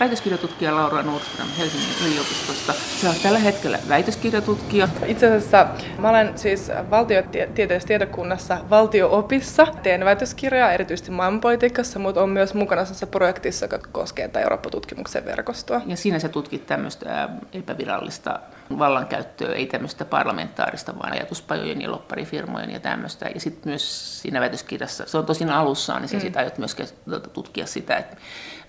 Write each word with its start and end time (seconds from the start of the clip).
väitöskirjatutkija 0.00 0.74
Laura 0.74 1.02
Nordström 1.02 1.48
Helsingin 1.58 1.88
yliopistosta. 2.06 2.72
Sä 2.72 3.08
oot 3.08 3.22
tällä 3.22 3.38
hetkellä 3.38 3.78
väitöskirjatutkija. 3.88 4.88
Itse 5.06 5.26
asiassa 5.26 5.66
mä 5.98 6.08
olen 6.10 6.38
siis 6.38 6.70
valtiotieteellisessä 6.90 7.88
tiedokunnassa 7.88 8.58
valtioopissa. 8.70 9.66
Teen 9.82 10.04
väitöskirjaa 10.04 10.72
erityisesti 10.72 11.10
maailmanpolitiikassa, 11.10 11.98
mutta 11.98 12.22
on 12.22 12.28
myös 12.28 12.54
mukana 12.54 12.82
projektissa, 13.10 13.64
joka 13.64 13.78
koskee 13.92 14.28
tätä 14.28 14.40
Eurooppa-tutkimuksen 14.40 15.24
verkostoa. 15.24 15.80
Ja 15.86 15.96
siinä 15.96 16.18
sä 16.18 16.28
tutkit 16.28 16.66
tämmöistä 16.66 17.28
epävirallista 17.52 18.40
vallankäyttöä, 18.78 19.54
ei 19.54 19.66
tämmöistä 19.66 20.04
parlamentaarista, 20.04 20.98
vaan 20.98 21.12
ajatuspajojen 21.12 21.82
ja 21.82 21.90
lopparifirmojen 21.90 22.70
ja 22.70 22.80
tämmöistä. 22.80 23.28
Ja 23.34 23.40
sitten 23.40 23.70
myös 23.70 24.22
siinä 24.22 24.40
väitöskirjassa, 24.40 25.04
se 25.06 25.18
on 25.18 25.26
tosin 25.26 25.50
alussaan, 25.50 26.02
niin 26.02 26.08
sä 26.08 26.16
mm. 26.16 26.20
sit 26.20 26.36
aiot 26.36 26.58
myös 26.58 26.76
tutkia 27.32 27.66
sitä, 27.66 27.96
että 27.96 28.16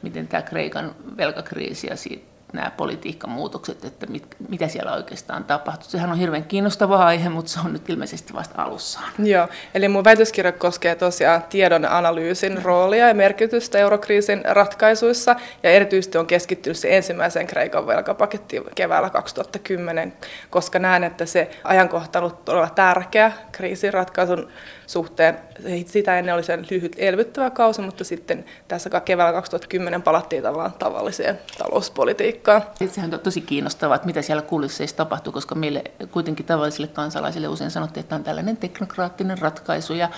miten 0.02 0.28
tämä 0.28 0.42
Kreikan 0.42 0.96
velkakriisi 1.18 1.88
ja 1.88 1.96
siitä 1.96 2.38
nämä 2.54 2.72
politiikkamuutokset, 2.78 3.86
että 3.86 4.06
mit, 4.06 4.36
mitä 4.50 4.68
siellä 4.68 4.94
oikeastaan 4.94 5.44
tapahtuu. 5.44 5.90
Sehän 5.90 6.12
on 6.12 6.18
hirveän 6.18 6.44
kiinnostava 6.44 7.06
aihe, 7.06 7.30
mutta 7.30 7.52
se 7.52 7.60
on 7.60 7.74
nyt 7.74 7.90
ilmeisesti 7.90 8.34
vasta 8.34 8.62
alussaan. 8.64 9.12
Joo, 9.20 9.48
eli 9.74 9.88
mun 9.88 10.04
väitöskirja 10.04 10.52
koskee 10.52 10.96
tosiaan 10.96 11.44
tiedon 11.44 11.86
analyysin 11.86 12.64
roolia 12.64 13.08
ja 13.08 13.14
merkitystä 13.14 13.78
eurokriisin 13.80 14.42
ratkaisuissa, 14.46 15.36
ja 15.64 15.70
erityisesti 15.70 16.18
on 16.18 16.28
keskittynyt 16.28 16.78
se 16.78 16.98
ensimmäiseen 16.98 17.48
Kreikan 17.48 17.88
velkapakettiin 17.88 18.64
keväällä 18.76 19.10
2010, 19.10 20.14
koska 20.50 20.80
näen, 20.80 21.04
että 21.04 21.26
se 21.26 21.50
ajankohta 21.64 22.20
on 22.20 22.24
ollut 22.24 22.46
todella 22.46 22.70
tärkeä 22.70 23.32
kriisin 23.52 23.94
ratkaisun 23.94 24.48
suhteen. 24.88 25.40
Sitä 25.86 26.20
ennen 26.20 26.36
oli 26.36 26.44
sen 26.44 26.68
lyhyt 26.70 26.96
elvyttävä 26.98 27.50
kausi, 27.50 27.82
mutta 27.82 28.04
sitten 28.04 28.46
tässä 28.68 29.00
keväällä 29.00 29.34
2010 29.34 30.02
palattiin 30.02 30.44
tavallaan 30.44 30.74
tavalliseen 30.74 31.40
talouspolitiikkaan. 31.58 32.64
Sehän 32.88 33.14
on 33.14 33.20
tosi 33.20 33.42
kiinnostavaa, 33.42 33.96
että 33.96 34.06
mitä 34.06 34.22
siellä 34.22 34.42
kulisseissa 34.42 34.98
tapahtuu, 34.98 35.34
koska 35.34 35.56
meille 35.56 35.84
kuitenkin 36.12 36.46
tavallisille 36.46 36.88
kansalaisille 36.88 37.48
usein 37.48 37.72
sanottiin, 37.72 38.02
että 38.02 38.16
on 38.16 38.24
tällainen 38.24 38.58
teknokraattinen 38.58 39.38
ratkaisu 39.38 39.94
ja 39.94 40.10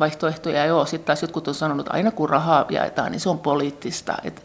vaihtoehtoja 0.00 0.66
joo. 0.66 0.86
Sitten 0.86 1.06
taas 1.06 1.22
jotkut 1.22 1.48
on 1.48 1.54
sanonut, 1.54 1.86
että 1.86 1.96
aina 1.96 2.10
kun 2.10 2.30
rahaa 2.30 2.66
jaetaan, 2.70 3.12
niin 3.12 3.20
se 3.20 3.28
on 3.28 3.38
poliittista. 3.38 4.14
Että 4.24 4.42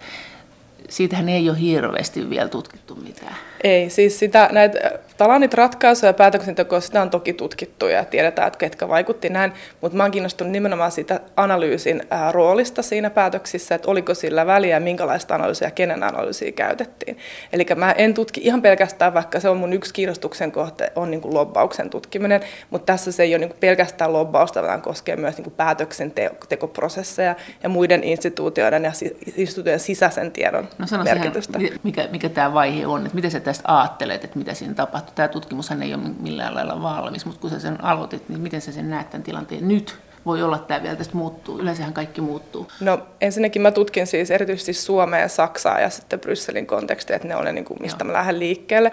siitähän 0.90 1.30
ei 1.30 1.50
ole 1.50 1.60
hirveästi 1.60 2.30
vielä 2.30 2.50
tutkittu 2.50 2.96
mitään. 2.96 3.36
Ei, 3.64 3.90
siis 3.90 4.20
sitä, 4.20 4.50
näitä 4.52 5.00
Talanit 5.18 5.54
ratkaisuja 5.54 6.10
ja 6.10 6.14
päätöksentekoa, 6.14 6.80
sitä 6.80 7.02
on 7.02 7.10
toki 7.10 7.34
tutkittu 7.34 7.88
ja 7.88 8.06
tiedetään, 8.06 8.48
että 8.48 8.60
ketkä 8.60 8.88
vaikutti 8.88 9.30
näin, 9.30 9.54
mutta 9.82 9.98
mä 9.98 10.04
oon 10.04 10.12
kiinnostunut 10.12 10.52
nimenomaan 10.52 10.92
siitä 10.92 11.20
analyysin 11.36 12.04
roolista 12.32 12.82
siinä 12.82 13.10
päätöksissä, 13.10 13.76
että 13.76 13.92
oliko 13.92 14.14
sillä 14.14 14.46
väliä 14.46 14.76
ja 14.76 14.80
minkälaista 14.80 15.36
analyysiä 15.36 15.68
ja 15.68 15.72
kenen 15.72 16.04
analyysiä 16.04 16.52
käytettiin. 16.52 17.18
Eli 17.54 17.66
mä 17.76 17.92
en 17.92 18.14
tutki 18.14 18.42
ihan 18.44 18.62
pelkästään, 18.62 19.14
vaikka 19.14 19.40
se 19.40 19.50
on 19.50 19.58
mun 19.58 19.74
yksi 19.74 19.94
kiinnostuksen 19.94 20.52
kohte, 20.52 20.92
on 20.96 21.12
niin 21.12 21.22
kuin 21.22 21.34
lobbauksen 21.34 21.90
tutkiminen, 21.90 22.42
mutta 22.70 22.86
tässä 22.86 23.12
se 23.12 23.24
ei 23.24 23.34
ole 23.34 23.40
niin 23.40 23.50
kuin 23.50 23.60
pelkästään 23.60 24.14
lobbausta, 24.14 24.64
vaan 24.64 24.82
koskee 24.82 25.16
myös 25.16 25.38
niin 25.38 25.44
kuin 25.44 25.54
päätöksentekoprosesseja 25.58 27.36
ja 27.64 27.70
muiden 27.70 28.04
instituutioiden 28.04 28.84
ja 28.84 28.92
instituutioiden 29.36 29.80
sisäisen 29.80 30.32
tiedon 30.32 30.68
no 30.78 31.04
merkitystä. 31.04 31.60
mikä, 31.84 32.08
mikä 32.12 32.30
tämä 32.30 32.54
vaihe 32.54 32.88
on, 32.88 33.02
että 33.02 33.16
miten 33.16 33.32
sä 33.32 33.40
tästä 33.48 33.78
ajattelet, 33.78 34.24
että 34.24 34.38
mitä 34.38 34.54
siinä 34.54 34.74
tapahtuu? 34.74 35.14
Tämä 35.16 35.28
tutkimushan 35.28 35.82
ei 35.82 35.94
ole 35.94 36.04
millään 36.20 36.56
lailla 36.56 36.82
valmis, 36.82 37.26
mutta 37.26 37.42
kun 37.42 37.50
sä 37.50 37.60
sen 37.60 37.84
aloitit, 37.84 38.30
niin 38.30 38.40
miten 38.40 38.62
sä 38.62 38.72
sen 38.72 38.90
näet 38.90 39.10
tämän 39.10 39.24
tilanteen 39.24 39.68
nyt? 39.68 40.00
Voi 40.26 40.44
olla, 40.44 40.56
että 40.56 40.68
tämä 40.68 40.84
vielä 40.84 40.96
tästä 40.96 41.18
muuttuu. 41.18 41.60
Yleensähän 41.60 41.94
kaikki 41.94 42.22
muuttuu. 42.22 42.68
No 42.80 43.00
ensinnäkin 43.22 43.62
mä 43.62 43.72
tutkin 43.72 44.08
siis 44.08 44.32
erityisesti 44.32 44.74
Suomea 44.74 45.20
ja 45.20 45.28
Saksaa 45.28 45.80
ja 45.80 45.90
sitten 45.90 46.20
Brysselin 46.20 46.68
kontekstia, 46.68 47.16
että 47.16 47.28
ne 47.28 47.36
on 47.36 47.46
ne, 47.46 47.52
niin 47.52 47.66
kuin, 47.66 47.82
mistä 47.82 48.04
Joo. 48.04 48.08
mä 48.08 48.18
lähden 48.18 48.40
liikkeelle. 48.40 48.92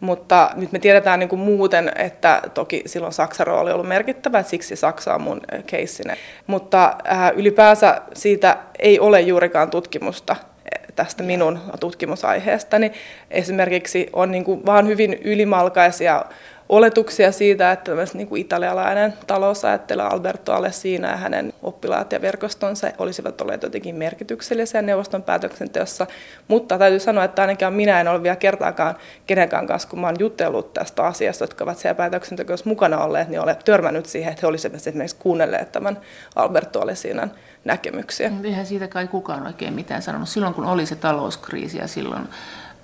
Mutta 0.00 0.50
nyt 0.54 0.72
me 0.72 0.78
tiedetään 0.78 1.18
niin 1.18 1.28
kuin 1.28 1.40
muuten, 1.40 1.92
että 1.94 2.42
toki 2.54 2.82
silloin 2.86 3.12
Saksan 3.12 3.46
rooli 3.46 3.70
on 3.70 3.74
ollut 3.74 3.88
merkittävä, 3.88 4.38
että 4.38 4.50
siksi 4.50 4.76
Saksa 4.76 5.14
on 5.14 5.20
mun 5.20 5.40
keissinen. 5.66 6.16
Mutta 6.46 6.96
äh, 7.12 7.32
ylipäänsä 7.36 8.02
siitä 8.14 8.56
ei 8.78 9.00
ole 9.00 9.20
juurikaan 9.20 9.70
tutkimusta 9.70 10.36
tästä 10.96 11.22
minun 11.22 11.58
tutkimusaiheestani. 11.80 12.92
Esimerkiksi 13.30 14.10
on 14.12 14.30
niin 14.30 14.44
kuin 14.44 14.66
vaan 14.66 14.86
hyvin 14.86 15.14
ylimalkaisia 15.24 16.24
oletuksia 16.68 17.32
siitä, 17.32 17.72
että 17.72 17.92
niin 18.14 18.28
kuin 18.28 18.40
italialainen 18.40 19.14
talousajattelu 19.26 20.00
Alberto 20.00 20.52
Alessina 20.52 21.08
ja 21.08 21.16
hänen 21.16 21.52
oppilaat 21.62 22.12
ja 22.12 22.20
verkostonsa 22.20 22.90
olisivat 22.98 23.40
olleet 23.40 23.62
jotenkin 23.62 23.94
merkityksellisiä 23.94 24.82
neuvoston 24.82 25.22
päätöksenteossa. 25.22 26.06
Mutta 26.48 26.78
täytyy 26.78 26.98
sanoa, 26.98 27.24
että 27.24 27.42
ainakaan 27.42 27.72
minä 27.72 28.00
en 28.00 28.08
ole 28.08 28.22
vielä 28.22 28.36
kertaakaan 28.36 28.96
kenenkään 29.26 29.66
kanssa, 29.66 29.88
kun 29.88 30.04
olen 30.04 30.16
jutellut 30.18 30.74
tästä 30.74 31.02
asiasta, 31.02 31.44
jotka 31.44 31.64
ovat 31.64 31.78
siellä 31.78 31.94
päätöksentekossa 31.94 32.68
mukana 32.68 33.04
olleet, 33.04 33.28
niin 33.28 33.40
olen 33.40 33.56
törmännyt 33.64 34.06
siihen, 34.06 34.32
että 34.32 34.40
he 34.42 34.46
olisivat 34.46 34.76
esimerkiksi 34.76 35.16
kuunnelleet 35.18 35.72
tämän 35.72 35.98
Alberto 36.36 36.80
Alessinan 36.80 37.30
näkemyksiä. 37.66 38.32
Eihän 38.44 38.66
siitä 38.66 38.88
kai 38.88 39.08
kukaan 39.08 39.46
oikein 39.46 39.74
mitään 39.74 40.02
sanonut. 40.02 40.28
Silloin 40.28 40.54
kun 40.54 40.64
oli 40.64 40.86
se 40.86 40.96
talouskriisi 40.96 41.78
ja 41.78 41.88
silloin 41.88 42.28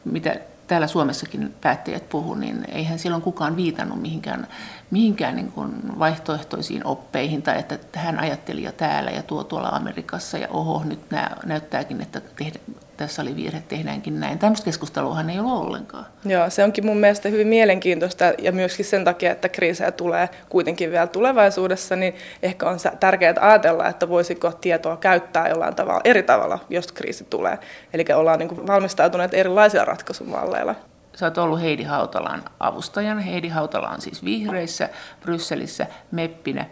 mitä 0.04 0.36
täällä 0.66 0.86
Suomessakin 0.86 1.54
päättäjät 1.60 2.08
puhu, 2.08 2.34
niin 2.34 2.64
eihän 2.68 2.98
silloin 2.98 3.22
kukaan 3.22 3.56
viitannut 3.56 4.02
mihinkään, 4.02 4.46
mihinkään 4.90 5.36
niin 5.36 5.52
kuin 5.52 5.98
vaihtoehtoisiin 5.98 6.86
oppeihin 6.86 7.42
tai 7.42 7.58
että 7.58 7.78
hän 7.94 8.18
ajatteli 8.18 8.62
jo 8.62 8.72
täällä 8.72 9.10
ja 9.10 9.22
tuo 9.22 9.44
tuolla 9.44 9.68
Amerikassa 9.68 10.38
ja 10.38 10.48
oho, 10.48 10.82
nyt 10.84 11.00
näyttääkin, 11.46 12.00
että 12.00 12.20
tehdä, 12.20 12.60
tässä 13.02 13.22
oli 13.22 13.36
virhe, 13.36 13.62
tehdäänkin 13.68 14.20
näin. 14.20 14.38
Tämmöistä 14.38 14.64
keskusteluahan 14.64 15.30
ei 15.30 15.38
ole 15.38 15.52
ollenkaan. 15.52 16.06
Joo, 16.24 16.50
se 16.50 16.64
onkin 16.64 16.86
mun 16.86 16.96
mielestä 16.96 17.28
hyvin 17.28 17.48
mielenkiintoista 17.48 18.24
ja 18.38 18.52
myöskin 18.52 18.84
sen 18.84 19.04
takia, 19.04 19.32
että 19.32 19.48
kriisejä 19.48 19.92
tulee 19.92 20.28
kuitenkin 20.48 20.90
vielä 20.90 21.06
tulevaisuudessa, 21.06 21.96
niin 21.96 22.14
ehkä 22.42 22.68
on 22.68 22.78
tärkeää 23.00 23.34
ajatella, 23.40 23.86
että 23.86 24.08
voisiko 24.08 24.52
tietoa 24.52 24.96
käyttää 24.96 25.48
jollain 25.48 25.74
tavalla 25.74 26.00
eri 26.04 26.22
tavalla, 26.22 26.58
jos 26.70 26.92
kriisi 26.92 27.26
tulee. 27.30 27.58
Eli 27.92 28.04
ollaan 28.14 28.38
niin 28.38 28.66
valmistautuneet 28.66 29.34
erilaisilla 29.34 29.84
ratkaisumalleilla. 29.84 30.74
Sä 31.16 31.26
oot 31.26 31.38
ollut 31.38 31.60
Heidi 31.60 31.82
Hautalan 31.82 32.42
avustajan. 32.60 33.18
Heidi 33.18 33.48
Hautala 33.48 33.88
on 33.88 34.00
siis 34.00 34.24
vihreissä 34.24 34.88
Brysselissä 35.20 35.86
meppinä 36.10 36.66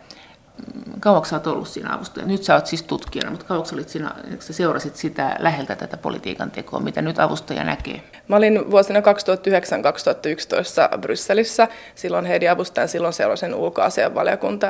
kauaksi 1.01 1.35
olet 1.35 1.47
ollut 1.47 1.69
siinä 1.69 1.95
avustajana? 1.95 2.33
Nyt 2.33 2.43
sä 2.43 2.55
oot 2.55 2.67
siis 2.67 2.83
tutkijana, 2.83 3.31
mutta 3.31 3.47
kauaksi 3.47 3.75
olit 3.75 3.89
siinä, 3.89 4.15
sä 4.39 4.53
seurasit 4.53 4.97
sitä 4.97 5.37
läheltä 5.39 5.77
tätä 5.77 5.97
politiikan 5.97 6.51
tekoa, 6.51 6.81
mitä 6.81 7.03
nyt 7.03 7.19
avustaja 7.19 7.65
näkee? 7.65 8.03
Mä 8.29 8.37
olin 8.37 8.71
vuosina 8.71 9.01
2009-2011 9.01 10.99
Brysselissä. 10.99 11.69
Silloin 11.95 12.25
Heidi 12.25 12.49
avustajan 12.49 12.89
silloin 12.89 13.13
seurasin 13.13 13.55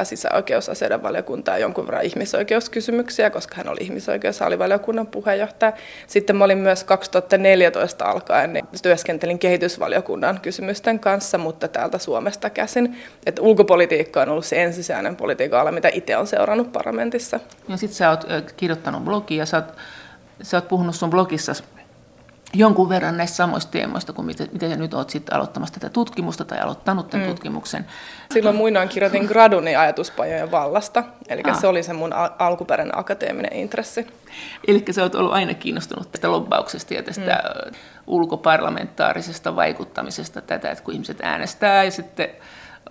sisäoikeusasioiden 0.04 1.02
valiokuntaa 1.02 1.54
ja 1.54 1.60
jonkun 1.60 1.86
verran 1.86 2.04
ihmisoikeuskysymyksiä, 2.04 3.30
koska 3.30 3.56
hän 3.56 3.68
oli 3.68 3.78
ihmisoikeusalivaliokunnan 3.80 5.06
puheenjohtaja. 5.06 5.72
Sitten 6.06 6.36
mä 6.36 6.44
olin 6.44 6.58
myös 6.58 6.84
2014 6.84 8.04
alkaen, 8.04 8.52
niin 8.52 8.64
työskentelin 8.82 9.38
kehitysvaliokunnan 9.38 10.40
kysymysten 10.40 10.98
kanssa, 10.98 11.38
mutta 11.38 11.68
täältä 11.68 11.98
Suomesta 11.98 12.50
käsin. 12.50 12.96
Että 13.26 13.42
ulkopolitiikka 13.42 14.22
on 14.22 14.28
ollut 14.28 14.44
se 14.44 14.62
ensisijainen 14.62 15.16
politiikan 15.16 15.60
ala, 15.60 15.72
mitä 15.80 15.90
itse 15.92 16.16
olen 16.16 16.26
seurannut 16.26 16.72
parlamentissa. 16.72 17.40
Ja 17.68 17.76
sitten 17.76 17.96
sä 17.96 18.10
oot 18.10 18.26
kirjoittanut 18.56 19.04
blogia, 19.04 19.46
sä 19.46 19.56
oot, 19.56 19.76
sä 20.42 20.56
oot 20.56 20.68
puhunut 20.68 20.94
sun 20.94 21.10
blogissa 21.10 21.54
jonkun 22.54 22.88
verran 22.88 23.16
näistä 23.16 23.36
samoista 23.36 23.72
teemoista 23.72 24.12
kuin 24.12 24.26
miten, 24.26 24.48
miten 24.52 24.78
nyt 24.78 24.94
olet 24.94 25.10
sitten 25.10 25.36
aloittamassa 25.36 25.74
tätä 25.74 25.88
tutkimusta 25.90 26.44
tai 26.44 26.60
aloittanut 26.60 27.10
tämän 27.10 27.26
mm. 27.26 27.30
tutkimuksen. 27.30 27.86
Silloin 28.34 28.56
muinoin 28.56 28.88
kirjoitin 28.88 29.24
graduni 29.24 29.76
ajatuspajojen 29.76 30.50
vallasta, 30.50 31.04
eli 31.28 31.42
ah. 31.44 31.60
se 31.60 31.66
oli 31.66 31.82
se 31.82 31.92
mun 31.92 32.12
alkuperäinen 32.38 32.98
akateeminen 32.98 33.52
intressi. 33.52 34.06
Eli 34.66 34.84
sä 34.90 35.02
oot 35.02 35.14
ollut 35.14 35.32
aina 35.32 35.54
kiinnostunut 35.54 36.12
tästä 36.12 36.30
lobbauksesta 36.30 36.94
ja 36.94 37.02
tästä 37.02 37.42
mm. 37.66 37.72
ulkoparlamentaarisesta 38.06 39.56
vaikuttamisesta, 39.56 40.40
tätä, 40.40 40.70
että 40.70 40.84
kun 40.84 40.94
ihmiset 40.94 41.18
äänestää 41.22 41.84
ja 41.84 41.90
sitten 41.90 42.28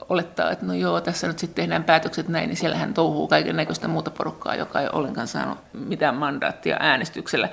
olettaa, 0.10 0.52
että 0.52 0.66
no 0.66 0.74
joo, 0.74 1.02
tässä 1.02 1.28
nyt 1.28 1.40
sitten 1.40 1.64
tehdään 1.64 1.84
päätökset 1.84 2.28
näin, 2.28 2.48
niin 2.48 2.58
siellähän 2.58 2.94
touhuu 2.94 3.28
kaiken 3.28 3.56
näköistä 3.56 3.88
muuta 3.88 4.12
porukkaa, 4.12 4.56
joka 4.56 4.82
ei 4.82 4.88
ollenkaan 4.94 5.28
saanut 5.28 5.58
mitään 5.74 6.16
mandaattia 6.16 6.78
äänestyksellä. 6.80 7.50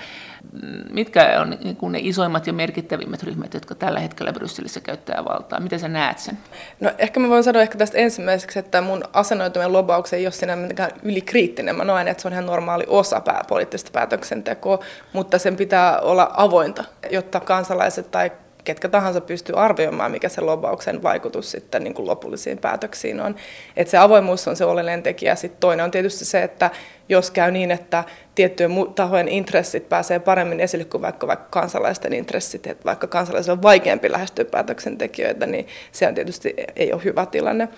Mitkä 0.90 1.40
on 1.40 1.50
niin 1.50 1.76
kuin 1.76 1.92
ne 1.92 1.98
isoimmat 2.02 2.46
ja 2.46 2.52
merkittävimmät 2.52 3.22
ryhmät, 3.22 3.54
jotka 3.54 3.74
tällä 3.74 4.00
hetkellä 4.00 4.32
Brysselissä 4.32 4.80
käyttää 4.80 5.24
valtaa? 5.24 5.60
Miten 5.60 5.80
sä 5.80 5.88
näet 5.88 6.18
sen? 6.18 6.38
No 6.80 6.90
ehkä 6.98 7.20
mä 7.20 7.28
voin 7.28 7.44
sanoa 7.44 7.62
ehkä 7.62 7.78
tästä 7.78 7.98
ensimmäiseksi, 7.98 8.58
että 8.58 8.80
mun 8.80 9.04
asennoituminen 9.12 9.72
lobaukseen 9.72 10.20
ei 10.20 10.26
ole 10.26 10.32
siinä 10.32 10.56
mitenkään 10.56 10.90
ylikriittinen. 11.02 11.76
Mä 11.76 11.84
näen, 11.84 12.08
että 12.08 12.22
se 12.22 12.28
on 12.28 12.32
ihan 12.32 12.46
normaali 12.46 12.84
osa 12.86 13.22
poliittista 13.48 13.90
päätöksentekoa, 13.92 14.78
mutta 15.12 15.38
sen 15.38 15.56
pitää 15.56 15.98
olla 15.98 16.30
avointa, 16.36 16.84
jotta 17.10 17.40
kansalaiset 17.40 18.10
tai 18.10 18.32
ketkä 18.66 18.88
tahansa 18.88 19.20
pystyy 19.20 19.54
arvioimaan, 19.58 20.10
mikä 20.10 20.28
se 20.28 20.40
lobauksen 20.40 21.02
vaikutus 21.02 21.50
sitten 21.50 21.84
niin 21.84 21.94
kuin 21.94 22.06
lopullisiin 22.06 22.58
päätöksiin 22.58 23.20
on. 23.20 23.36
Et 23.76 23.88
se 23.88 23.98
avoimuus 23.98 24.48
on 24.48 24.56
se 24.56 24.64
oleellinen 24.64 25.02
tekijä. 25.02 25.34
Sitten 25.34 25.60
toinen 25.60 25.84
on 25.84 25.90
tietysti 25.90 26.24
se, 26.24 26.42
että 26.42 26.70
jos 27.08 27.30
käy 27.30 27.50
niin, 27.50 27.70
että 27.70 28.04
tiettyjen 28.34 28.72
tahojen 28.94 29.28
intressit 29.28 29.88
pääsee 29.88 30.18
paremmin 30.18 30.60
esille 30.60 30.84
kuin 30.84 31.02
vaikka, 31.02 31.26
vaikka 31.26 31.46
kansalaisten 31.50 32.12
intressit, 32.12 32.66
että 32.66 32.84
vaikka 32.84 33.06
kansalaisilla 33.06 33.52
on 33.52 33.62
vaikeampi 33.62 34.12
lähestyä 34.12 34.44
päätöksentekijöitä, 34.44 35.46
niin 35.46 35.66
se 35.92 36.08
on 36.08 36.14
tietysti 36.14 36.54
ei 36.76 36.92
ole 36.92 37.04
hyvä 37.04 37.26
tilanne. 37.26 37.68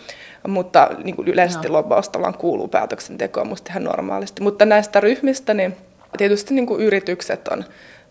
Mutta 0.49 0.91
niin 1.05 1.17
kuin 1.17 1.29
yleisesti 1.29 1.69
no. 1.69 1.73
lobbaus 1.73 2.11
kuuluu 2.39 2.69
päätöksentekoon 2.69 3.49
musta 3.49 3.71
ihan 3.71 3.85
normaalisti. 3.85 4.43
Mutta 4.43 4.65
näistä 4.65 5.01
ryhmistä, 5.01 5.55
niin 5.55 5.77
tietysti 6.19 6.55
niin 6.55 6.67
kuin 6.67 6.81
yritykset 6.81 7.49
on 7.49 7.65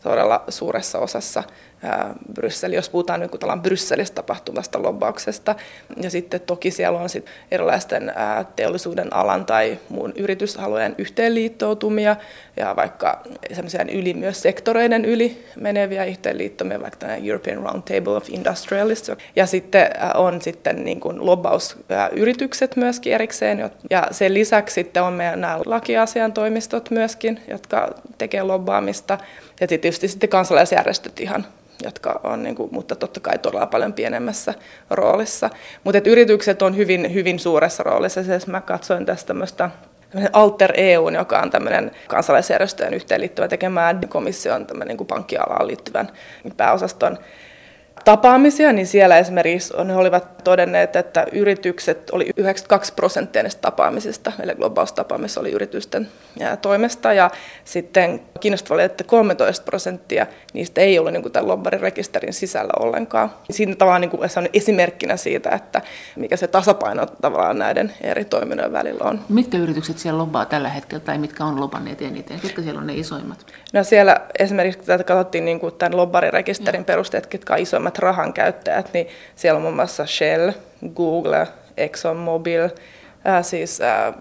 todella 0.04 0.44
suuressa 0.50 1.00
osassa 1.00 1.44
Brysseli, 2.34 2.76
jos 2.76 2.90
puhutaan 2.90 3.20
nyt 3.20 3.32
niin 3.32 3.62
Brysselissä 3.62 4.14
tapahtuvasta 4.14 4.84
lobbauksesta. 4.84 5.56
Ja 6.02 6.10
sitten 6.10 6.42
toki 6.42 6.72
siellä 6.72 7.00
on 7.00 7.10
sit 7.10 7.26
erilaisten 7.52 8.14
teollisuuden 8.56 9.14
alan 9.14 9.46
tai 9.46 9.80
muun 9.90 10.14
yrityshalujen 10.16 10.96
yhteenliittoutumia 10.98 12.16
ja 12.58 12.76
vaikka 12.76 13.22
semmoisia 13.54 13.86
yli 13.92 14.14
myös 14.14 14.42
sektoreiden 14.42 15.06
yli 15.06 15.46
meneviä 15.56 16.06
yhteenliittomia, 16.06 16.82
vaikka 16.82 17.00
tämä 17.00 17.16
European 17.16 17.58
Roundtable 17.64 18.16
of 18.16 18.30
Industrialists. 18.30 19.12
Ja 19.36 19.46
sitten 19.46 19.90
on 20.14 20.42
sitten 20.42 20.86
niin 20.86 21.00
kuin 21.00 21.26
lobbausyritykset 21.26 22.76
myöskin 22.76 23.14
erikseen. 23.14 23.72
Ja 23.90 24.08
sen 24.12 24.34
lisäksi 24.34 24.74
sitten 24.74 25.04
on 25.04 25.14
meidän 25.14 25.42
nämä 25.42 25.60
lakiasiantoimistot 25.66 26.92
myöskin, 26.92 27.40
jotka 27.48 27.96
tekee 28.18 28.44
lobbaamista. 28.44 29.18
Ja 29.60 29.68
tietysti 29.68 30.08
sitten 30.08 30.30
kansalaisjärjestöt 30.30 31.20
ihan 31.20 31.46
jotka 31.84 32.20
on, 32.24 32.44
niin 32.44 32.56
kuin, 32.56 32.70
mutta 32.72 32.96
totta 32.96 33.20
kai 33.20 33.38
todella 33.38 33.66
paljon 33.66 33.94
pienemmässä 33.94 34.54
roolissa. 34.90 35.50
Mutta 35.84 36.02
yritykset 36.06 36.62
on 36.62 36.78
hyvin, 36.78 37.14
hyvin 37.14 37.40
suuressa 37.40 37.84
roolissa. 37.84 38.24
Siis 38.24 38.48
mä 38.48 38.62
katsoin 38.62 39.06
tästä 39.06 39.28
tämmöistä 39.28 39.70
Alter 40.34 40.74
EU, 40.78 41.10
joka 41.10 41.40
on 41.40 41.50
tämmöinen 41.50 41.92
kansalaisjärjestöjen 42.08 42.94
yhteenliittyvä 42.94 43.48
tekemään 43.48 44.08
komission 44.10 44.66
tämmöinen 44.66 44.98
niin 44.98 45.08
pankkialaan 45.08 45.68
liittyvän 45.68 46.12
pääosaston 46.58 47.18
tapaamisia, 48.08 48.74
niin 48.74 48.88
siellä 48.88 49.18
esimerkiksi 49.18 49.74
ne 49.84 49.96
olivat 49.96 50.44
todenneet, 50.44 50.96
että 50.96 51.26
yritykset 51.32 52.10
oli 52.10 52.30
92 52.38 52.94
prosenttia 52.94 53.44
näistä 53.44 53.62
tapaamisista, 53.62 54.32
eli 54.44 54.56
globaustapaamisissa 54.56 55.42
oli 55.42 55.52
yritysten 55.52 56.08
toimesta, 56.62 57.14
ja 57.14 57.32
sitten 57.66 58.22
kiinnostavaa 58.40 58.76
oli, 58.76 58.84
että 58.84 59.04
13 59.04 59.66
prosenttia 59.66 60.28
niistä 60.54 60.82
ei 60.82 61.00
ollut 61.00 61.14
niin 61.14 61.32
tämän 61.32 61.48
lobbarirekisterin 61.48 62.34
sisällä 62.34 62.74
ollenkaan. 62.80 63.32
Siinä 63.50 63.76
tavallaan 63.76 64.02
niin 64.02 64.10
kuin 64.10 64.30
se 64.30 64.40
on 64.40 64.50
esimerkkinä 64.54 65.18
siitä, 65.18 65.50
että 65.50 65.82
mikä 66.16 66.38
se 66.38 66.48
tasapaino 66.48 67.06
tavallaan 67.06 67.60
näiden 67.60 67.94
eri 68.02 68.26
toiminnojen 68.26 68.74
välillä 68.74 69.04
on. 69.04 69.20
Mitkä 69.30 69.58
yritykset 69.58 69.98
siellä 69.98 70.18
lobbaa 70.18 70.46
tällä 70.46 70.70
hetkellä, 70.70 71.04
tai 71.04 71.18
mitkä 71.18 71.46
on 71.46 71.60
lobanneet 71.60 72.02
eniten? 72.02 72.40
Ketkä 72.40 72.62
siellä 72.62 72.82
on 72.82 72.88
ne 72.88 72.94
isoimmat? 72.94 73.46
No 73.74 73.84
siellä 73.84 74.22
esimerkiksi 74.40 74.80
tätä 74.80 75.04
katsottiin 75.04 75.46
niin 75.46 75.60
kuin 75.60 75.76
tämän 75.76 75.98
lobbarirekisterin 75.98 76.86
perusteet, 76.86 77.28
ketkä 77.28 77.54
on 77.54 77.60
isoimmat 77.60 77.97
rahan 78.00 78.34
käyttäjät, 78.34 78.90
niin 78.94 79.08
siellä 79.36 79.58
on 79.58 79.62
muun 79.62 79.76
muassa 79.76 80.06
Shell, 80.06 80.52
Google, 80.96 81.48
ExxonMobil, 81.78 82.64
äh, 83.28 83.44
siis 83.44 83.82
äh, 83.82 84.14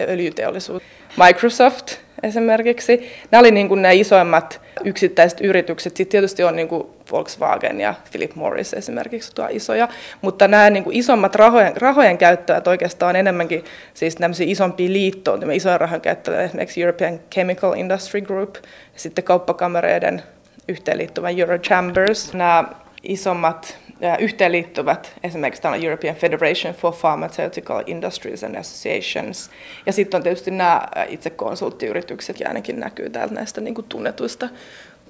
öljyteollisuus, 0.00 0.82
Microsoft 1.26 1.96
esimerkiksi. 2.22 3.12
Nämä 3.30 3.40
olivat 3.40 3.54
niin 3.54 3.68
kuin 3.68 3.82
ne 3.82 3.94
isoimmat 3.94 4.60
yksittäiset 4.84 5.40
yritykset. 5.40 5.96
Sitten 5.96 6.10
tietysti 6.10 6.44
on 6.44 6.56
niin 6.56 6.68
kuin 6.68 6.86
Volkswagen 7.12 7.80
ja 7.80 7.94
Philip 8.10 8.34
Morris 8.34 8.74
esimerkiksi 8.74 9.34
tuo 9.34 9.46
isoja, 9.50 9.88
mutta 10.22 10.48
nämä 10.48 10.70
niin 10.70 10.84
kuin 10.84 10.96
isommat 10.96 11.34
rahojen, 11.34 11.76
rahojen 11.76 12.18
käyttäjät 12.18 12.66
oikeastaan 12.66 13.16
enemmänkin 13.16 13.64
siis 13.94 14.16
isompia 14.40 14.92
liittoon, 14.92 15.52
isoja 15.52 15.78
rahojen 15.78 16.00
käyttäjät, 16.00 16.44
esimerkiksi 16.44 16.82
European 16.82 17.20
Chemical 17.34 17.72
Industry 17.72 18.20
Group, 18.20 18.54
ja 18.64 19.00
sitten 19.00 19.24
kauppakamereiden 19.24 20.22
yhteenliittyvä 20.68 21.30
Eurochambers. 21.30 22.34
Nämä 22.34 22.64
isommat 23.10 23.78
yhteenliittyvät, 24.18 25.12
esimerkiksi 25.22 25.62
täällä 25.62 25.78
European 25.84 26.16
Federation 26.16 26.74
for 26.74 26.94
Pharmaceutical 27.00 27.82
Industries 27.86 28.44
and 28.44 28.54
Associations. 28.54 29.50
Ja 29.86 29.92
sitten 29.92 30.18
on 30.18 30.22
tietysti 30.22 30.50
nämä 30.50 30.88
itse 31.08 31.30
konsulttiyritykset, 31.30 32.40
ja 32.40 32.48
ainakin 32.48 32.80
näkyy 32.80 33.10
täältä 33.10 33.34
näistä 33.34 33.60
niin 33.60 33.74
kuin 33.74 33.86
tunnetuista 33.88 34.48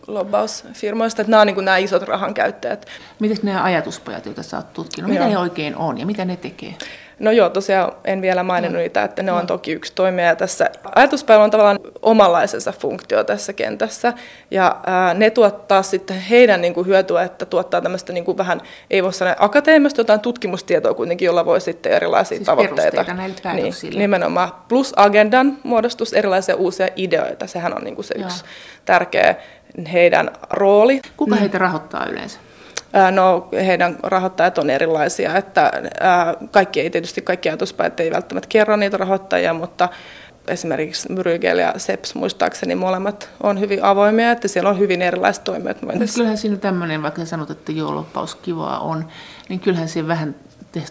lobbausfirmoista, 0.06 1.22
että 1.22 1.30
nämä 1.30 1.40
on 1.40 1.46
niin 1.46 1.54
kuin 1.54 1.64
nämä 1.64 1.76
isot 1.76 2.02
rahan 2.02 2.34
käyttäjät. 2.34 2.86
Miten 3.18 3.36
nämä 3.42 3.64
ajatuspajat, 3.64 4.26
joita 4.26 4.42
sä 4.42 4.56
oot 4.56 4.72
tutkinut, 4.72 5.10
mitä 5.10 5.28
ne 5.28 5.38
oikein 5.38 5.76
on 5.76 5.98
ja 5.98 6.06
mitä 6.06 6.24
ne 6.24 6.36
tekee? 6.36 6.74
No 7.20 7.30
joo, 7.30 7.48
tosiaan 7.48 7.92
en 8.04 8.22
vielä 8.22 8.42
maininnut 8.42 8.78
no. 8.78 8.82
niitä, 8.82 9.04
että 9.04 9.22
ne 9.22 9.32
on 9.32 9.46
toki 9.46 9.72
yksi 9.72 9.92
toimija 9.94 10.36
tässä. 10.36 10.70
Ajatuspäivä 10.94 11.44
on 11.44 11.50
tavallaan 11.50 11.78
omanlaisensa 12.02 12.72
funktio 12.72 13.24
tässä 13.24 13.52
kentässä, 13.52 14.12
ja 14.50 14.76
ää, 14.86 15.14
ne 15.14 15.30
tuottaa 15.30 15.82
sitten 15.82 16.20
heidän 16.20 16.60
niin 16.60 16.74
kuin 16.74 16.86
hyötyä, 16.86 17.22
että 17.22 17.46
tuottaa 17.46 17.80
tämmöistä 17.80 18.12
niin 18.12 18.24
kuin 18.24 18.38
vähän, 18.38 18.60
ei 18.90 19.02
voi 19.02 19.12
sanoa 19.12 19.34
akateemista, 19.38 20.00
jotain 20.00 20.20
tutkimustietoa 20.20 20.94
kuitenkin, 20.94 21.26
jolla 21.26 21.44
voi 21.44 21.60
sitten 21.60 21.92
erilaisia 21.92 22.36
siis 22.36 22.46
tavoitteita. 22.46 23.04
Niin, 23.54 23.98
nimenomaan. 23.98 24.52
Plus 24.68 24.92
agendan 24.96 25.58
muodostus, 25.62 26.12
erilaisia 26.12 26.56
uusia 26.56 26.88
ideoita, 26.96 27.46
sehän 27.46 27.76
on 27.76 27.84
niin 27.84 27.94
kuin 27.94 28.04
se 28.04 28.14
joo. 28.18 28.26
yksi 28.26 28.44
tärkeä 28.84 29.34
heidän 29.92 30.30
rooli. 30.50 31.00
Kuka 31.16 31.36
heitä 31.36 31.58
rahoittaa 31.58 32.06
yleensä? 32.06 32.38
No, 33.10 33.48
heidän 33.52 33.96
rahoittajat 34.02 34.58
on 34.58 34.70
erilaisia, 34.70 35.36
että 35.36 35.72
kaikki 36.50 36.80
ei 36.80 36.90
tietysti 36.90 37.22
kaikki 37.22 37.48
ajatuspäät 37.48 38.00
ei 38.00 38.10
välttämättä 38.10 38.48
kerro 38.48 38.76
niitä 38.76 38.96
rahoittajia, 38.96 39.54
mutta 39.54 39.88
esimerkiksi 40.48 41.08
Brygel 41.14 41.58
ja 41.58 41.74
Seps 41.76 42.14
muistaakseni 42.14 42.74
molemmat 42.74 43.28
on 43.42 43.60
hyvin 43.60 43.84
avoimia, 43.84 44.30
että 44.30 44.48
siellä 44.48 44.70
on 44.70 44.78
hyvin 44.78 45.02
erilaiset 45.02 45.44
toimijat. 45.44 45.82
Mutta 45.82 45.98
kyllähän 46.14 46.38
siinä 46.38 46.56
tämmöinen, 46.56 47.02
vaikka 47.02 47.24
sanot, 47.24 47.50
että 47.50 47.72
joo, 47.72 47.94
loppaus 47.94 48.34
kivaa 48.34 48.80
on, 48.80 49.08
niin 49.48 49.60
kyllähän 49.60 49.88
siinä 49.88 50.08
vähän 50.08 50.34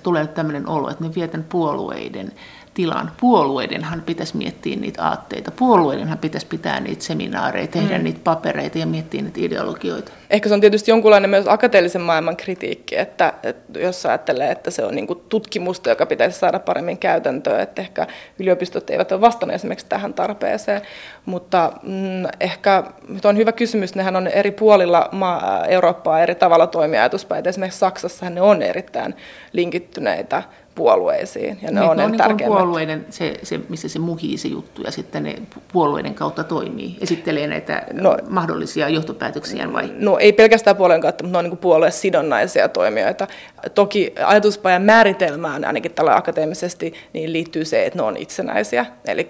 tulee 0.04 0.28
tämmöinen 0.28 0.68
olo, 0.68 0.90
että 0.90 1.04
ne 1.04 1.16
vietän 1.16 1.46
puolueiden 1.50 2.32
tilan. 2.80 3.12
Puolueidenhan 3.20 4.02
pitäisi 4.06 4.38
miettiä 4.38 4.76
niitä 4.76 5.04
aatteita. 5.04 5.52
Puolueidenhan 5.52 6.18
pitäisi 6.18 6.48
pitää 6.48 6.80
niitä 6.80 7.04
seminaareja, 7.04 7.68
tehdä 7.68 7.98
mm. 7.98 8.04
niitä 8.04 8.20
papereita 8.24 8.78
ja 8.78 8.86
miettiä 8.86 9.22
niitä 9.22 9.40
ideologioita. 9.42 10.12
Ehkä 10.30 10.50
se 10.50 10.54
on 10.54 10.62
tietysti 10.62 10.92
jonkunlainen 10.92 11.30
myös 11.30 11.48
akateellisen 11.48 12.02
maailman 12.02 12.38
kritiikki, 12.38 12.98
että, 12.98 13.34
että 13.44 13.80
jos 13.80 14.06
ajattelee, 14.06 14.52
että 14.52 14.72
se 14.72 14.84
on 14.84 14.96
niin 14.96 15.08
kuin 15.08 15.20
tutkimusta, 15.30 15.90
joka 15.90 16.06
pitäisi 16.06 16.40
saada 16.40 16.60
paremmin 16.60 16.98
käytäntöön, 16.98 17.60
että 17.62 17.82
ehkä 17.82 18.08
yliopistot 18.40 18.90
eivät 18.90 19.12
ole 19.12 19.22
vastanneet 19.22 19.56
esimerkiksi 19.56 19.86
tähän 19.90 20.14
tarpeeseen. 20.14 20.82
Mutta 21.26 21.72
mm, 21.84 22.26
ehkä 22.40 22.84
on 23.24 23.38
hyvä 23.38 23.52
kysymys, 23.52 23.96
nehän 23.96 24.16
on 24.16 24.28
eri 24.28 24.52
puolilla 24.52 25.10
maa, 25.12 25.66
Eurooppaa 25.66 26.20
eri 26.20 26.36
tavalla 26.36 26.68
toimia 26.68 27.02
ajatuspäitä. 27.02 27.50
Esimerkiksi 27.50 27.80
Saksassa 27.80 28.30
ne 28.30 28.42
on 28.42 28.62
erittäin 28.62 29.16
linkittyneitä 29.54 30.44
puolueisiin. 30.80 31.58
Ja 31.62 31.72
ne, 31.72 31.80
niin, 31.80 31.90
on 31.90 31.98
ne 31.98 32.04
on 32.04 32.12
niin 32.12 32.48
puolueiden, 32.48 33.06
se, 33.10 33.34
se, 33.44 33.60
missä 33.70 33.90
se 33.90 34.00
muhii 34.00 34.38
se 34.38 34.48
juttu, 34.48 34.82
ja 34.82 34.92
sitten 34.92 35.24
ne 35.24 35.36
puolueiden 35.74 36.14
kautta 36.14 36.44
toimii, 36.44 36.98
esittelee 37.02 37.48
näitä 37.48 37.84
no, 37.94 38.18
mahdollisia 38.30 38.90
johtopäätöksiä 38.90 39.74
vai? 39.74 39.92
No 39.98 40.18
ei 40.18 40.34
pelkästään 40.34 40.76
puolueen 40.76 41.02
kautta, 41.02 41.24
mutta 41.24 41.42
ne 41.42 41.46
on 41.46 41.52
niin 41.52 41.58
puoluesidonnaisia 41.58 42.70
toimijoita. 42.70 43.28
Toki 43.76 44.14
ajatuspajan 44.26 44.82
määritelmään 44.82 45.66
ainakin 45.66 45.92
tällä 45.92 46.16
akateemisesti 46.16 46.94
niin 47.14 47.34
liittyy 47.34 47.66
se, 47.66 47.86
että 47.86 48.00
ne 48.00 48.04
on 48.04 48.18
itsenäisiä. 48.18 48.86
Eli 49.08 49.28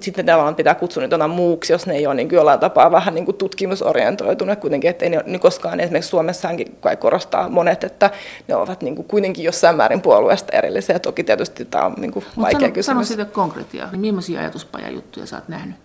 sitten 0.00 0.26
tavallaan 0.26 0.54
pitää 0.54 0.74
kutsua 0.74 1.02
niitä 1.02 1.28
muuksi, 1.28 1.72
jos 1.72 1.86
ne 1.86 1.94
ei 1.94 2.06
ole 2.06 2.14
niin 2.14 2.28
jollain 2.32 2.60
tapaa 2.60 2.92
vähän 2.92 3.14
niin 3.14 3.24
kuin 3.24 3.36
tutkimusorientoituneet 3.36 4.60
kuitenkin, 4.60 4.90
että 4.90 5.04
ei 5.04 5.10
ne, 5.10 5.20
niin 5.26 5.40
koskaan 5.40 5.80
esimerkiksi 5.80 6.10
Suomessakin 6.10 6.76
kai 6.80 6.96
korostaa 6.96 7.48
monet, 7.48 7.84
että 7.84 8.10
ne 8.48 8.56
ovat 8.56 8.82
niin 8.82 8.96
kuin 8.96 9.08
kuitenkin 9.08 9.44
jossain 9.44 9.76
määrin 9.76 10.00
puolueesta 10.34 10.58
erillisiä. 10.58 10.98
Toki 10.98 11.24
tietysti 11.24 11.64
tämä 11.64 11.84
on 11.84 11.94
niin 11.98 12.12
kuin 12.12 12.24
vaikea 12.36 12.60
sano, 12.60 12.72
kysymys. 12.72 12.86
Sano 12.86 13.04
siitä 13.04 13.24
konkretiaa. 13.24 13.88
Millaisia 13.96 14.40
ajatuspaja-juttuja 14.40 15.26
sä 15.26 15.36
oot 15.36 15.48
nähnyt? 15.48 15.76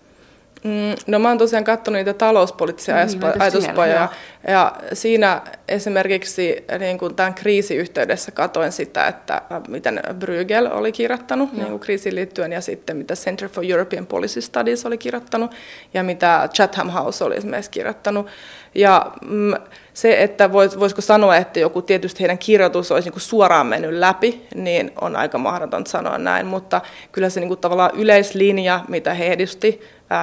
Mm, 0.64 0.94
no 1.06 1.18
mä 1.18 1.28
oon 1.28 1.38
tosiaan 1.38 1.64
katsonut 1.64 1.98
niitä 1.98 2.12
talouspoliittisia 2.12 2.94
no, 2.94 3.04
niin, 3.06 3.42
ajatuspajoja. 3.42 4.08
Ja 4.48 4.76
siinä 4.92 5.42
esimerkiksi 5.68 6.64
niin 6.78 6.98
kuin 6.98 7.14
tämän 7.14 7.34
kriisiyhteydessä 7.34 8.32
katoin 8.32 8.72
sitä, 8.72 9.06
että 9.06 9.42
miten 9.68 10.00
Bruegel 10.18 10.68
oli 10.72 10.92
kirjoittanut 10.92 11.52
niin 11.52 11.66
kuin 11.66 11.80
kriisiin 11.80 12.14
liittyen 12.14 12.52
ja 12.52 12.60
sitten 12.60 12.96
mitä 12.96 13.14
Center 13.14 13.48
for 13.48 13.64
European 13.68 14.06
Policy 14.06 14.40
Studies 14.40 14.86
oli 14.86 14.98
kirjoittanut 14.98 15.50
ja 15.94 16.02
mitä 16.02 16.48
Chatham 16.54 16.90
House 16.90 17.24
oli 17.24 17.36
esimerkiksi 17.36 17.70
kirjoittanut. 17.70 18.26
Ja 18.74 19.12
mm, 19.24 19.54
se, 19.94 20.22
että 20.22 20.52
voisiko 20.52 21.00
sanoa, 21.00 21.36
että 21.36 21.60
joku 21.60 21.82
tietysti 21.82 22.20
heidän 22.20 22.38
kirjoitus 22.38 22.92
olisi 22.92 23.10
niin 23.10 23.20
suoraan 23.20 23.66
mennyt 23.66 23.92
läpi, 23.92 24.46
niin 24.54 24.92
on 25.00 25.16
aika 25.16 25.38
mahdotonta 25.38 25.90
sanoa 25.90 26.18
näin, 26.18 26.46
mutta 26.46 26.80
kyllä 27.12 27.30
se 27.30 27.40
niin 27.40 27.48
kuin 27.48 27.60
tavallaan 27.60 27.90
yleislinja, 27.94 28.80
mitä 28.88 29.14
he 29.14 29.26
edisti, 29.26 29.80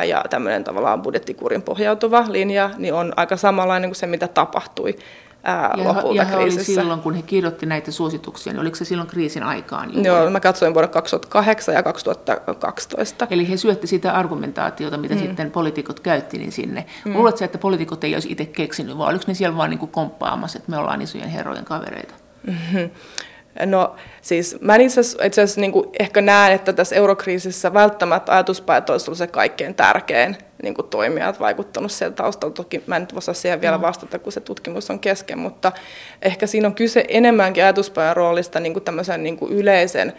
ja 0.07 0.25
tämmöinen 0.29 0.63
tavallaan 0.63 1.01
budjettikurin 1.01 1.61
pohjautuva 1.61 2.25
linja, 2.29 2.69
niin 2.77 2.93
on 2.93 3.13
aika 3.15 3.37
samanlainen 3.37 3.89
kuin 3.89 3.95
se, 3.95 4.07
mitä 4.07 4.27
tapahtui 4.27 4.95
ää, 5.47 5.73
ja, 5.77 5.83
lopulta 5.83 6.15
ja 6.15 6.25
kriisissä. 6.25 6.71
Oli 6.71 6.75
silloin, 6.75 7.01
kun 7.01 7.13
he 7.13 7.21
kirjoitti 7.21 7.65
näitä 7.65 7.91
suosituksia, 7.91 8.53
niin 8.53 8.59
oliko 8.59 8.75
se 8.75 8.85
silloin 8.85 9.09
kriisin 9.09 9.43
aikaan? 9.43 9.93
Juuri? 9.93 10.07
Joo, 10.07 10.29
mä 10.29 10.39
katsoin 10.39 10.73
vuonna 10.73 10.87
2008 10.87 11.75
ja 11.75 11.83
2012. 11.83 13.27
Eli 13.29 13.49
he 13.49 13.57
syötti 13.57 13.87
sitä 13.87 14.11
argumentaatiota, 14.11 14.97
mitä 14.97 15.15
mm. 15.15 15.21
sitten 15.21 15.51
poliitikot 15.51 15.99
käytti, 15.99 16.37
niin 16.37 16.51
sinne. 16.51 16.85
Mm. 17.05 17.13
Luuletko 17.13 17.45
että 17.45 17.57
poliitikot 17.57 18.03
ei 18.03 18.13
olisi 18.13 18.31
itse 18.31 18.45
keksinyt, 18.45 18.97
vai 18.97 19.09
oliko 19.09 19.25
ne 19.27 19.33
siellä 19.33 19.57
vaan 19.57 19.69
niin 19.69 19.79
kuin 19.79 19.91
komppaamassa, 19.91 20.57
että 20.57 20.71
me 20.71 20.77
ollaan 20.77 21.01
isojen 21.01 21.29
herrojen 21.29 21.65
kavereita? 21.65 22.13
Mm-hmm. 22.47 22.89
No 23.65 23.95
siis 24.21 24.57
mä 24.61 24.75
itse 24.75 25.01
asiassa 25.41 25.61
niin 25.61 25.73
ehkä 25.99 26.21
näen, 26.21 26.53
että 26.53 26.73
tässä 26.73 26.95
eurokriisissä 26.95 27.73
välttämättä 27.73 28.31
ajatuspajat 28.31 28.89
olisi 28.89 29.09
ollut 29.09 29.17
se 29.17 29.27
kaikkein 29.27 29.75
tärkein 29.75 30.37
niin 30.63 30.73
kuin 30.73 30.87
toimijat 30.87 31.39
vaikuttanut 31.39 31.91
sieltä 31.91 32.15
taustalta. 32.15 32.53
Toki 32.53 32.83
mä 32.87 32.95
en 32.95 33.01
nyt 33.01 33.13
osaa 33.15 33.33
siihen 33.33 33.61
vielä 33.61 33.81
vastata, 33.81 34.19
kun 34.19 34.31
se 34.31 34.39
tutkimus 34.39 34.89
on 34.89 34.99
kesken, 34.99 35.39
mutta 35.39 35.71
ehkä 36.21 36.47
siinä 36.47 36.67
on 36.67 36.75
kyse 36.75 37.05
enemmänkin 37.07 37.63
ajatuspajan 37.63 38.15
roolista 38.15 38.59
niin 38.59 38.73
kuin 38.73 38.83
tämmöisen 38.83 39.23
niin 39.23 39.37
kuin 39.37 39.51
yleisen 39.51 40.13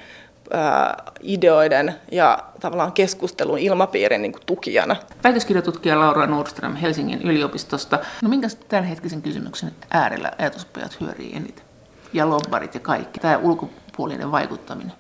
ää, 0.53 1.03
ideoiden 1.23 1.95
ja 2.13 2.39
tavallaan 2.61 2.93
keskustelun 2.93 3.59
ilmapiirin 3.59 4.23
niin 4.23 4.33
kuin 4.33 4.43
tukijana. 4.47 4.97
Väitöskirjatutkija 5.25 6.01
Laura 6.01 6.27
Nordström 6.27 6.77
Helsingin 6.77 7.23
yliopistosta. 7.23 7.99
No 8.23 8.29
minkä 8.29 8.49
tämänhetkisen 8.69 9.23
kysymyksen 9.23 9.73
äärellä 9.91 10.33
ajatuspajat 10.39 11.01
hyörii 11.01 11.37
eniten? 11.37 11.65
Ja 12.13 12.31
lobbarit 12.31 12.75
ja 12.75 12.81
kaikki, 12.81 13.21
tämä 13.21 13.39
ulkopuolinen 13.39 14.33
vaikuttaminen. 14.33 14.93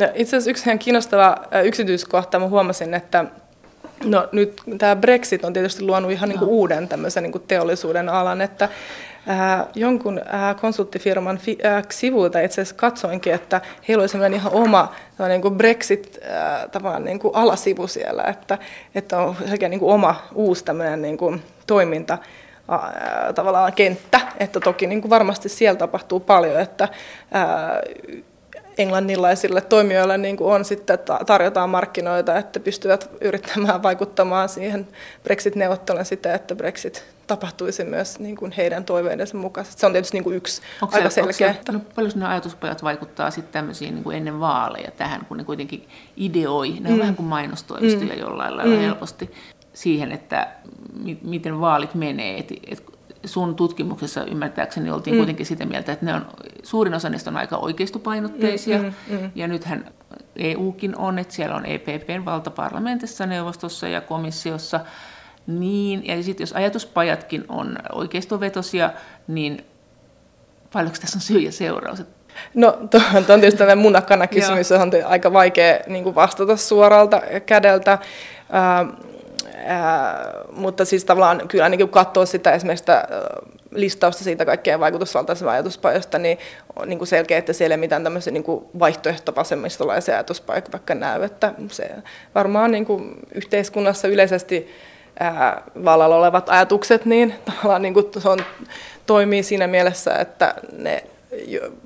No, 0.00 0.06
itse 0.14 0.36
asiassa 0.36 0.50
yksi 0.50 0.68
ihan 0.68 0.78
kiinnostava 0.78 1.36
yksityiskohta, 1.64 2.38
mä 2.38 2.48
huomasin, 2.48 2.94
että 2.94 3.24
No 4.04 4.28
nyt 4.32 4.60
tämä 4.78 4.96
Brexit 4.96 5.44
on 5.44 5.52
tietysti 5.52 5.84
luonut 5.84 6.10
ihan 6.10 6.28
niin 6.28 6.38
kuin 6.38 6.48
uuden 6.48 6.88
tämmöisen 6.88 7.22
niin 7.22 7.32
kuin 7.32 7.44
teollisuuden 7.48 8.08
alan, 8.08 8.40
että 8.40 8.68
ää, 9.26 9.66
jonkun 9.74 10.20
ää, 10.26 10.54
konsulttifirman 10.54 11.38
fi, 11.38 11.58
ää, 11.62 11.82
sivuilta 11.90 12.40
itse 12.40 12.60
asiassa 12.60 12.76
katsoinkin, 12.76 13.34
että 13.34 13.60
heillä 13.88 14.02
oli 14.02 14.08
sellainen 14.08 14.40
ihan 14.40 14.52
oma 14.52 14.94
niin 15.28 15.42
kuin 15.42 15.54
Brexit 15.54 16.18
ää, 16.22 16.68
tavallaan 16.68 17.04
niin 17.04 17.18
kuin 17.18 17.34
alasivu 17.34 17.86
siellä, 17.86 18.22
että, 18.22 18.58
että 18.94 19.18
on 19.18 19.36
sekä 19.50 19.68
niin 19.68 19.80
kuin 19.80 19.94
oma 19.94 20.22
uusi 20.34 20.64
tämmöinen 20.64 21.02
niin 21.02 21.16
kuin 21.16 21.42
toiminta, 21.66 22.18
ää, 22.68 23.32
tavallaan 23.34 23.72
kenttä, 23.72 24.20
että 24.40 24.60
toki 24.60 24.86
niin 24.86 25.00
kuin 25.00 25.10
varmasti 25.10 25.48
siellä 25.48 25.78
tapahtuu 25.78 26.20
paljon, 26.20 26.60
että 26.60 26.88
ää, 27.32 27.80
englannilaisille 28.78 29.60
toimijoille 29.60 30.18
niin 30.18 30.36
kuin 30.36 30.54
on 30.54 30.64
sitten, 30.64 30.94
että 30.94 31.20
tarjotaan 31.26 31.70
markkinoita, 31.70 32.38
että 32.38 32.60
pystyvät 32.60 33.10
yrittämään 33.20 33.82
vaikuttamaan 33.82 34.48
siihen 34.48 34.88
Brexit-neuvotteluun 35.22 36.04
sitä, 36.04 36.34
että 36.34 36.54
Brexit 36.54 37.04
tapahtuisi 37.26 37.84
myös 37.84 38.18
niin 38.18 38.36
kuin 38.36 38.52
heidän 38.52 38.84
toiveidensa 38.84 39.36
mukaisesti. 39.36 39.80
Se 39.80 39.86
on 39.86 39.92
tietysti 39.92 40.16
niin 40.16 40.24
kuin 40.24 40.36
yksi 40.36 40.62
onko 40.82 40.96
aika 40.96 41.10
se, 41.10 41.14
selkeä. 41.14 41.48
Onko 41.48 41.62
se, 41.66 41.72
no, 41.72 41.80
paljon 41.94 42.12
ne 42.16 42.26
ajatuspajat 42.26 42.82
vaikuttaa 42.82 43.30
sitten 43.30 43.52
tämmöisiin 43.52 43.94
niin 43.94 44.04
kuin 44.04 44.16
ennen 44.16 44.40
vaaleja 44.40 44.90
tähän, 44.90 45.24
kun 45.28 45.36
ne 45.36 45.44
kuitenkin 45.44 45.88
ideoi, 46.16 46.76
ne 46.80 46.88
on 46.88 46.94
mm. 46.94 47.00
vähän 47.00 47.16
kuin 47.16 47.26
mainostoimistoja 47.26 48.14
mm. 48.14 48.20
jollain 48.20 48.56
lailla 48.56 48.76
mm. 48.76 48.80
helposti 48.80 49.30
siihen, 49.72 50.12
että 50.12 50.48
miten 51.22 51.60
vaalit 51.60 51.94
menee. 51.94 52.38
Et, 52.38 52.52
et 52.66 52.84
sun 53.24 53.54
tutkimuksessa 53.54 54.24
ymmärtääkseni 54.24 54.90
oltiin 54.90 55.16
mm. 55.16 55.18
kuitenkin 55.18 55.46
sitä 55.46 55.66
mieltä, 55.66 55.92
että 55.92 56.06
ne 56.06 56.14
on, 56.14 56.26
suurin 56.62 56.94
osa 56.94 57.08
niistä 57.08 57.30
on 57.30 57.36
aika 57.36 57.56
oikeistopainotteisia, 57.56 58.78
mm, 58.78 58.92
mm, 59.10 59.20
mm. 59.20 59.30
ja 59.34 59.48
nythän 59.48 59.90
EUkin 60.36 60.96
on, 60.96 61.18
että 61.18 61.34
siellä 61.34 61.56
on 61.56 61.66
EPPn 61.66 62.24
valta 62.24 62.50
parlamentissa, 62.50 63.26
neuvostossa 63.26 63.88
ja 63.88 64.00
komissiossa, 64.00 64.80
niin, 65.46 66.06
ja 66.06 66.22
sitten 66.22 66.42
jos 66.42 66.52
ajatuspajatkin 66.52 67.44
on 67.48 67.78
oikeistovetosia, 67.92 68.90
niin 69.26 69.64
paljonko 70.72 70.98
tässä 71.00 71.18
on 71.18 71.22
syy 71.22 71.38
ja 71.38 71.52
seuraus? 71.52 72.02
No, 72.54 72.78
tuo 72.90 73.00
on 73.16 73.24
tietysti 73.40 73.58
tämmöinen 73.58 73.78
munakana 73.78 74.26
kysymys, 74.36 74.70
johon 74.70 74.88
on 74.88 75.06
aika 75.06 75.32
vaikea 75.32 75.78
niin 75.86 76.14
vastata 76.14 76.56
suoralta 76.56 77.22
kädeltä. 77.46 77.92
Äh, 77.92 79.10
Mutta 80.52 80.84
siis 80.84 81.04
tavallaan 81.04 81.48
kyllä 81.48 81.68
niin 81.68 81.88
katsoo 81.88 82.26
sitä 82.26 82.52
esimerkiksi 82.52 82.84
listausta 83.70 84.24
siitä 84.24 84.44
kaikkein 84.44 84.80
vaikutusvaltaisesta 84.80 85.50
ajatuspajasta, 85.50 86.18
niin 86.18 86.38
on 86.76 86.88
niin 86.88 86.98
kuin 86.98 87.08
selkeä, 87.08 87.38
että 87.38 87.52
siellä 87.52 87.74
ei 87.74 87.78
mitään 87.78 88.04
tämmöisiä 88.04 88.32
niin 88.32 88.44
vaihtoehtovasemmistolaisia 88.78 90.14
ajatuspaikkoja 90.14 90.72
vaikka 90.72 90.94
näy, 90.94 91.22
että 91.22 91.54
se 91.70 91.90
varmaan 92.34 92.70
niin 92.70 92.84
kuin 92.84 93.14
yhteiskunnassa 93.34 94.08
yleisesti 94.08 94.70
ää, 95.20 95.62
vallalla 95.84 96.16
olevat 96.16 96.48
ajatukset, 96.48 97.04
niin 97.04 97.34
tavallaan 97.50 97.82
niin 97.82 97.94
kuin 97.94 98.06
se 98.18 98.28
on, 98.28 98.38
toimii 99.06 99.42
siinä 99.42 99.66
mielessä, 99.66 100.14
että 100.14 100.54
ne 100.72 101.04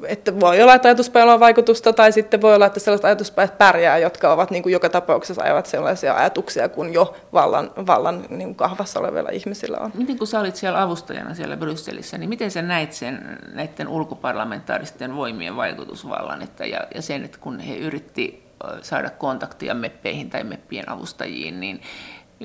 että 0.06 0.40
voi 0.40 0.62
olla, 0.62 0.74
että 0.74 0.88
ajatuspäivä 0.88 1.34
on 1.34 1.40
vaikutusta, 1.40 1.92
tai 1.92 2.12
sitten 2.12 2.42
voi 2.42 2.54
olla, 2.54 2.66
että 2.66 2.80
sellaiset 2.80 3.04
ajatuspäivät 3.04 3.58
pärjää, 3.58 3.98
jotka 3.98 4.32
ovat 4.32 4.50
niin 4.50 4.62
kuin 4.62 4.72
joka 4.72 4.88
tapauksessa 4.88 5.42
ajavat 5.42 5.66
sellaisia 5.66 6.14
ajatuksia 6.14 6.68
kuin 6.68 6.92
jo 6.92 7.16
vallan, 7.32 7.70
vallan 7.86 8.24
niin 8.28 8.48
kuin 8.48 8.54
kahvassa 8.54 9.00
olevilla 9.00 9.30
ihmisillä 9.30 9.78
on. 9.78 9.90
Miten 9.94 10.18
kun 10.18 10.26
sä 10.26 10.40
olit 10.40 10.56
siellä 10.56 10.82
avustajana 10.82 11.34
siellä 11.34 11.56
Brysselissä, 11.56 12.18
niin 12.18 12.28
miten 12.28 12.50
sä 12.50 12.62
näit 12.62 12.92
sen 12.92 13.38
näiden 13.54 13.88
ulkoparlamentaaristen 13.88 15.16
voimien 15.16 15.56
vaikutusvallan 15.56 16.42
että, 16.42 16.66
ja, 16.66 16.80
ja 16.94 17.02
sen, 17.02 17.24
että 17.24 17.38
kun 17.40 17.60
he 17.60 17.76
yritti 17.76 18.48
saada 18.82 19.10
kontaktia 19.10 19.74
meppeihin 19.74 20.30
tai 20.30 20.44
meppien 20.44 20.90
avustajiin, 20.90 21.60
niin 21.60 21.80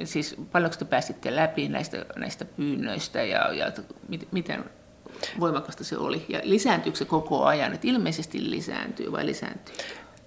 siis 0.04 0.36
paljonko 0.52 0.78
te 0.80 0.86
pääsitte 0.86 1.36
läpi 1.36 1.70
näistä, 1.70 2.06
näistä 2.16 2.46
pyynnöistä 2.46 3.24
ja, 3.24 3.54
ja 3.54 3.72
miten 4.32 4.64
voimakasta 5.40 5.84
se 5.84 5.98
oli? 5.98 6.26
Ja 6.30 6.40
lisääntyykö 6.44 6.98
se 6.98 7.06
koko 7.06 7.44
ajan? 7.44 7.74
Että 7.74 7.88
ilmeisesti 7.88 8.50
lisääntyy 8.50 9.12
vai 9.12 9.26
lisääntyy? 9.26 9.76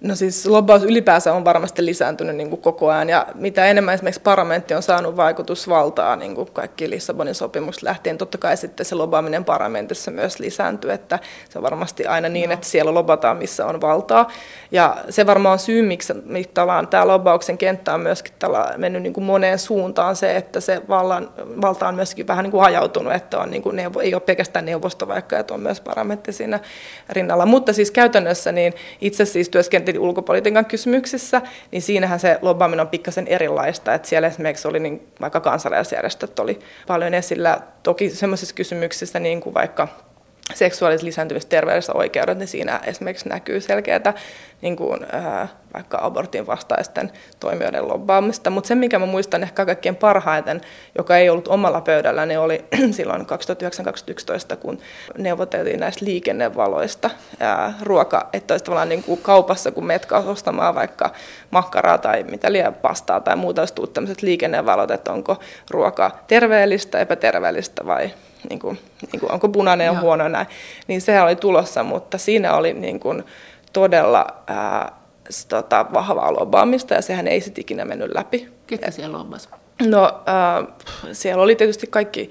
No 0.01 0.15
siis 0.15 0.45
lobbaus 0.45 0.83
ylipäänsä 0.83 1.33
on 1.33 1.45
varmasti 1.45 1.85
lisääntynyt 1.85 2.35
niin 2.35 2.49
kuin 2.49 2.61
koko 2.61 2.89
ajan 2.89 3.09
ja 3.09 3.27
mitä 3.35 3.65
enemmän 3.65 3.93
esimerkiksi 3.93 4.21
parlamentti 4.21 4.73
on 4.73 4.83
saanut 4.83 5.15
vaikutusvaltaa 5.15 6.15
niin 6.15 6.35
kuin 6.35 6.51
kaikki 6.53 6.89
Lissabonin 6.89 7.35
sopimukset 7.35 7.83
lähtien, 7.83 8.17
totta 8.17 8.37
kai 8.37 8.57
sitten 8.57 8.85
se 8.85 8.95
lobaaminen 8.95 9.45
parlamentissa 9.45 10.11
myös 10.11 10.39
lisääntyy, 10.39 10.91
että 10.91 11.19
se 11.49 11.59
on 11.59 11.63
varmasti 11.63 12.05
aina 12.05 12.29
niin, 12.29 12.49
no. 12.49 12.53
että 12.53 12.67
siellä 12.67 12.93
lobataan 12.93 13.37
missä 13.37 13.65
on 13.65 13.81
valtaa 13.81 14.31
ja 14.71 14.97
se 15.09 15.25
varmaan 15.25 15.53
on 15.53 15.59
syy, 15.59 15.81
miksi, 15.81 16.13
miksi 16.25 16.51
tämä 16.89 17.07
lobauksen 17.07 17.57
kenttä 17.57 17.93
on 17.93 18.01
myöskin 18.01 18.33
tällä 18.39 18.73
mennyt 18.77 19.01
niin 19.03 19.13
kuin 19.13 19.23
moneen 19.23 19.59
suuntaan 19.59 20.15
se, 20.15 20.35
että 20.35 20.59
se 20.59 20.81
vallan, 20.89 21.29
valta 21.61 21.87
on 21.87 21.95
myöskin 21.95 22.27
vähän 22.27 22.43
niin 22.43 22.51
kuin 22.51 22.61
hajautunut, 22.61 23.13
että 23.13 23.39
on 23.39 23.51
niin 23.51 23.61
kuin 23.61 23.75
neuvo, 23.75 23.99
ei 23.99 24.13
ole 24.13 24.21
pelkästään 24.21 24.65
neuvosto 24.65 25.07
vaikka, 25.07 25.39
että 25.39 25.53
on 25.53 25.59
myös 25.59 25.81
parlamentti 25.81 26.33
siinä 26.33 26.59
rinnalla, 27.09 27.45
mutta 27.45 27.73
siis 27.73 27.91
käytännössä 27.91 28.51
niin 28.51 28.73
itse 29.01 29.25
siis 29.25 29.49
työskentelin 29.49 29.86
työskenteli 29.87 30.07
ulkopolitiikan 30.07 30.65
kysymyksissä, 30.65 31.41
niin 31.71 31.81
siinähän 31.81 32.19
se 32.19 32.39
lobbaaminen 32.41 32.81
on 32.81 32.87
pikkasen 32.87 33.27
erilaista. 33.27 33.93
Että 33.93 34.07
siellä 34.07 34.27
esimerkiksi 34.27 34.67
oli 34.67 34.79
niin, 34.79 35.07
vaikka 35.21 35.39
kansalaisjärjestöt 35.39 36.39
oli 36.39 36.59
paljon 36.87 37.13
esillä. 37.13 37.59
Toki 37.83 38.09
sellaisissa 38.09 38.55
kysymyksissä 38.55 39.19
niin 39.19 39.41
kuin 39.41 39.53
vaikka 39.53 39.87
seksuaalis 40.53 41.03
lisääntyvistä 41.03 41.49
terveydessä 41.49 41.93
oikeudet, 41.93 42.37
niin 42.37 42.47
siinä 42.47 42.79
esimerkiksi 42.85 43.29
näkyy 43.29 43.61
selkeää 43.61 44.13
niin 44.61 44.75
kuin, 44.75 45.05
äh, 45.15 45.49
vaikka 45.73 45.99
abortin 46.01 46.47
vastaisten 46.47 47.11
toimijoiden 47.39 47.87
lobbaamista. 47.87 48.49
Mutta 48.49 48.67
se, 48.67 48.75
mikä 48.75 48.99
mä 48.99 49.05
muistan 49.05 49.43
ehkä 49.43 49.65
kaikkein 49.65 49.95
parhaiten, 49.95 50.61
joka 50.97 51.17
ei 51.17 51.29
ollut 51.29 51.47
omalla 51.47 51.81
pöydällä, 51.81 52.25
niin 52.25 52.39
oli 52.39 52.65
silloin 52.91 53.21
2009-2011, 53.21 54.57
kun 54.57 54.79
neuvoteltiin 55.17 55.79
näistä 55.79 56.05
liikennevaloista 56.05 57.09
ja 57.39 57.73
ruoka, 57.81 58.29
että 58.33 58.53
olisi 58.53 58.65
tavallaan 58.65 58.89
niin 58.89 59.03
kuin 59.03 59.21
kaupassa, 59.21 59.71
kun 59.71 59.85
menet 59.85 60.07
ostamaan 60.11 60.75
vaikka 60.75 61.09
makkaraa 61.51 61.97
tai 61.97 62.23
mitä 62.23 62.51
liian 62.51 62.73
pastaa 62.73 63.19
tai 63.19 63.35
muuta, 63.35 63.61
olisi 63.61 63.73
tullut 63.73 63.93
tämmöiset 63.93 64.21
liikennevalot, 64.21 64.91
että 64.91 65.11
onko 65.11 65.37
ruoka 65.69 66.11
terveellistä, 66.27 66.99
epäterveellistä 66.99 67.85
vai 67.85 68.11
niin 68.49 68.59
kuin, 68.59 68.79
niin 69.11 69.19
kuin, 69.19 69.31
onko 69.31 69.49
punainen 69.49 69.85
ja 69.85 69.99
huono 69.99 70.27
näin, 70.27 70.47
niin 70.87 71.01
sehän 71.01 71.25
oli 71.25 71.35
tulossa, 71.35 71.83
mutta 71.83 72.17
siinä 72.17 72.53
oli 72.53 72.73
niin 72.73 72.99
kuin 72.99 73.23
todella 73.73 74.25
ää, 74.47 74.91
tota, 75.47 75.85
vahvaa 75.93 76.33
lobaamista 76.33 76.93
ja 76.93 77.01
sehän 77.01 77.27
ei 77.27 77.41
sitten 77.41 77.61
ikinä 77.61 77.85
mennyt 77.85 78.13
läpi. 78.13 78.49
Ketä 78.67 78.91
siellä 78.91 79.17
lobbasi? 79.17 79.49
No 79.87 80.21
ää, 80.25 80.63
siellä 81.11 81.43
oli 81.43 81.55
tietysti 81.55 81.87
kaikki 81.87 82.29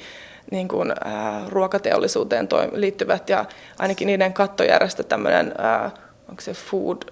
niin 0.50 0.68
kuin, 0.68 0.92
ää, 1.04 1.42
ruokateollisuuteen 1.48 2.48
liittyvät 2.72 3.28
ja 3.28 3.44
ainakin 3.78 4.06
niiden 4.06 4.32
kattojärjestö 4.32 5.02
tämmöinen, 5.02 5.54
ää, 5.58 5.90
onko 6.28 6.40
se 6.42 6.52
Food 6.52 7.02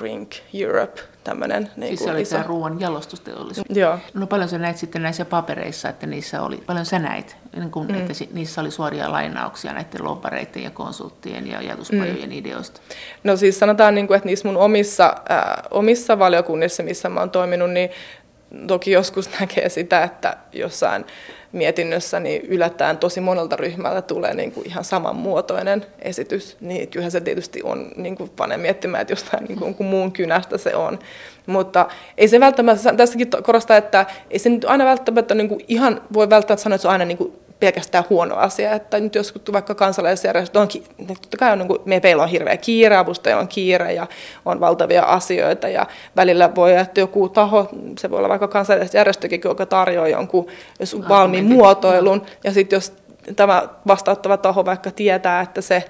Drink 0.00 0.30
Europe, 0.54 1.00
tämmöinen 1.24 1.70
niin 1.76 1.88
siis 1.88 2.04
se 2.04 2.10
oli 2.10 2.22
iso... 2.22 2.36
tämä 2.36 2.48
ruoan 2.48 2.80
jalostusteollisuus. 2.80 3.66
Joo. 3.70 3.98
No 4.14 4.26
paljon 4.26 4.48
sä 4.48 4.58
näit 4.58 4.76
sitten 4.76 5.02
näissä 5.02 5.24
papereissa, 5.24 5.88
että 5.88 6.06
niissä 6.06 6.42
oli, 6.42 6.56
paljon 6.56 6.86
sä 6.86 6.98
näit, 6.98 7.36
niin 7.56 7.70
kun, 7.70 7.86
mm. 7.86 7.94
että 7.94 8.12
niissä 8.32 8.60
oli 8.60 8.70
suoria 8.70 9.12
lainauksia 9.12 9.72
näiden 9.72 10.04
lobbareiden 10.04 10.62
ja 10.62 10.70
konsulttien 10.70 11.46
ja 11.46 11.58
ajatuspajojen 11.58 12.30
mm. 12.30 12.36
ideoista? 12.36 12.80
No 13.24 13.36
siis 13.36 13.58
sanotaan, 13.58 13.94
niin 13.94 14.06
kuin, 14.06 14.16
että 14.16 14.26
niissä 14.26 14.48
mun 14.48 14.56
omissa, 14.56 15.16
äh, 15.30 15.62
omissa 15.70 16.18
valiokunnissa, 16.18 16.82
missä 16.82 17.08
mä 17.08 17.20
oon 17.20 17.30
toiminut, 17.30 17.70
niin 17.70 17.90
toki 18.66 18.90
joskus 18.90 19.30
näkee 19.40 19.68
sitä, 19.68 20.02
että 20.02 20.36
jossain 20.52 21.04
mietinnössä 21.52 22.20
niin 22.20 22.42
yllättäen 22.42 22.98
tosi 22.98 23.20
monelta 23.20 23.56
ryhmältä 23.56 24.02
tulee 24.02 24.34
niin 24.34 24.52
kuin 24.52 24.66
ihan 24.66 24.84
samanmuotoinen 24.84 25.86
esitys, 25.98 26.56
niin 26.60 26.88
kyllähän 26.88 27.10
se 27.10 27.20
tietysti 27.20 27.62
on, 27.62 27.92
niin 27.96 28.16
kuin 28.16 28.30
panee 28.30 28.58
miettimään, 28.58 29.02
että 29.02 29.12
jostain 29.12 29.44
niin 29.44 29.58
kuin 29.58 29.86
muun 29.86 30.12
kynästä 30.12 30.58
se 30.58 30.74
on. 30.74 30.98
Mutta 31.46 31.88
ei 32.18 32.28
se 32.28 32.40
välttämättä, 32.40 32.92
tässäkin 32.92 33.30
korostaa, 33.42 33.76
että 33.76 34.06
ei 34.30 34.38
se 34.38 34.48
nyt 34.48 34.64
aina 34.64 34.84
välttämättä 34.84 35.34
niin 35.34 35.48
kuin 35.48 35.64
ihan 35.68 36.00
voi 36.12 36.30
välttämättä 36.30 36.62
sanoa, 36.62 36.74
että 36.74 36.82
se 36.82 36.88
on 36.88 36.92
aina 36.92 37.04
niin 37.04 37.18
kuin 37.18 37.32
pelkästään 37.60 38.04
huono 38.10 38.36
asia. 38.36 38.72
Että 38.72 39.00
nyt 39.00 39.14
jos 39.14 39.34
vaikka 39.52 39.74
kansalaisjärjestöt 39.74 40.56
on, 40.56 40.68
totta 41.06 41.36
kai 41.36 41.52
on, 41.52 41.58
niin 41.58 41.68
kuin, 41.68 41.80
meillä 41.84 42.22
on 42.22 42.28
hirveä 42.28 42.56
kiire, 42.56 42.96
avustajilla 42.96 43.40
on 43.40 43.48
kiire 43.48 43.92
ja 43.92 44.06
on 44.44 44.60
valtavia 44.60 45.02
asioita 45.02 45.68
ja 45.68 45.86
välillä 46.16 46.54
voi 46.54 46.76
että 46.76 47.00
joku 47.00 47.28
taho, 47.28 47.68
se 47.98 48.10
voi 48.10 48.18
olla 48.18 48.28
vaikka 48.28 48.48
kansalaisjärjestökin, 48.48 49.40
joka 49.44 49.66
tarjoaa 49.66 50.08
jonkun 50.08 50.46
valmiin 51.08 51.44
muotoilun 51.44 52.26
ja 52.44 52.52
sitten 52.52 52.76
jos 52.76 52.92
tämä 53.36 53.68
vastauttava 53.86 54.36
taho 54.36 54.64
vaikka 54.64 54.90
tietää, 54.90 55.40
että 55.40 55.60
se 55.60 55.84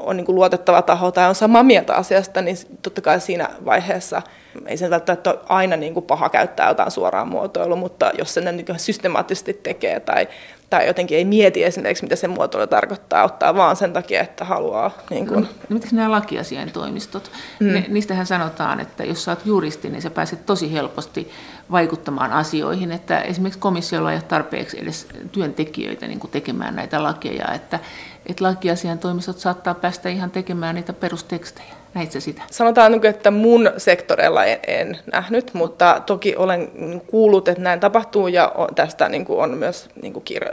on 0.00 0.16
niin 0.16 0.24
kuin 0.24 0.36
luotettava 0.36 0.82
taho 0.82 1.10
tai 1.10 1.28
on 1.28 1.34
samaa 1.34 1.62
mieltä 1.62 1.94
asiasta, 1.94 2.42
niin 2.42 2.56
totta 2.82 3.00
kai 3.00 3.20
siinä 3.20 3.48
vaiheessa 3.64 4.22
ei 4.66 4.76
sen 4.76 4.90
välttämättä 4.90 5.30
ole 5.30 5.38
aina 5.48 5.76
niin 5.76 5.94
kuin 5.94 6.06
paha 6.06 6.28
käyttää 6.28 6.68
jotain 6.68 6.90
suoraa 6.90 7.24
muotoilua, 7.24 7.76
mutta 7.76 8.10
jos 8.18 8.34
sen 8.34 8.56
niin 8.56 8.66
systemaattisesti 8.76 9.54
tekee 9.54 10.00
tai 10.00 10.28
tai 10.70 10.86
jotenkin 10.86 11.18
ei 11.18 11.24
mieti 11.24 11.64
esimerkiksi, 11.64 12.04
mitä 12.04 12.16
se 12.16 12.28
muotoilu 12.28 12.66
tarkoittaa, 12.66 13.24
ottaa 13.24 13.54
vaan 13.54 13.76
sen 13.76 13.92
takia, 13.92 14.20
että 14.20 14.44
haluaa. 14.44 14.90
Niin 15.10 15.26
kun... 15.26 15.42
no, 15.42 15.48
miten 15.68 15.90
nämä 15.92 16.10
lakiasiain 16.10 16.72
toimistot? 16.72 17.30
Mm. 17.60 17.66
Ne, 17.66 17.84
niistähän 17.88 18.26
sanotaan, 18.26 18.80
että 18.80 19.04
jos 19.04 19.24
sä 19.24 19.30
oot 19.30 19.46
juristi, 19.46 19.90
niin 19.90 20.02
sä 20.02 20.10
pääset 20.10 20.46
tosi 20.46 20.72
helposti 20.72 21.30
vaikuttamaan 21.70 22.32
asioihin, 22.32 22.92
että 22.92 23.20
esimerkiksi 23.20 23.60
komissiolla 23.60 24.12
ei 24.12 24.16
ole 24.16 24.22
tarpeeksi 24.22 24.82
edes 24.82 25.06
työntekijöitä 25.32 26.06
niin 26.06 26.20
kuin 26.20 26.30
tekemään 26.30 26.76
näitä 26.76 27.02
lakeja, 27.02 27.52
että, 27.54 27.78
että 28.26 28.44
lakiasian 28.44 28.98
toimistot 28.98 29.38
saattaa 29.38 29.74
päästä 29.74 30.08
ihan 30.08 30.30
tekemään 30.30 30.74
niitä 30.74 30.92
perustekstejä. 30.92 31.77
Näitkö 31.94 32.20
sitä? 32.20 32.42
Sanotaan, 32.50 32.92
niin 32.92 33.06
että 33.06 33.30
mun 33.30 33.70
sektoreilla 33.76 34.44
en, 34.44 34.58
en 34.66 34.98
nähnyt, 35.12 35.54
mutta 35.54 36.02
toki 36.06 36.36
olen 36.36 36.70
kuullut, 37.06 37.48
että 37.48 37.62
näin 37.62 37.80
tapahtuu 37.80 38.28
ja 38.28 38.52
tästä 38.74 39.08
niin 39.08 39.24
on 39.28 39.58
myös 39.58 39.88
niin 40.02 40.22
kirjo, 40.24 40.50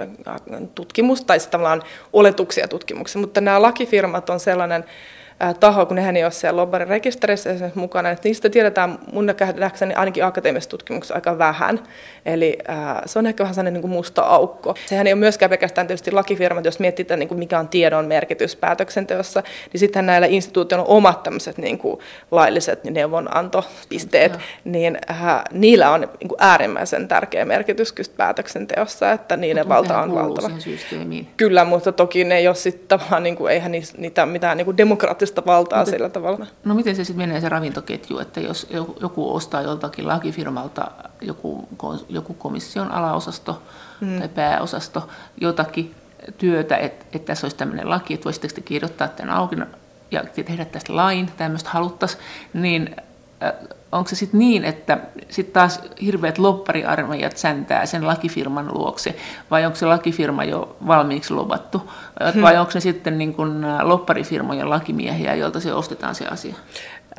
tutkimus 0.75 1.23
tai 1.23 1.37
tavallaan 1.51 1.83
oletuksia 2.13 2.67
tutkimuksessa. 2.67 3.19
Mutta 3.19 3.41
nämä 3.41 3.61
lakifirmat 3.61 4.29
on 4.29 4.39
sellainen 4.39 4.85
taho, 5.59 5.85
kun 5.85 5.95
nehän 5.95 6.17
ei 6.17 6.23
ole 6.23 6.31
siellä 6.31 6.61
lobbarin 6.61 6.87
rekisterissä 6.87 7.71
mukana, 7.75 8.09
että 8.09 8.27
niistä 8.27 8.49
tiedetään 8.49 8.99
mun 9.11 9.25
nähdäkseni 9.25 9.93
ainakin 9.93 10.25
akateemisessa 10.25 10.69
tutkimuksessa 10.69 11.15
aika 11.15 11.37
vähän. 11.37 11.79
Eli 12.25 12.57
äh, 12.69 12.77
se 13.05 13.19
on 13.19 13.27
ehkä 13.27 13.43
vähän 13.43 13.55
sellainen 13.55 13.73
niin 13.73 13.81
kuin 13.81 13.91
musta 13.91 14.21
aukko. 14.21 14.75
Sehän 14.85 15.07
ei 15.07 15.13
ole 15.13 15.19
myöskään 15.19 15.49
pelkästään 15.49 15.87
tietysti 15.87 16.11
lakifirmat, 16.11 16.65
jos 16.65 16.79
mietitään 16.79 17.19
niin 17.19 17.27
kuin 17.27 17.39
mikä 17.39 17.59
on 17.59 17.67
tiedon 17.67 18.05
merkitys 18.05 18.55
päätöksenteossa, 18.55 19.43
niin 19.73 19.79
sitten 19.79 20.05
näillä 20.05 20.27
instituutioilla 20.27 20.85
on 20.85 20.97
omat 20.97 21.23
tämmöiset 21.23 21.57
niin 21.57 21.77
kuin 21.77 21.99
lailliset 22.31 22.83
neuvonantopisteet, 22.83 24.33
ja. 24.33 24.39
niin 24.63 24.97
äh, 25.09 25.43
niillä 25.51 25.91
on 25.91 26.01
niin 26.01 26.29
kuin 26.29 26.39
äärimmäisen 26.39 27.07
tärkeä 27.07 27.45
merkitys 27.45 27.93
päätöksenteossa, 28.17 29.11
että 29.11 29.37
niiden 29.37 29.67
mutta 29.67 29.75
valta 29.75 30.01
on 30.01 30.15
valtava. 30.15 30.49
Kyllä, 31.37 31.65
mutta 31.65 31.91
toki 31.91 32.23
ne 32.23 32.37
ei 32.37 32.47
ole 32.47 32.55
sitten 32.55 32.87
tavallaan, 32.87 33.23
niin 33.23 33.35
kuin, 33.35 33.53
eihän 33.53 33.71
niitä 33.97 34.25
mitään 34.25 34.57
niin 34.57 34.65
kuin 34.65 34.77
demokraattista 34.77 35.34
valtaa 35.45 35.79
mutta, 35.79 35.91
sillä 35.91 36.09
tavalla. 36.09 36.45
No 36.63 36.75
miten 36.75 36.95
se 36.95 37.03
sitten 37.03 37.27
menee 37.27 37.41
se 37.41 37.49
ravintoketju, 37.49 38.19
että 38.19 38.39
jos 38.39 38.67
joku 39.01 39.35
ostaa 39.35 39.61
joltakin 39.61 40.07
lakifirmalta 40.07 40.91
joku 41.21 41.67
joku 42.09 42.33
komission 42.33 42.91
alaosasto 42.91 43.61
mm. 44.01 44.19
tai 44.19 44.29
pääosasto 44.29 45.09
jotakin 45.41 45.95
työtä, 46.37 46.77
että, 46.77 47.05
että 47.13 47.25
tässä 47.25 47.45
olisi 47.45 47.57
tämmöinen 47.57 47.89
laki, 47.89 48.13
että 48.13 48.23
voisitteko 48.23 48.53
te 48.55 48.61
kirjoittaa 48.61 49.07
tämän 49.07 49.35
auki 49.35 49.55
ja 50.11 50.23
tehdä 50.45 50.65
tästä 50.65 50.95
lain, 50.95 51.31
tämmöistä 51.37 51.69
haluttaisiin, 51.69 52.21
niin 52.53 52.95
äh, 53.43 53.53
onko 53.97 54.09
se 54.09 54.15
sitten 54.15 54.39
niin, 54.39 54.65
että 54.65 54.97
sitten 55.29 55.53
taas 55.53 55.81
hirveät 56.01 56.37
loppariarmeijat 56.37 57.37
säntää 57.37 57.85
sen 57.85 58.07
lakifirman 58.07 58.69
luokse, 58.73 59.15
vai 59.51 59.65
onko 59.65 59.75
se 59.75 59.85
lakifirma 59.85 60.43
jo 60.43 60.77
valmiiksi 60.87 61.33
lobattu, 61.33 61.81
hmm. 62.33 62.41
vai 62.41 62.57
onko 62.57 62.71
se 62.71 62.79
sitten 62.79 63.17
niin 63.17 63.33
kuin 63.33 63.63
äh, 63.63 63.81
lopparifirmojen 63.81 64.69
lakimiehiä, 64.69 65.35
joilta 65.35 65.59
se 65.59 65.73
ostetaan 65.73 66.15
se 66.15 66.25
asia? 66.25 66.55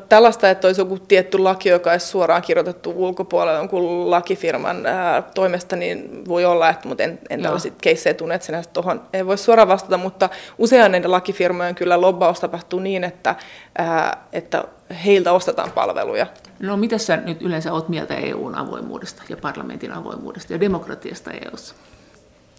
tällaista, 0.08 0.50
että 0.50 0.68
olisi 0.68 0.80
joku 0.80 0.98
tietty 0.98 1.38
laki, 1.38 1.68
joka 1.68 1.90
olisi 1.90 2.06
suoraan 2.06 2.42
kirjoitettu 2.42 2.92
ulkopuolella 2.96 3.58
jonkun 3.58 4.10
lakifirman 4.10 4.86
ää, 4.86 5.22
toimesta, 5.22 5.76
niin 5.76 6.24
voi 6.28 6.44
olla, 6.44 6.68
että 6.68 6.88
mutta 6.88 7.02
en, 7.02 7.18
en 7.30 7.42
tällaisia 7.42 7.72
keissejä 7.80 8.14
tunne, 8.14 8.34
että 8.34 8.46
sinänsä 8.46 8.70
tuohon 8.72 9.02
ei 9.12 9.26
voi 9.26 9.38
suoraan 9.38 9.68
vastata, 9.68 9.98
mutta 9.98 10.28
usein 10.58 10.92
näiden 10.92 11.10
lakifirmojen 11.10 11.74
kyllä 11.74 12.00
lobbaus 12.00 12.40
tapahtuu 12.40 12.80
niin, 12.80 13.04
että, 13.04 13.34
ää, 13.78 14.26
että 14.32 14.64
heiltä 15.04 15.32
ostetaan 15.32 15.72
palveluja. 15.72 16.26
No 16.60 16.76
mitä 16.76 16.98
sä 16.98 17.16
nyt 17.16 17.42
yleensä 17.42 17.72
olet 17.72 17.88
mieltä 17.88 18.14
EUn 18.14 18.54
avoimuudesta 18.54 19.22
ja 19.28 19.36
parlamentin 19.36 19.92
avoimuudesta 19.92 20.52
ja 20.52 20.60
demokratiasta 20.60 21.30
EUssa? 21.30 21.74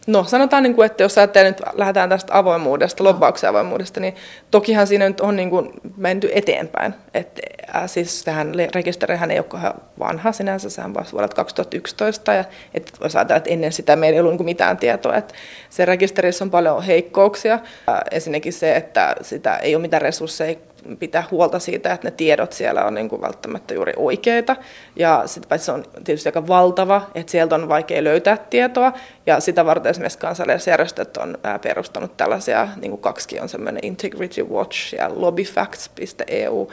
No 0.07 0.23
sanotaan, 0.23 0.63
niin 0.63 0.75
kuin, 0.75 0.85
että 0.85 1.03
jos 1.03 1.17
ajattelee 1.17 1.51
nyt 1.51 1.61
lähdetään 1.73 2.09
tästä 2.09 2.37
avoimuudesta, 2.37 3.03
lobbauksen 3.03 3.49
avoimuudesta, 3.49 3.99
niin 3.99 4.15
tokihan 4.51 4.87
siinä 4.87 5.07
nyt 5.07 5.21
on 5.21 5.35
niin 5.35 5.49
kuin 5.49 5.69
menty 5.97 6.29
eteenpäin. 6.33 6.93
Et, 7.13 7.39
äh, 7.75 7.83
siis 7.85 8.23
tähän 8.23 8.53
rekisterihän 8.75 9.31
ei 9.31 9.39
ole 9.39 9.73
vanha 9.99 10.31
sinänsä, 10.31 10.69
sehän 10.69 10.93
vasta 10.93 11.11
vuodelta 11.11 11.35
2011. 11.35 12.33
Ja, 12.33 12.45
et 12.73 12.91
jos 13.01 13.15
ajatellaan, 13.15 13.37
että 13.37 13.49
ennen 13.49 13.71
sitä 13.71 13.95
meillä 13.95 14.15
ei 14.15 14.19
ollut 14.19 14.37
niin 14.37 14.45
mitään 14.45 14.77
tietoa, 14.77 15.15
että 15.15 15.33
se 15.69 15.85
rekisterissä 15.85 16.43
on 16.43 16.51
paljon 16.51 16.83
heikkouksia. 16.83 17.53
Äh, 17.53 17.99
ensinnäkin 18.11 18.53
se, 18.53 18.75
että 18.75 19.15
sitä 19.21 19.57
ei 19.57 19.75
ole 19.75 19.81
mitään 19.81 20.01
resursseja 20.01 20.55
pitää 20.99 21.23
huolta 21.31 21.59
siitä, 21.59 21.93
että 21.93 22.07
ne 22.07 22.11
tiedot 22.11 22.53
siellä 22.53 22.85
on 22.85 22.93
niin 22.93 23.09
kuin 23.09 23.21
välttämättä 23.21 23.73
juuri 23.73 23.93
oikeita. 23.95 24.55
Ja 24.95 25.23
sitten 25.25 25.59
se 25.59 25.71
on 25.71 25.83
tietysti 26.03 26.29
aika 26.29 26.47
valtava, 26.47 27.01
että 27.15 27.31
sieltä 27.31 27.55
on 27.55 27.69
vaikea 27.69 28.03
löytää 28.03 28.37
tietoa. 28.37 28.93
Ja 29.25 29.39
sitä 29.39 29.65
varten 29.65 29.89
esimerkiksi 29.89 30.19
kansallisjärjestöt 30.19 31.17
on 31.17 31.37
perustanut 31.61 32.17
tällaisia, 32.17 32.67
niin 32.81 32.91
kuin 32.91 33.01
kaksi 33.01 33.39
on 33.39 33.49
semmoinen 33.49 33.85
Integrity 33.85 34.43
Watch 34.43 34.95
ja 34.95 35.09
lobbyfacts.eu, 35.15 36.69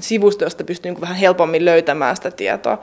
sivusto, 0.00 0.44
josta 0.44 0.64
pystyy 0.64 0.92
niin 0.92 1.00
vähän 1.00 1.16
helpommin 1.16 1.64
löytämään 1.64 2.16
sitä 2.16 2.30
tietoa. 2.30 2.82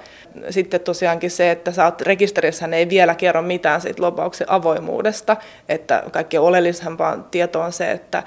Sitten 0.50 0.82
tosiaankin 0.82 1.32
se, 1.32 1.52
että 1.52 1.72
sä 1.72 1.86
oot 1.86 2.02
rekisterissä, 2.02 2.70
ei 2.72 2.90
vielä 2.90 3.16
kerro 3.16 3.42
mitään 3.42 3.82
siitä 3.82 4.02
lobauksen 4.02 4.52
avoimuudesta, 4.52 5.38
että 5.70 6.04
kaikkein 6.12 6.42
oleellisempaa 6.42 7.28
tietoa 7.32 7.66
on 7.66 7.74
se, 7.74 7.92
että 7.92 8.24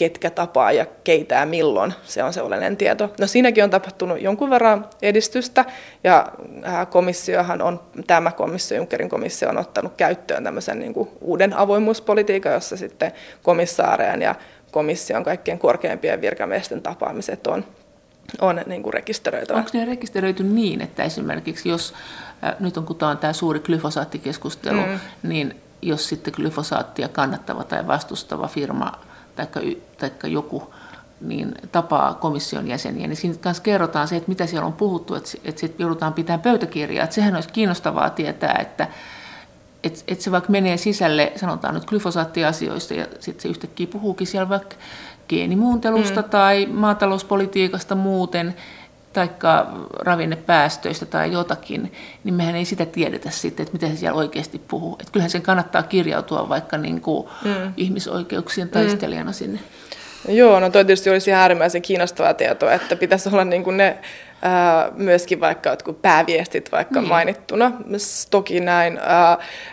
ketkä 0.00 0.30
tapaa 0.30 0.72
ja 0.72 0.86
keitä 1.04 1.34
ja 1.34 1.46
milloin, 1.46 1.94
se 2.04 2.22
on 2.22 2.32
se 2.32 2.42
oleellinen 2.42 2.76
tieto. 2.76 3.12
No 3.20 3.26
siinäkin 3.26 3.64
on 3.64 3.70
tapahtunut 3.70 4.20
jonkun 4.20 4.50
verran 4.50 4.86
edistystä 5.02 5.64
ja 6.04 6.26
komissiohan 6.90 7.62
on, 7.62 7.80
tämä 8.06 8.30
komissio, 8.30 8.76
Junckerin 8.76 9.08
komissio 9.08 9.48
on 9.48 9.58
ottanut 9.58 9.92
käyttöön 9.96 10.44
tämmöisen 10.44 10.78
niin 10.78 10.94
kuin 10.94 11.08
uuden 11.20 11.56
avoimuuspolitiikan, 11.56 12.52
jossa 12.52 12.76
sitten 12.76 13.12
komissaareen 13.42 14.22
ja 14.22 14.34
komission 14.70 15.24
kaikkien 15.24 15.58
korkeimpien 15.58 16.20
virkamiesten 16.20 16.82
tapaamiset 16.82 17.46
on 17.46 17.64
on 18.40 18.60
niin 18.66 18.82
kuin 18.82 18.94
rekisteröitävä. 18.94 19.58
Onko 19.58 19.70
ne 19.72 19.84
rekisteröity 19.84 20.42
niin, 20.42 20.80
että 20.80 21.04
esimerkiksi 21.04 21.68
jos, 21.68 21.94
äh, 22.44 22.54
nyt 22.60 22.76
on 22.76 22.86
kun 22.86 22.96
tämä 22.96 23.10
on 23.10 23.18
tämä 23.18 23.32
suuri 23.32 23.60
glyfosaattikeskustelu, 23.60 24.80
mm. 24.80 25.00
niin 25.22 25.60
jos 25.82 26.08
sitten 26.08 26.32
glyfosaattia 26.36 27.08
kannattava 27.08 27.64
tai 27.64 27.86
vastustava 27.86 28.48
firma 28.48 28.92
tai 29.46 30.32
joku 30.32 30.74
niin 31.20 31.54
tapaa 31.72 32.14
komission 32.14 32.68
jäseniä, 32.68 33.06
niin 33.06 33.16
siinä 33.16 33.36
kanssa 33.40 33.62
kerrotaan 33.62 34.08
se, 34.08 34.16
että 34.16 34.28
mitä 34.28 34.46
siellä 34.46 34.66
on 34.66 34.72
puhuttu, 34.72 35.14
että, 35.14 35.30
että 35.44 35.60
sitten 35.60 35.84
joudutaan 35.84 36.12
pitämään 36.12 36.40
pöytäkirjaa. 36.40 37.04
Että 37.04 37.14
sehän 37.14 37.34
olisi 37.34 37.48
kiinnostavaa 37.48 38.10
tietää, 38.10 38.58
että, 38.60 38.88
että, 39.84 40.00
että 40.08 40.24
se 40.24 40.30
vaikka 40.30 40.50
menee 40.50 40.76
sisälle, 40.76 41.32
sanotaan 41.36 41.74
nyt 41.74 41.84
glyfosaattiasioista, 41.84 42.94
ja 42.94 43.06
sitten 43.20 43.42
se 43.42 43.48
yhtäkkiä 43.48 43.86
puhuukin 43.86 44.26
siellä 44.26 44.48
vaikka 44.48 44.76
geenimuuntelusta 45.28 46.22
mm. 46.22 46.30
tai 46.30 46.66
maatalouspolitiikasta 46.66 47.94
muuten, 47.94 48.54
taikka 49.12 49.66
ravinnepäästöistä 49.98 51.06
tai 51.06 51.32
jotakin, 51.32 51.92
niin 52.24 52.34
mehän 52.34 52.54
ei 52.54 52.64
sitä 52.64 52.86
tiedetä 52.86 53.30
sitten, 53.30 53.62
että 53.64 53.72
mitä 53.72 53.88
se 53.88 53.96
siellä 53.96 54.18
oikeasti 54.18 54.58
puhuu. 54.68 54.96
Että 55.00 55.12
kyllähän 55.12 55.30
sen 55.30 55.42
kannattaa 55.42 55.82
kirjautua 55.82 56.48
vaikka 56.48 56.78
niin 56.78 57.00
kuin 57.00 57.28
mm. 57.44 57.72
ihmisoikeuksien 57.76 58.68
taistelijana 58.68 59.30
mm. 59.30 59.34
sinne. 59.34 59.60
Joo, 60.28 60.60
no 60.60 60.70
toi 60.70 60.84
tietysti 60.84 61.10
olisi 61.10 61.32
äärimmäisen 61.32 61.82
kiinnostavaa 61.82 62.34
tietoa, 62.34 62.72
että 62.72 62.96
pitäisi 62.96 63.28
olla 63.28 63.44
niin 63.44 63.64
kuin 63.64 63.76
ne 63.76 63.98
myöskin 64.92 65.40
vaikka 65.40 65.70
jotkut 65.70 66.02
pääviestit 66.02 66.72
vaikka 66.72 67.00
niin. 67.00 67.08
mainittuna. 67.08 67.72
Toki 68.30 68.60
näin, 68.60 68.98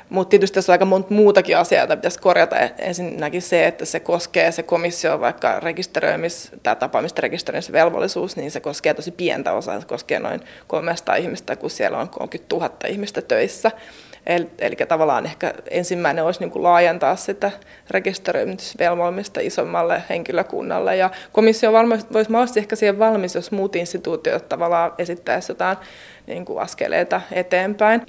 mutta 0.09 0.29
tietysti 0.29 0.55
tässä 0.55 0.71
on 0.71 0.73
aika 0.73 0.85
monta 0.85 1.13
muutakin 1.13 1.57
asiaa, 1.57 1.83
jota 1.83 1.95
pitäisi 1.95 2.19
korjata. 2.19 2.55
Ensinnäkin 2.79 3.41
se, 3.41 3.67
että 3.67 3.85
se 3.85 3.99
koskee 3.99 4.51
se 4.51 4.63
komissio 4.63 5.19
vaikka 5.19 5.59
rekisteröimis- 5.59 6.57
tai 6.63 6.75
tapaamista 6.75 7.21
rekisteröimisvelvollisuus, 7.21 8.35
niin 8.35 8.51
se 8.51 8.59
koskee 8.59 8.93
tosi 8.93 9.11
pientä 9.11 9.53
osaa, 9.53 9.79
se 9.79 9.87
koskee 9.87 10.19
noin 10.19 10.41
300 10.67 11.15
ihmistä, 11.15 11.55
kun 11.55 11.69
siellä 11.69 11.97
on 11.97 12.09
30 12.09 12.55
000 12.55 12.69
ihmistä 12.87 13.21
töissä. 13.21 13.71
Eli, 14.27 14.49
eli 14.59 14.75
tavallaan 14.75 15.25
ehkä 15.25 15.53
ensimmäinen 15.69 16.23
olisi 16.25 16.39
niin 16.39 16.51
kuin 16.51 16.63
laajentaa 16.63 17.15
sitä 17.15 17.51
rekisteröimisvelvolmista 17.89 19.39
isommalle 19.39 20.03
henkilökunnalle. 20.09 20.95
Ja 20.95 21.09
komissio 21.31 21.73
varmasti 21.73 22.13
voisi 22.13 22.31
mahdollisesti 22.31 22.59
ehkä 22.59 22.75
siihen 22.75 22.99
valmis, 22.99 23.35
jos 23.35 23.51
muut 23.51 23.75
instituutiot 23.75 24.49
tavallaan 24.49 24.93
esittäisi 24.97 25.51
jotain 25.51 25.77
niin 26.27 26.45
kuin 26.45 26.59
askeleita 26.59 27.21
eteenpäin. 27.31 28.01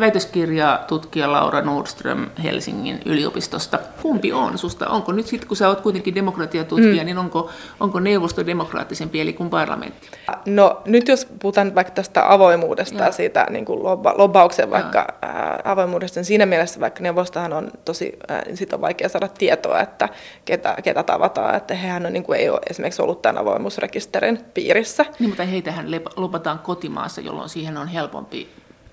Väitöskirja 0.00 0.80
tutkija 0.88 1.32
Laura 1.32 1.62
Nordström 1.62 2.30
Helsingin 2.44 3.00
yliopistosta. 3.04 3.78
Kumpi 4.02 4.32
on 4.32 4.58
susta? 4.58 4.88
Onko 4.88 5.12
nyt 5.12 5.26
sitten, 5.26 5.48
kun 5.48 5.56
sä 5.56 5.68
oot 5.68 5.80
kuitenkin 5.80 6.14
demokratiatutkija, 6.14 7.02
mm. 7.02 7.06
niin 7.06 7.18
onko, 7.18 7.50
onko 7.80 8.00
neuvosto 8.00 8.46
demokraattisempi 8.46 9.20
eli 9.20 9.32
kuin 9.32 9.50
parlamentti? 9.50 10.10
No 10.46 10.82
nyt 10.86 11.08
jos 11.08 11.26
puhutaan 11.38 11.74
vaikka 11.74 11.92
tästä 11.92 12.32
avoimuudesta 12.32 13.04
ja, 13.04 13.12
siitä 13.12 13.46
niin 13.50 13.64
kuin 13.64 13.82
lobba, 13.82 14.14
lobbauksen 14.16 14.70
vaikka 14.70 15.06
ää, 15.22 15.60
avoimuudesta, 15.64 16.20
niin 16.20 16.24
siinä 16.24 16.46
mielessä 16.46 16.80
vaikka 16.80 17.02
neuvostohan 17.02 17.52
on 17.52 17.70
tosi, 17.84 18.18
ää, 18.28 18.42
sit 18.54 18.72
on 18.72 18.80
vaikea 18.80 19.08
saada 19.08 19.28
tietoa, 19.28 19.80
että 19.80 20.08
ketä, 20.44 20.76
ketä 20.84 21.02
tavataan, 21.02 21.54
että 21.54 21.74
hehän 21.74 22.06
on, 22.06 22.12
niin 22.12 22.22
kuin, 22.22 22.38
ei 22.38 22.48
ole 22.50 22.60
esimerkiksi 22.70 23.02
ollut 23.02 23.22
tämän 23.22 23.42
avoimuusrekisterin 23.42 24.40
piirissä. 24.54 25.04
Niin, 25.18 25.30
mutta 25.30 25.44
heitähän 25.44 25.86
lopataan 26.16 26.58
kotimaassa, 26.58 27.20
jolloin 27.30 27.48
siihen 27.48 27.76
on 27.76 27.88
helpompi 27.88 28.48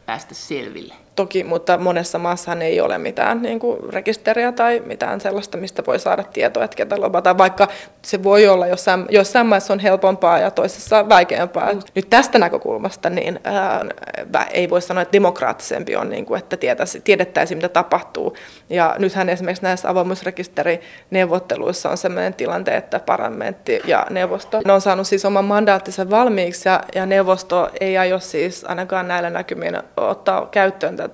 päästä 0.06 0.34
selville 0.34 0.96
toki, 1.18 1.44
mutta 1.44 1.78
monessa 1.78 2.20
maassa 2.20 2.58
ei 2.62 2.82
ole 2.82 2.98
mitään 2.98 3.42
niin 3.42 3.60
kuin 3.60 3.94
rekisteriä 3.94 4.52
tai 4.52 4.82
mitään 4.86 5.22
sellaista, 5.22 5.58
mistä 5.58 5.84
voi 5.88 6.00
saada 6.00 6.24
tietoa, 6.24 6.64
että 6.64 6.76
ketä 6.76 7.02
lobataan, 7.02 7.38
vaikka 7.38 7.68
se 8.02 8.24
voi 8.24 8.48
olla 8.48 8.68
jossain, 8.68 9.06
jossain 9.10 9.48
maissa 9.48 9.74
on 9.74 9.80
helpompaa 9.80 10.40
ja 10.40 10.52
toisessa 10.52 11.10
vaikeampaa. 11.10 11.74
Mm. 11.74 11.80
Nyt 11.96 12.10
tästä 12.10 12.40
näkökulmasta 12.40 13.10
niin 13.10 13.40
ää, 13.44 13.86
ei 14.52 14.70
voi 14.70 14.82
sanoa, 14.82 15.02
että 15.02 15.14
demokraattisempi 15.14 15.96
on, 15.96 16.10
niin 16.10 16.26
kuin, 16.26 16.40
että 16.40 16.58
tietäisi, 16.58 17.02
tiedettäisiin, 17.02 17.58
mitä 17.58 17.70
tapahtuu. 17.70 18.38
Ja 18.70 18.96
nythän 19.00 19.30
esimerkiksi 19.30 19.64
näissä 19.64 19.90
avoimuusrekisterineuvotteluissa 19.90 21.90
on 21.90 21.98
sellainen 21.98 22.34
tilante, 22.34 22.78
että 22.78 23.00
parlamentti 23.00 23.82
ja 23.86 24.08
neuvosto 24.10 24.62
ne 24.66 24.74
on 24.74 24.82
saanut 24.82 25.08
siis 25.08 25.26
oman 25.26 25.46
mandaattinsa 25.46 26.10
valmiiksi 26.10 26.70
ja, 26.70 26.84
ja 26.96 27.06
neuvosto 27.06 27.70
ei 27.80 27.98
aio 27.98 28.20
siis 28.20 28.66
ainakaan 28.68 29.08
näillä 29.08 29.30
näkymin 29.30 29.78
ottaa 29.98 30.48
käyttöön 30.52 30.96
tätä 30.96 31.07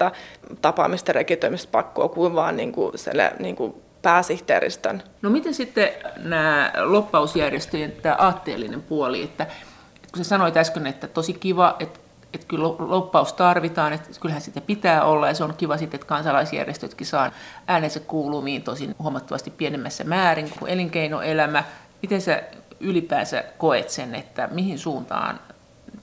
tapaamista 0.61 1.13
rekisteröimispakkoa 1.13 2.09
kuin 2.09 2.35
vaan 2.35 2.57
niin 2.57 2.71
kuin 2.71 2.97
selle, 2.97 3.33
niin 3.39 3.55
kuin 3.55 3.73
pääsihteeristön. 4.01 5.03
No 5.21 5.29
miten 5.29 5.53
sitten 5.53 5.89
nämä 6.17 6.71
loppausjärjestöjen 6.83 7.91
tämä 7.91 8.15
aatteellinen 8.19 8.81
puoli, 8.81 9.23
että, 9.23 9.43
että 9.43 10.07
kun 10.13 10.23
sä 10.23 10.29
sanoit 10.29 10.57
äsken, 10.57 10.87
että 10.87 11.07
tosi 11.07 11.33
kiva, 11.33 11.75
että 11.79 11.99
että 12.33 12.47
kyllä 12.47 12.67
loppaus 12.67 13.33
tarvitaan, 13.33 13.93
että 13.93 14.09
kyllähän 14.19 14.41
sitä 14.41 14.61
pitää 14.61 15.03
olla 15.03 15.27
ja 15.27 15.33
se 15.33 15.43
on 15.43 15.53
kiva 15.57 15.77
sitten, 15.77 15.97
että 15.97 16.07
kansalaisjärjestötkin 16.07 17.07
saa 17.07 17.31
äänensä 17.67 17.99
kuulumiin 17.99 18.63
tosin 18.63 18.95
huomattavasti 18.99 19.51
pienemmässä 19.51 20.03
määrin 20.03 20.51
kuin 20.59 20.71
elinkeinoelämä. 20.71 21.63
Miten 22.01 22.21
sä 22.21 22.43
ylipäänsä 22.79 23.43
koet 23.57 23.89
sen, 23.89 24.15
että 24.15 24.49
mihin 24.51 24.79
suuntaan 24.79 25.39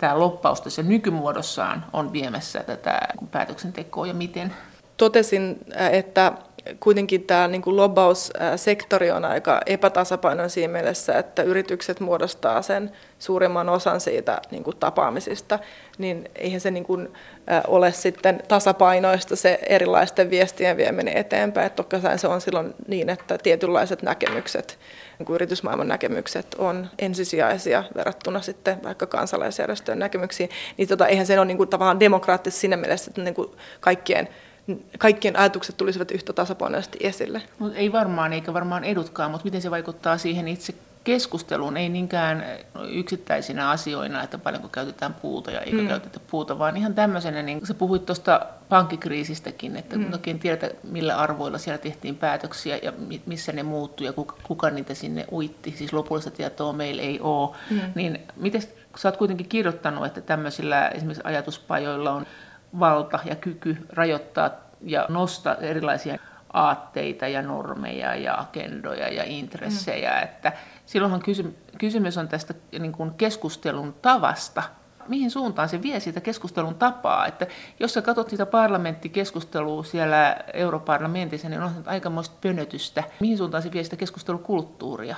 tämä 0.01 0.19
loppaus 0.19 0.61
tässä 0.61 0.83
nykymuodossaan 0.83 1.85
on 1.93 2.13
viemässä 2.13 2.63
tätä 2.63 3.01
päätöksentekoa 3.31 4.07
ja 4.07 4.15
miten? 4.15 4.55
Totesin, 4.97 5.59
että 5.91 6.33
kuitenkin 6.81 7.25
tämä 7.25 7.49
niin 7.49 7.63
kuin 7.63 7.77
lobbaussektori 7.77 9.11
on 9.11 9.25
aika 9.25 9.61
epätasapainoinen 9.67 10.51
siinä 10.51 10.73
mielessä, 10.73 11.19
että 11.19 11.43
yritykset 11.43 12.01
muodostaa 12.01 12.63
sen 12.63 12.93
suurimman 13.19 13.69
osan 13.69 14.01
siitä 14.01 14.41
niin 14.51 14.65
kuin 14.65 14.77
tapaamisista, 14.77 15.59
niin 15.99 16.31
eihän 16.35 16.61
se 16.61 16.71
niin 16.71 16.85
kuin, 16.85 17.09
ole 17.67 17.93
sitten 17.93 18.43
tasapainoista 18.49 19.37
se 19.37 19.59
erilaisten 19.69 20.31
viestien 20.31 20.77
vieminen 20.77 21.17
eteenpäin. 21.17 21.71
Toki 21.71 21.97
se 22.17 22.29
on 22.29 22.41
silloin 22.41 22.75
niin, 22.89 23.11
että 23.11 23.39
tietynlaiset 23.39 24.03
näkemykset 24.03 24.79
niin 25.21 25.27
kuin 25.27 25.35
yritysmaailman 25.35 25.89
näkemykset 25.89 26.55
on 26.59 26.91
ensisijaisia 26.99 27.85
verrattuna 27.95 28.41
sitten 28.41 28.83
vaikka 28.85 29.07
kansalaisjärjestöjen 29.07 29.99
näkemyksiin, 29.99 30.51
niin 30.77 30.89
tota, 30.89 31.07
eihän 31.07 31.27
se 31.27 31.39
ole 31.39 31.47
niin 31.47 31.57
kuin 31.57 31.69
tavallaan 31.69 32.01
demokraattista 32.01 32.61
siinä 32.61 32.77
mielessä, 32.77 33.11
että 33.11 33.23
niin 33.23 33.35
kuin 33.35 33.49
kaikkien 33.81 34.29
kaikkien 34.99 35.39
ajatukset 35.39 35.77
tulisivat 35.77 36.11
yhtä 36.11 36.33
tasapainoisesti 36.33 36.99
esille. 37.01 37.43
Mut 37.59 37.73
ei 37.77 37.93
varmaan, 37.93 38.33
eikä 38.33 38.55
varmaan 38.55 38.85
edutkaan, 38.85 39.31
mutta 39.31 39.45
miten 39.45 39.63
se 39.63 39.71
vaikuttaa 39.71 40.19
siihen 40.19 40.49
itse 40.49 40.75
keskusteluun, 41.05 41.77
ei 41.77 41.89
niinkään 41.89 42.45
yksittäisinä 42.89 43.71
asioina, 43.71 44.23
että 44.23 44.39
paljonko 44.39 44.69
käytetään 44.69 45.15
puuta 45.15 45.51
ja 45.51 45.61
eikä 45.61 45.83
mm. 45.83 45.89
käytetä 45.89 46.21
puuta, 46.31 46.59
vaan 46.59 46.77
ihan 46.77 46.95
tämmöisenä, 46.95 47.43
niin 47.43 47.67
sä 47.67 47.75
puhuit 47.75 48.07
tuosta 48.07 48.47
pankkikriisistäkin, 48.69 49.77
että 49.77 49.97
mm. 49.97 50.13
oikein 50.13 50.39
tiedetä, 50.39 50.71
millä 50.83 51.17
arvoilla 51.17 51.59
siellä 51.59 51.79
tehtiin 51.79 52.17
päätöksiä 52.17 52.79
ja 52.83 52.93
missä 53.27 53.53
ne 53.53 53.63
muuttui 53.63 54.07
ja 54.07 54.13
kuka, 54.13 54.37
kuka 54.43 54.71
niitä 54.71 54.95
sinne 54.95 55.27
uitti, 55.33 55.75
siis 55.77 55.93
lopullista 55.93 56.31
tietoa 56.31 56.73
meillä 56.73 57.03
ei 57.03 57.21
ole, 57.21 57.57
mm. 57.71 57.81
niin 57.95 58.19
miten 58.37 58.63
sä 58.97 59.09
oot 59.09 59.17
kuitenkin 59.17 59.49
kirjoittanut, 59.49 60.07
että 60.07 60.21
tämmöisillä 60.21 60.89
esimerkiksi 60.89 61.25
ajatuspajoilla 61.25 62.11
on 62.11 62.27
valta 62.81 63.19
ja 63.25 63.37
kyky 63.37 63.77
rajoittaa 63.89 64.51
ja 64.83 65.07
nostaa 65.09 65.55
erilaisia 65.55 66.19
aatteita 66.53 67.29
ja 67.29 67.43
normeja 67.43 68.15
ja 68.15 68.35
agendoja 68.41 69.09
ja 69.09 69.25
intressejä, 69.27 70.11
mm. 70.11 70.25
että 70.25 70.53
silloinhan 70.87 71.23
kysymys 71.79 72.19
on 72.19 72.29
tästä 72.29 72.55
niin 72.79 72.93
kuin 72.93 73.15
keskustelun 73.15 73.95
tavasta, 74.03 74.63
mihin 75.09 75.31
suuntaan 75.31 75.69
se 75.69 75.83
vie 75.83 76.01
siitä 76.01 76.21
keskustelun 76.21 76.75
tapaa. 76.75 77.27
Että 77.27 77.47
jos 77.81 77.95
sä 77.95 78.03
katsot 78.03 78.31
sitä 78.31 78.47
parlamenttikeskustelua 78.47 79.85
siellä 79.85 80.37
europarlamentissa, 80.55 81.49
niin 81.49 81.63
on 81.63 81.71
aikamoista 81.87 82.37
pönötystä. 82.41 83.05
Mihin 83.21 83.39
suuntaan 83.39 83.63
se 83.63 83.73
vie 83.73 83.85
sitä 83.85 83.97
keskustelukulttuuria? 83.97 85.17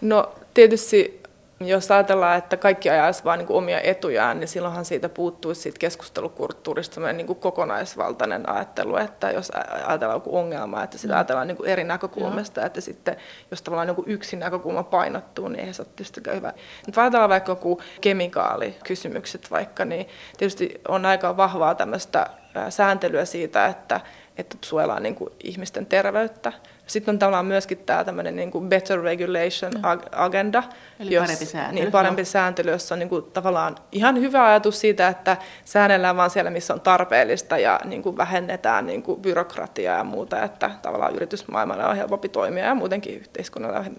No 0.00 0.32
tietysti 0.54 1.21
jos 1.64 1.90
ajatellaan, 1.90 2.38
että 2.38 2.56
kaikki 2.56 2.90
ajaisi 2.90 3.24
vain 3.24 3.38
niin 3.38 3.46
omia 3.50 3.80
etujaan, 3.80 4.40
niin 4.40 4.48
silloinhan 4.48 4.84
siitä 4.84 5.08
puuttuisi 5.08 5.60
siitä 5.60 5.78
keskustelukulttuurista 5.78 7.12
niin 7.12 7.26
kuin 7.26 7.38
kokonaisvaltainen 7.38 8.48
ajattelu, 8.48 8.96
että 8.96 9.30
jos 9.30 9.52
ajatellaan 9.86 10.16
joku 10.16 10.38
ongelma, 10.38 10.82
että 10.82 10.98
sitä 10.98 11.12
mm. 11.12 11.16
ajatellaan 11.16 11.48
niin 11.48 11.56
kuin 11.56 11.68
eri 11.68 11.84
näkökulmasta, 11.84 12.60
Joo. 12.60 12.66
että 12.66 12.80
sitten 12.80 13.16
jos 13.50 13.62
tavallaan 13.62 13.86
niin 13.86 13.96
kuin 13.96 14.10
yksi 14.10 14.36
näkökulma 14.36 14.82
painottuu, 14.82 15.48
niin 15.48 15.66
ei 15.66 15.74
se 15.74 15.82
ole 15.82 15.88
tietysti 15.96 16.20
hyvä. 16.34 16.52
Nyt 16.86 16.98
ajatellaan 16.98 17.30
vaikka 17.30 17.52
joku 17.52 17.80
kemikaalikysymykset 18.00 19.50
vaikka, 19.50 19.84
niin 19.84 20.08
tietysti 20.36 20.80
on 20.88 21.06
aika 21.06 21.36
vahvaa 21.36 21.74
tämmöistä 21.74 22.26
sääntelyä 22.68 23.24
siitä, 23.24 23.66
että, 23.66 24.00
että 24.38 24.56
suojellaan 24.60 25.02
niin 25.02 25.14
kuin 25.14 25.30
ihmisten 25.44 25.86
terveyttä, 25.86 26.52
sitten 26.86 27.12
on 27.12 27.18
tavallaan 27.18 27.46
myöskin 27.46 27.78
tämä 27.78 28.04
tämmöinen 28.04 28.36
niin 28.36 28.50
kuin 28.50 28.68
better 28.68 29.00
regulation 29.00 29.72
agenda. 30.12 30.62
Eli 31.00 31.14
jos, 31.14 31.22
parempi 31.22 31.44
sääntely. 31.46 31.80
Niin, 31.80 31.92
parempi 31.92 32.24
sääntely, 32.24 32.70
jossa 32.70 32.94
on 32.94 32.98
niin 32.98 33.08
kuin, 33.08 33.24
tavallaan 33.24 33.76
ihan 33.92 34.20
hyvä 34.20 34.46
ajatus 34.46 34.80
siitä, 34.80 35.08
että 35.08 35.36
säännellään 35.64 36.16
vain 36.16 36.30
siellä, 36.30 36.50
missä 36.50 36.74
on 36.74 36.80
tarpeellista 36.80 37.58
ja 37.58 37.80
niin 37.84 38.02
kuin 38.02 38.16
vähennetään 38.16 38.86
niin 38.86 39.02
kuin 39.02 39.22
byrokratiaa 39.22 39.98
ja 39.98 40.04
muuta, 40.04 40.42
että 40.42 40.70
tavallaan 40.82 41.14
yritysmaailmalla 41.14 41.88
on 41.88 41.96
helpompi 41.96 42.28
toimia 42.28 42.64
ja 42.64 42.74
muutenkin 42.74 43.16
yhteiskunnalla 43.16 43.78
on 43.78 43.96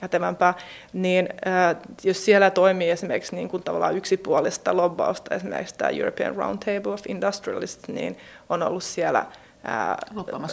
kätevämpää, 0.00 0.54
niin 0.92 1.28
äh, 1.46 1.76
jos 2.04 2.24
siellä 2.24 2.50
toimii 2.50 2.90
esimerkiksi 2.90 3.36
niin 3.36 3.48
kuin 3.48 3.62
tavallaan 3.62 3.96
yksipuolista 3.96 4.76
lobbausta, 4.76 5.34
esimerkiksi 5.34 5.74
tämä 5.74 5.90
European 5.90 6.36
Roundtable 6.36 6.92
of 6.92 7.00
Industrialists, 7.08 7.88
niin 7.88 8.16
on 8.48 8.62
ollut 8.62 8.84
siellä– 8.84 9.26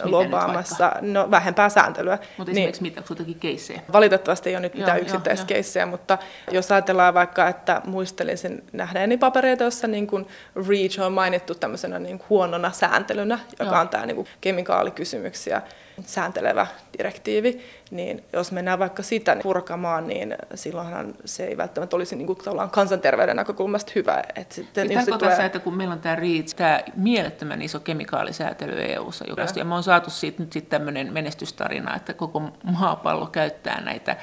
lobbaamassa 0.04 0.92
no, 1.00 1.30
vähempää 1.30 1.68
sääntelyä. 1.68 2.18
Mutta 2.38 2.52
niin, 2.52 2.68
esimerkiksi 2.68 2.82
mitä, 2.82 3.00
onko 3.00 3.34
keissejä? 3.40 3.80
Valitettavasti 3.92 4.50
ei 4.50 4.56
ole 4.56 4.60
nyt 4.60 4.74
mitään 4.74 5.00
yksittäistä 5.00 5.46
keissejä, 5.46 5.86
mutta 5.86 6.18
jos 6.50 6.72
ajatellaan 6.72 7.14
vaikka, 7.14 7.48
että 7.48 7.80
muistelisin 7.84 8.64
nähneeni 8.72 9.16
papereita, 9.16 9.62
joissa 9.62 9.86
niin 9.86 10.06
kuin 10.06 10.26
REACH 10.68 11.00
on 11.00 11.12
mainittu 11.12 11.54
tämmöisenä 11.54 11.98
niin 11.98 12.18
kuin 12.18 12.28
huonona 12.30 12.72
sääntelynä, 12.72 13.38
joka 13.58 13.74
joo. 13.74 13.80
on 13.80 13.88
tämä 13.88 14.06
niin 14.06 14.16
kuin 14.16 14.28
kemikaalikysymyksiä 14.40 15.62
sääntelevä 16.06 16.66
direktiivi, 16.98 17.60
niin 17.90 18.24
jos 18.32 18.52
mennään 18.52 18.78
vaikka 18.78 19.02
sitä 19.02 19.36
purkamaan, 19.42 20.06
niin 20.06 20.36
silloinhan 20.54 21.14
se 21.24 21.46
ei 21.46 21.56
välttämättä 21.56 21.96
olisi 21.96 22.16
niin 22.16 22.26
kuin, 22.26 22.38
kansanterveyden 22.70 23.36
näkökulmasta 23.36 23.92
hyvä. 23.94 24.22
Että 24.36 24.54
sitten, 24.54 24.92
jos 24.92 25.04
tulee... 25.04 25.36
se, 25.36 25.44
että 25.44 25.58
kun 25.58 25.74
meillä 25.74 25.92
on 25.92 26.00
tämä 26.00 26.16
REACH, 26.16 26.54
tämä 26.56 26.80
mielettömän 26.96 27.62
iso 27.62 27.80
kemikaalisäätely 27.80 28.82
EU-ssa, 28.92 29.24
ja 29.56 29.64
me 29.64 29.74
on 29.74 29.82
saatu 29.82 30.10
siitä 30.10 30.42
nyt 30.42 30.52
sitten 30.52 30.70
tämmöinen 30.70 31.12
menestystarina, 31.12 31.96
että 31.96 32.14
koko 32.14 32.42
maapallo 32.62 33.26
käyttää 33.26 33.80
näitä 33.80 34.16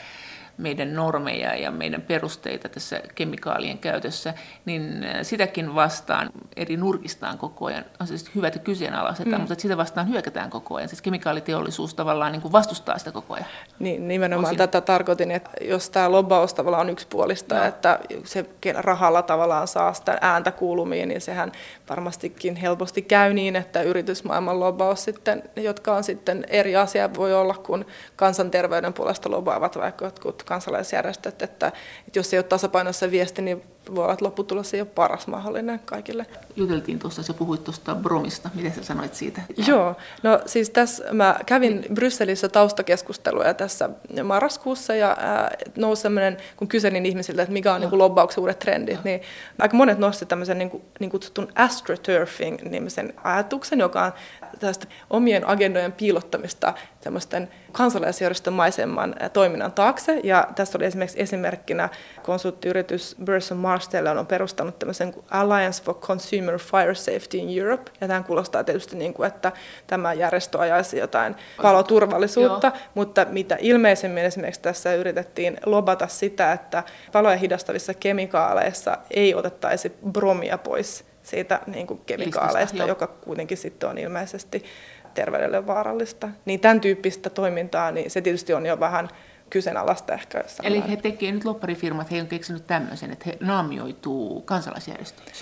meidän 0.57 0.95
normeja 0.95 1.55
ja 1.55 1.71
meidän 1.71 2.01
perusteita 2.01 2.69
tässä 2.69 3.01
kemikaalien 3.15 3.77
käytössä, 3.77 4.33
niin 4.65 5.05
sitäkin 5.21 5.75
vastaan 5.75 6.29
eri 6.55 6.77
nurkistaan 6.77 7.37
koko 7.37 7.65
ajan. 7.65 7.85
On 7.99 8.07
se 8.07 8.15
hyvä, 8.35 8.47
että 8.47 8.59
kyseenalaistetaan, 8.59 9.41
mm. 9.41 9.41
mutta 9.41 9.61
sitä 9.61 9.77
vastaan 9.77 10.09
hyökätään 10.09 10.49
koko 10.49 10.75
ajan. 10.75 10.89
Siis 10.89 11.01
kemikaaliteollisuus 11.01 11.93
tavallaan 11.93 12.31
niin 12.31 12.41
kuin 12.41 12.51
vastustaa 12.51 12.97
sitä 12.97 13.11
koko 13.11 13.33
ajan. 13.33 13.45
Niin, 13.79 14.07
nimenomaan 14.07 14.45
Osin. 14.45 14.57
tätä 14.57 14.81
tarkoitin, 14.81 15.31
että 15.31 15.49
jos 15.61 15.89
tämä 15.89 16.11
lobbaus 16.11 16.53
tavallaan 16.53 16.81
on 16.87 16.89
yksipuolista, 16.89 17.55
no. 17.55 17.63
että 17.63 17.99
se 18.23 18.45
rahalla 18.77 19.21
tavallaan 19.21 19.67
saa 19.67 19.93
sitä 19.93 20.17
ääntä 20.21 20.51
kuulumiin, 20.51 21.09
niin 21.09 21.21
sehän 21.21 21.51
varmastikin 21.89 22.55
helposti 22.55 23.01
käy 23.01 23.33
niin, 23.33 23.55
että 23.55 23.81
yritysmaailman 23.81 24.59
lobbaus 24.59 25.03
sitten, 25.03 25.43
jotka 25.55 25.95
on 25.95 26.03
sitten 26.03 26.45
eri 26.49 26.75
asia 26.75 27.13
voi 27.13 27.33
olla 27.33 27.53
kuin 27.53 27.85
kansanterveyden 28.15 28.93
puolesta 28.93 29.31
lobbaavat 29.31 29.77
vaikka 29.77 30.05
jotkut 30.05 30.40
kansalaisjärjestöt, 30.43 31.41
että, 31.41 31.67
että 32.07 32.19
jos 32.19 32.33
ei 32.33 32.39
ole 32.39 32.43
tasapainossa 32.43 33.11
viesti, 33.11 33.41
niin 33.41 33.63
voi 33.95 34.03
olla, 34.03 34.13
että 34.13 34.25
lopputulos 34.25 34.73
ei 34.73 34.81
ole 34.81 34.87
paras 34.95 35.27
mahdollinen 35.27 35.79
kaikille. 35.85 36.25
Juteltiin 36.55 36.99
tuossa, 36.99 37.23
sä 37.23 37.33
puhuit 37.33 37.63
tuosta 37.63 37.95
bromista. 37.95 38.49
Miten 38.53 38.73
sä 38.73 38.83
sanoit 38.83 39.15
siitä? 39.15 39.41
Joo, 39.67 39.95
no 40.23 40.39
siis 40.45 40.69
tässä 40.69 41.13
mä 41.13 41.39
kävin 41.45 41.85
Brysselissä 41.93 42.49
taustakeskusteluja 42.49 43.53
tässä 43.53 43.89
marraskuussa 44.23 44.95
ja 44.95 45.17
ää, 45.19 45.51
nousi 45.75 46.01
sellainen, 46.01 46.37
kun 46.57 46.67
kyselin 46.67 47.05
ihmisiltä, 47.05 47.41
että 47.41 47.53
mikä 47.53 47.73
on 47.73 47.81
niin 47.81 47.97
lobbauksen 47.97 48.41
uudet 48.41 48.59
trendit, 48.59 48.95
Joo. 48.95 49.03
niin 49.03 49.21
aika 49.59 49.77
monet 49.77 49.97
nosti 49.97 50.25
tämmöisen 50.25 50.57
niin, 50.57 50.69
kuin, 50.69 50.83
niin 50.99 51.09
kutsutun 51.09 51.47
astroturfing-nimisen 51.55 53.13
ajatuksen, 53.23 53.79
joka 53.79 54.03
on 54.05 54.11
tästä 54.59 54.87
omien 55.09 55.49
agendojen 55.49 55.91
piilottamista 55.91 56.73
tämmöisten 57.01 57.49
kansalaisjärjestömaisemman 57.71 59.15
toiminnan 59.33 59.71
taakse. 59.71 60.19
Ja 60.23 60.47
tässä 60.55 60.77
oli 60.77 60.85
esimerkiksi 60.85 61.21
esimerkkinä 61.21 61.89
konsulttiyritys 62.23 63.15
Burson 63.25 63.57
Marsteller 63.57 64.17
on 64.17 64.27
perustanut 64.27 64.79
tämmöisen 64.79 65.13
Alliance 65.31 65.83
for 65.83 65.95
Consumer 65.95 66.59
Fire 66.59 66.95
Safety 66.95 67.37
in 67.37 67.59
Europe. 67.59 67.91
Ja 68.01 68.07
tämä 68.07 68.23
kuulostaa 68.23 68.63
tietysti 68.63 68.95
niin 68.95 69.13
kuin, 69.13 69.27
että 69.27 69.51
tämä 69.87 70.13
järjestö 70.13 70.59
ajaisi 70.59 70.97
jotain 70.97 71.35
paloturvallisuutta, 71.61 72.67
Joo. 72.67 72.77
mutta 72.95 73.25
mitä 73.29 73.57
ilmeisemmin 73.59 74.25
esimerkiksi 74.25 74.61
tässä 74.61 74.95
yritettiin 74.95 75.57
lobata 75.65 76.07
sitä, 76.07 76.51
että 76.51 76.83
paloja 77.11 77.37
hidastavissa 77.37 77.93
kemikaaleissa 77.93 78.97
ei 79.11 79.35
otettaisi 79.35 79.91
bromia 80.11 80.57
pois 80.57 81.11
siitä 81.23 81.59
niin 81.67 81.87
kuin 81.87 82.01
kemikaaleista, 82.05 82.59
Listasta, 82.59 82.89
joka 82.89 83.07
kuitenkin 83.07 83.57
sitten 83.57 83.89
on 83.89 83.97
ilmeisesti 83.97 84.63
terveydelle 85.13 85.67
vaarallista. 85.67 86.29
Niin 86.45 86.59
tämän 86.59 86.81
tyyppistä 86.81 87.29
toimintaa, 87.29 87.91
niin 87.91 88.11
se 88.11 88.21
tietysti 88.21 88.53
on 88.53 88.65
jo 88.65 88.79
vähän 88.79 89.09
kyseenalaista 89.49 90.13
ehkä. 90.13 90.43
Eli 90.63 90.83
he 90.89 90.95
tekevät 90.95 91.33
nyt 91.35 91.45
lopparifirmat, 91.45 92.11
he 92.11 92.21
on 92.21 92.27
keksinyt 92.27 92.67
tämmöisen, 92.67 93.11
että 93.11 93.25
he 93.25 93.37
naamioituu 93.39 94.41
kansalaisjärjestöihin. 94.41 95.33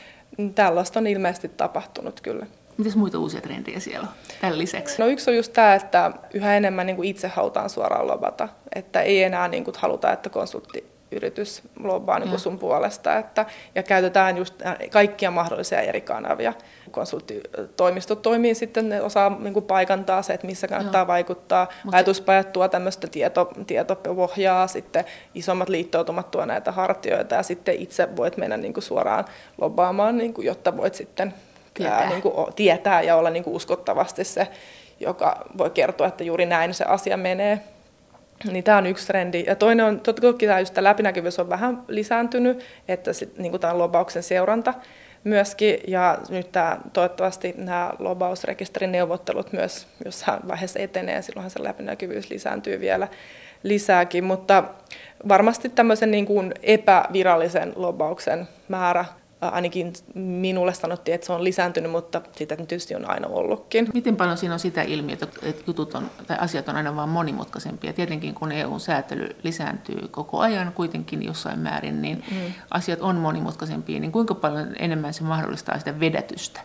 Tällaista 0.56 1.00
on 1.00 1.08
ilmeisesti 1.08 1.50
tapahtunut 1.50 2.22
kyllä. 2.22 2.46
Mitäs 2.78 2.96
muita 2.96 3.20
uusia 3.20 3.42
trendejä 3.42 3.80
siellä 3.80 4.08
on 4.08 4.14
tämän 4.42 4.58
lisäksi? 4.58 5.02
No 5.02 5.08
yksi 5.08 5.30
on 5.30 5.36
just 5.36 5.54
tämä, 5.54 5.76
että 5.76 6.12
yhä 6.34 6.58
enemmän 6.58 6.86
niin 6.86 6.96
kuin 6.96 7.10
itse 7.10 7.28
halutaan 7.28 7.70
suoraan 7.70 8.08
lobata. 8.08 8.50
Että 8.76 9.02
ei 9.02 9.24
enää 9.24 9.48
niin 9.48 9.64
kuin 9.64 9.76
haluta, 9.80 10.14
että 10.14 10.30
konsultti 10.30 10.86
yritys 11.12 11.62
lobbaa 11.84 12.20
niin 12.20 12.40
sun 12.40 12.60
puolesta. 12.60 13.18
Että, 13.18 13.46
ja 13.76 13.84
käytetään 13.84 14.38
just 14.38 14.56
kaikkia 14.92 15.32
mahdollisia 15.32 15.82
eri 15.82 16.02
kanavia. 16.02 16.54
Konsulttitoimistot 16.90 18.22
toimii 18.22 18.56
sitten, 18.56 18.90
ne 18.90 19.02
osaa 19.02 19.38
niin 19.40 19.54
kuin 19.54 19.66
paikantaa 19.66 20.22
se, 20.22 20.34
että 20.34 20.48
missä 20.48 20.68
kannattaa 20.68 21.02
Joo. 21.02 21.08
vaikuttaa. 21.08 21.68
Mutta 21.84 21.98
Ajatuspajat 21.98 22.54
tuo 22.54 22.68
tämmöistä 22.68 23.08
tieto, 23.08 23.52
tietopohjaa, 23.68 24.68
sitten 24.68 25.06
isommat 25.36 25.70
liittoutumat 25.70 26.32
tuo 26.32 26.46
näitä 26.46 26.72
hartioita 26.72 27.36
ja 27.36 27.44
sitten 27.44 27.76
itse 27.76 28.16
voit 28.16 28.38
mennä 28.38 28.58
niin 28.58 28.74
kuin 28.74 28.84
suoraan 28.84 29.26
lobbaamaan, 29.62 30.18
niin 30.18 30.34
kuin, 30.34 30.46
jotta 30.46 30.78
voit 30.78 30.96
sitten 30.96 31.34
tietää, 31.74 31.98
ää, 31.98 32.10
niin 32.10 32.22
kuin, 32.22 32.54
tietää 32.56 33.02
ja 33.02 33.16
olla 33.16 33.30
niin 33.30 33.44
kuin 33.44 33.56
uskottavasti 33.56 34.24
se, 34.24 34.48
joka 35.00 35.46
voi 35.58 35.70
kertoa, 35.70 36.08
että 36.08 36.24
juuri 36.24 36.46
näin 36.46 36.74
se 36.74 36.86
asia 36.86 37.18
menee. 37.18 37.60
Niin 38.52 38.64
tämä 38.64 38.78
on 38.78 38.86
yksi 38.86 39.08
trendi. 39.08 39.44
Ja 39.48 39.56
toinen 39.56 39.86
on, 39.86 40.00
totta 40.00 40.22
kai 40.22 40.66
tämä 40.66 40.90
läpinäkyvyys 40.90 41.40
on 41.40 41.50
vähän 41.50 41.84
lisääntynyt, 41.88 42.66
että 42.88 43.14
sit, 43.14 43.38
niin 43.38 43.52
kuin 43.52 43.62
tämä 43.62 43.78
lobauksen 43.78 44.24
seuranta 44.24 44.74
myöskin. 45.24 45.80
Ja 45.88 46.18
nyt 46.30 46.52
tämä, 46.52 46.78
toivottavasti 46.94 47.54
nämä 47.58 47.94
lobausrekisterin 48.00 48.92
neuvottelut 48.92 49.54
myös 49.54 49.88
jossain 50.06 50.48
vaiheessa 50.48 50.80
etenee, 50.80 51.22
silloinhan 51.22 51.52
se 51.52 51.64
läpinäkyvyys 51.64 52.30
lisääntyy 52.30 52.80
vielä 52.80 53.08
lisääkin. 53.64 54.24
Mutta 54.24 54.64
varmasti 55.28 55.70
tämmöisen 55.70 56.12
niin 56.12 56.26
kuin 56.26 56.54
epävirallisen 56.64 57.74
lobauksen 57.76 58.48
määrä 58.68 59.06
ainakin 59.42 59.94
minulle 60.14 60.74
sanottiin, 60.74 61.16
että 61.16 61.28
se 61.28 61.34
on 61.34 61.44
lisääntynyt, 61.44 61.92
mutta 61.92 62.22
sitä 62.36 62.56
tietysti 62.56 62.96
on 62.96 63.10
aina 63.10 63.28
ollutkin. 63.28 63.90
Miten 63.94 64.16
paljon 64.16 64.38
siinä 64.38 64.54
on 64.54 64.60
sitä 64.60 64.82
ilmiötä, 64.82 65.28
että 65.42 65.64
jutut 65.68 65.94
on, 65.94 66.12
tai 66.28 66.38
asiat 66.40 66.70
on 66.70 66.76
aina 66.76 66.96
vaan 66.96 67.10
monimutkaisempia? 67.10 67.94
Tietenkin 67.94 68.34
kun 68.36 68.52
EU-säätely 68.52 69.36
lisääntyy 69.44 70.08
koko 70.12 70.40
ajan 70.40 70.74
kuitenkin 70.74 71.26
jossain 71.26 71.60
määrin, 71.60 72.02
niin 72.02 72.24
mm. 72.32 72.54
asiat 72.72 73.02
on 73.02 73.16
monimutkaisempia, 73.16 74.00
niin 74.00 74.12
kuinka 74.12 74.36
paljon 74.36 74.76
enemmän 74.80 75.14
se 75.14 75.24
mahdollistaa 75.24 75.80
sitä 75.80 76.00
vedätystä? 76.00 76.62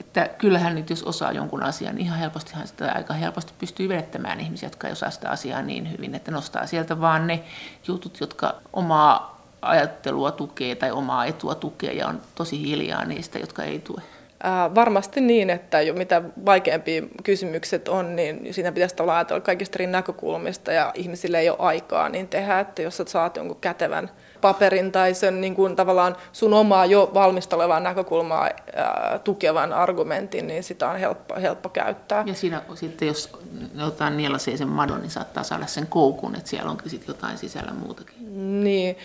Että 0.00 0.28
kyllähän 0.38 0.74
nyt 0.74 0.90
jos 0.90 1.02
osaa 1.02 1.32
jonkun 1.32 1.62
asian, 1.62 1.94
niin 1.94 2.06
ihan 2.06 2.18
helpostihan 2.18 2.66
sitä 2.66 2.92
aika 2.92 3.14
helposti 3.14 3.52
pystyy 3.58 3.88
vedettämään 3.88 4.40
ihmisiä, 4.40 4.66
jotka 4.66 4.86
ei 4.86 4.92
osaa 4.92 5.10
sitä 5.10 5.30
asiaa 5.30 5.62
niin 5.62 5.92
hyvin, 5.92 6.14
että 6.14 6.30
nostaa 6.30 6.66
sieltä 6.66 7.00
vaan 7.00 7.26
ne 7.26 7.44
jutut, 7.88 8.20
jotka 8.20 8.54
omaa 8.72 9.37
ajattelua 9.62 10.30
tukee 10.30 10.74
tai 10.74 10.90
omaa 10.90 11.24
etua 11.24 11.54
tukee 11.54 11.92
ja 11.92 12.08
on 12.08 12.20
tosi 12.34 12.60
hiljaa 12.60 13.04
niistä, 13.04 13.38
jotka 13.38 13.62
ei 13.62 13.78
tue? 13.78 14.02
Ää, 14.42 14.74
varmasti 14.74 15.20
niin, 15.20 15.50
että 15.50 15.80
jo 15.80 15.94
mitä 15.94 16.22
vaikeampia 16.46 17.02
kysymykset 17.22 17.88
on, 17.88 18.16
niin 18.16 18.54
siinä 18.54 18.72
pitäisi 18.72 18.94
olla 19.00 19.16
ajatella 19.16 19.40
kaikista 19.40 19.76
eri 19.76 19.86
näkökulmista 19.86 20.72
ja 20.72 20.92
ihmisille 20.94 21.38
ei 21.38 21.50
ole 21.50 21.58
aikaa 21.60 22.08
niin 22.08 22.28
tehdä, 22.28 22.60
että 22.60 22.82
jos 22.82 22.96
sä 22.96 23.04
saat 23.06 23.36
jonkun 23.36 23.60
kätevän 23.60 24.10
paperin 24.40 24.92
tai 24.92 25.14
sen 25.14 25.40
niin 25.40 25.54
kuin 25.54 25.76
tavallaan 25.76 26.16
sun 26.32 26.54
omaa 26.54 26.86
jo 26.86 27.10
valmistelevaa 27.14 27.80
näkökulmaa 27.80 28.50
ää, 28.76 29.20
tukevan 29.24 29.72
argumentin, 29.72 30.46
niin 30.46 30.64
sitä 30.64 30.90
on 30.90 30.96
helppo, 30.96 31.34
helppo 31.40 31.68
käyttää. 31.68 32.22
Ja 32.26 32.34
siinä 32.34 32.62
sitten, 32.74 33.08
jos 33.08 33.32
jotain 33.74 34.16
nielasee 34.16 34.56
sen 34.56 34.68
madon, 34.68 35.00
niin 35.00 35.10
saattaa 35.10 35.42
saada 35.42 35.66
sen 35.66 35.86
koukun, 35.86 36.34
että 36.34 36.50
siellä 36.50 36.70
onkin 36.70 36.90
sitten 36.90 37.08
jotain 37.08 37.38
sisällä 37.38 37.72
muutakin. 37.72 38.16
Niin. 38.64 38.96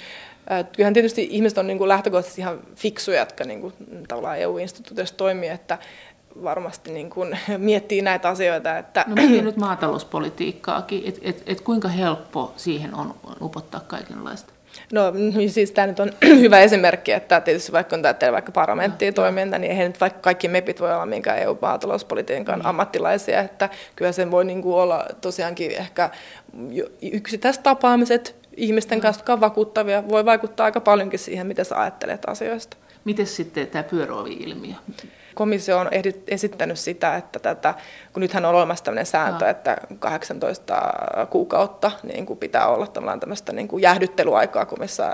Kyllähän 0.75 0.93
tietysti 0.93 1.27
ihmiset 1.31 1.57
on 1.57 1.67
niin 1.67 1.77
kuin 1.77 1.87
lähtökohtaisesti 1.87 2.41
ihan 2.41 2.59
fiksuja, 2.75 3.19
jotka 3.19 3.43
niin 3.43 3.61
kuin, 3.61 3.73
tavallaan 4.07 4.37
EU-instituutioissa 4.37 5.17
toimii, 5.17 5.49
että 5.49 5.77
varmasti 6.43 6.91
niin 6.91 7.09
kuin 7.09 7.39
miettii 7.57 8.01
näitä 8.01 8.29
asioita. 8.29 8.77
Että... 8.77 9.05
No 9.07 9.15
miten 9.15 9.45
nyt 9.45 9.57
maatalouspolitiikkaakin, 9.57 11.03
että 11.05 11.21
et, 11.23 11.43
et 11.45 11.61
kuinka 11.61 11.87
helppo 11.87 12.53
siihen 12.57 12.95
on 12.95 13.15
upottaa 13.41 13.81
kaikenlaista? 13.87 14.53
No 14.93 15.11
niin 15.11 15.51
siis 15.51 15.71
tämä 15.71 15.87
nyt 15.87 15.99
on 15.99 16.11
hyvä 16.43 16.59
esimerkki, 16.59 17.11
että 17.11 17.41
tietysti 17.41 17.71
vaikka 17.71 17.95
on 17.95 18.01
tämä 18.01 18.31
vaikka 18.31 18.51
parlamenttiin 18.51 19.11
no, 19.11 19.15
toiminta, 19.15 19.57
niin 19.57 19.71
eihän 19.71 19.87
nyt 19.87 20.01
vaikka 20.01 20.19
kaikki 20.19 20.47
MEPit 20.47 20.81
voi 20.81 20.93
olla 20.93 21.05
minkään 21.05 21.39
EU-maatalouspolitiikan 21.39 22.59
mm. 22.59 22.65
ammattilaisia, 22.65 23.41
että 23.41 23.69
kyllä 23.95 24.11
sen 24.11 24.31
voi 24.31 24.45
niin 24.45 24.61
kuin 24.61 24.75
olla 24.75 25.05
tosiaankin 25.21 25.71
ehkä 25.71 26.09
yksittäiset 27.01 27.63
tapaamiset 27.63 28.42
ihmisten 28.57 29.01
kanssa, 29.01 29.19
jotka 29.19 29.33
on 29.33 29.41
vakuuttavia, 29.41 30.07
voi 30.09 30.25
vaikuttaa 30.25 30.65
aika 30.65 30.81
paljonkin 30.81 31.19
siihen, 31.19 31.47
miten 31.47 31.65
sä 31.65 31.81
ajattelet 31.81 32.21
asioista. 32.27 32.77
Miten 33.05 33.27
sitten 33.27 33.67
tämä 33.67 33.83
pyöröovi-ilmiö? 33.83 34.75
Komissio 35.35 35.77
on 35.77 35.89
esittänyt 36.27 36.79
sitä, 36.79 37.15
että 37.15 37.39
tätä, 37.39 37.73
kun 38.13 38.21
nythän 38.21 38.45
on 38.45 38.55
olemassa 38.55 38.83
tämmöinen 38.83 39.05
sääntö, 39.05 39.45
no. 39.45 39.51
että 39.51 39.77
18 39.99 40.81
kuukautta 41.29 41.91
niin 42.03 42.25
kuin 42.25 42.39
pitää 42.39 42.67
olla 42.67 42.87
tämmöistä 43.19 43.53
niin 43.53 43.67
kuin 43.67 43.81
jäähdyttelyaikaa 43.81 44.67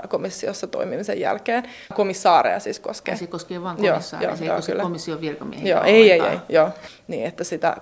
komissiossa 0.08 0.66
toimimisen 0.66 1.20
jälkeen. 1.20 1.62
Komissaareja 1.94 2.60
siis 2.60 2.80
koskee. 2.80 3.16
se 3.16 3.26
koskee 3.26 3.62
vain 3.62 3.76
komissaareja, 3.76 4.36
se 4.36 4.44
ei 4.44 4.50
koske 4.50 4.74
komission 4.74 5.20
virkamiehiä. 5.20 5.74
Joo, 5.74 5.84
ei, 5.84 6.12
ei, 6.12 6.20
ei, 6.20 6.38
joo. 6.48 6.70
Niin, 7.08 7.26
että 7.26 7.44
sitä, 7.44 7.76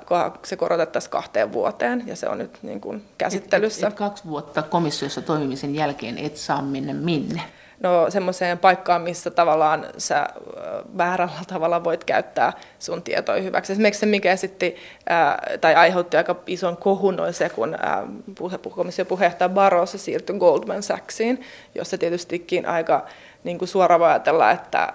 se 0.44 0.56
korotettaisiin 0.56 1.10
kahteen 1.10 1.52
vuoteen 1.52 2.02
ja 2.06 2.16
se 2.16 2.28
on 2.28 2.38
nyt 2.38 2.58
niin 2.62 2.80
kuin 2.80 3.04
käsittelyssä. 3.18 3.86
Et, 3.86 3.92
et, 3.92 3.92
et 3.92 3.98
kaksi 3.98 4.24
vuotta 4.24 4.62
komissiossa 4.62 5.22
toimimisen 5.22 5.74
jälkeen 5.74 6.18
et 6.18 6.36
saa 6.36 6.62
minne 6.62 6.92
minne 6.92 7.42
no, 7.80 8.10
semmoiseen 8.10 8.58
paikkaan, 8.58 9.02
missä 9.02 9.30
tavallaan 9.30 9.86
sä 9.98 10.28
väärällä 10.96 11.40
tavalla 11.46 11.84
voit 11.84 12.04
käyttää 12.04 12.52
sun 12.78 13.02
tietoja 13.02 13.42
hyväksi. 13.42 13.72
Esimerkiksi 13.72 14.00
se, 14.00 14.06
mikä 14.06 14.32
esitti 14.32 14.76
ää, 15.08 15.42
tai 15.60 15.74
aiheutti 15.74 16.16
aika 16.16 16.36
ison 16.46 16.76
kohun, 16.76 17.20
oli 17.20 17.32
se, 17.32 17.48
kun 17.48 17.76
ää, 17.80 18.06
komission 18.70 19.06
puheenjohtaja 19.06 19.48
Barroso 19.48 19.98
siirtyi 19.98 20.38
Goldman 20.38 20.82
Sachsiin, 20.82 21.40
jossa 21.74 21.98
tietystikin 21.98 22.66
aika 22.66 23.06
niin 23.44 23.58
kuin 23.58 23.68
suoraan 23.68 24.02
ajatella, 24.02 24.50
että 24.50 24.92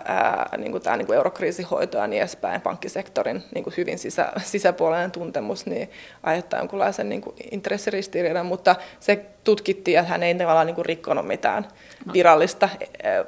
niin 0.58 0.82
tämä 0.82 0.98
niin 0.98 1.14
eurokriisihoito 1.14 1.98
ja 1.98 2.08
niin 2.08 2.22
edespäin, 2.22 2.62
pankkisektorin 2.62 3.44
niin 3.56 3.64
kuin 3.64 3.74
hyvin 3.78 4.00
sisä, 4.00 4.32
sisäpuolinen 4.44 5.12
tuntemus, 5.12 5.66
niin 5.66 5.90
aiheuttaa 6.24 6.60
jonkunlaisen 6.60 7.10
niin 7.10 7.22
kuin 7.22 7.36
intressiristiriidan, 7.52 8.46
mutta 8.46 8.76
se 9.00 9.26
tutkittiin, 9.44 10.00
että 10.00 10.12
hän 10.12 10.24
ei 10.24 10.36
tavallaan 10.36 10.68
niin 10.68 10.76
kuin 10.76 10.86
rikkonut 10.86 11.28
mitään 11.28 11.68
no. 12.06 12.14
virallista, 12.14 12.70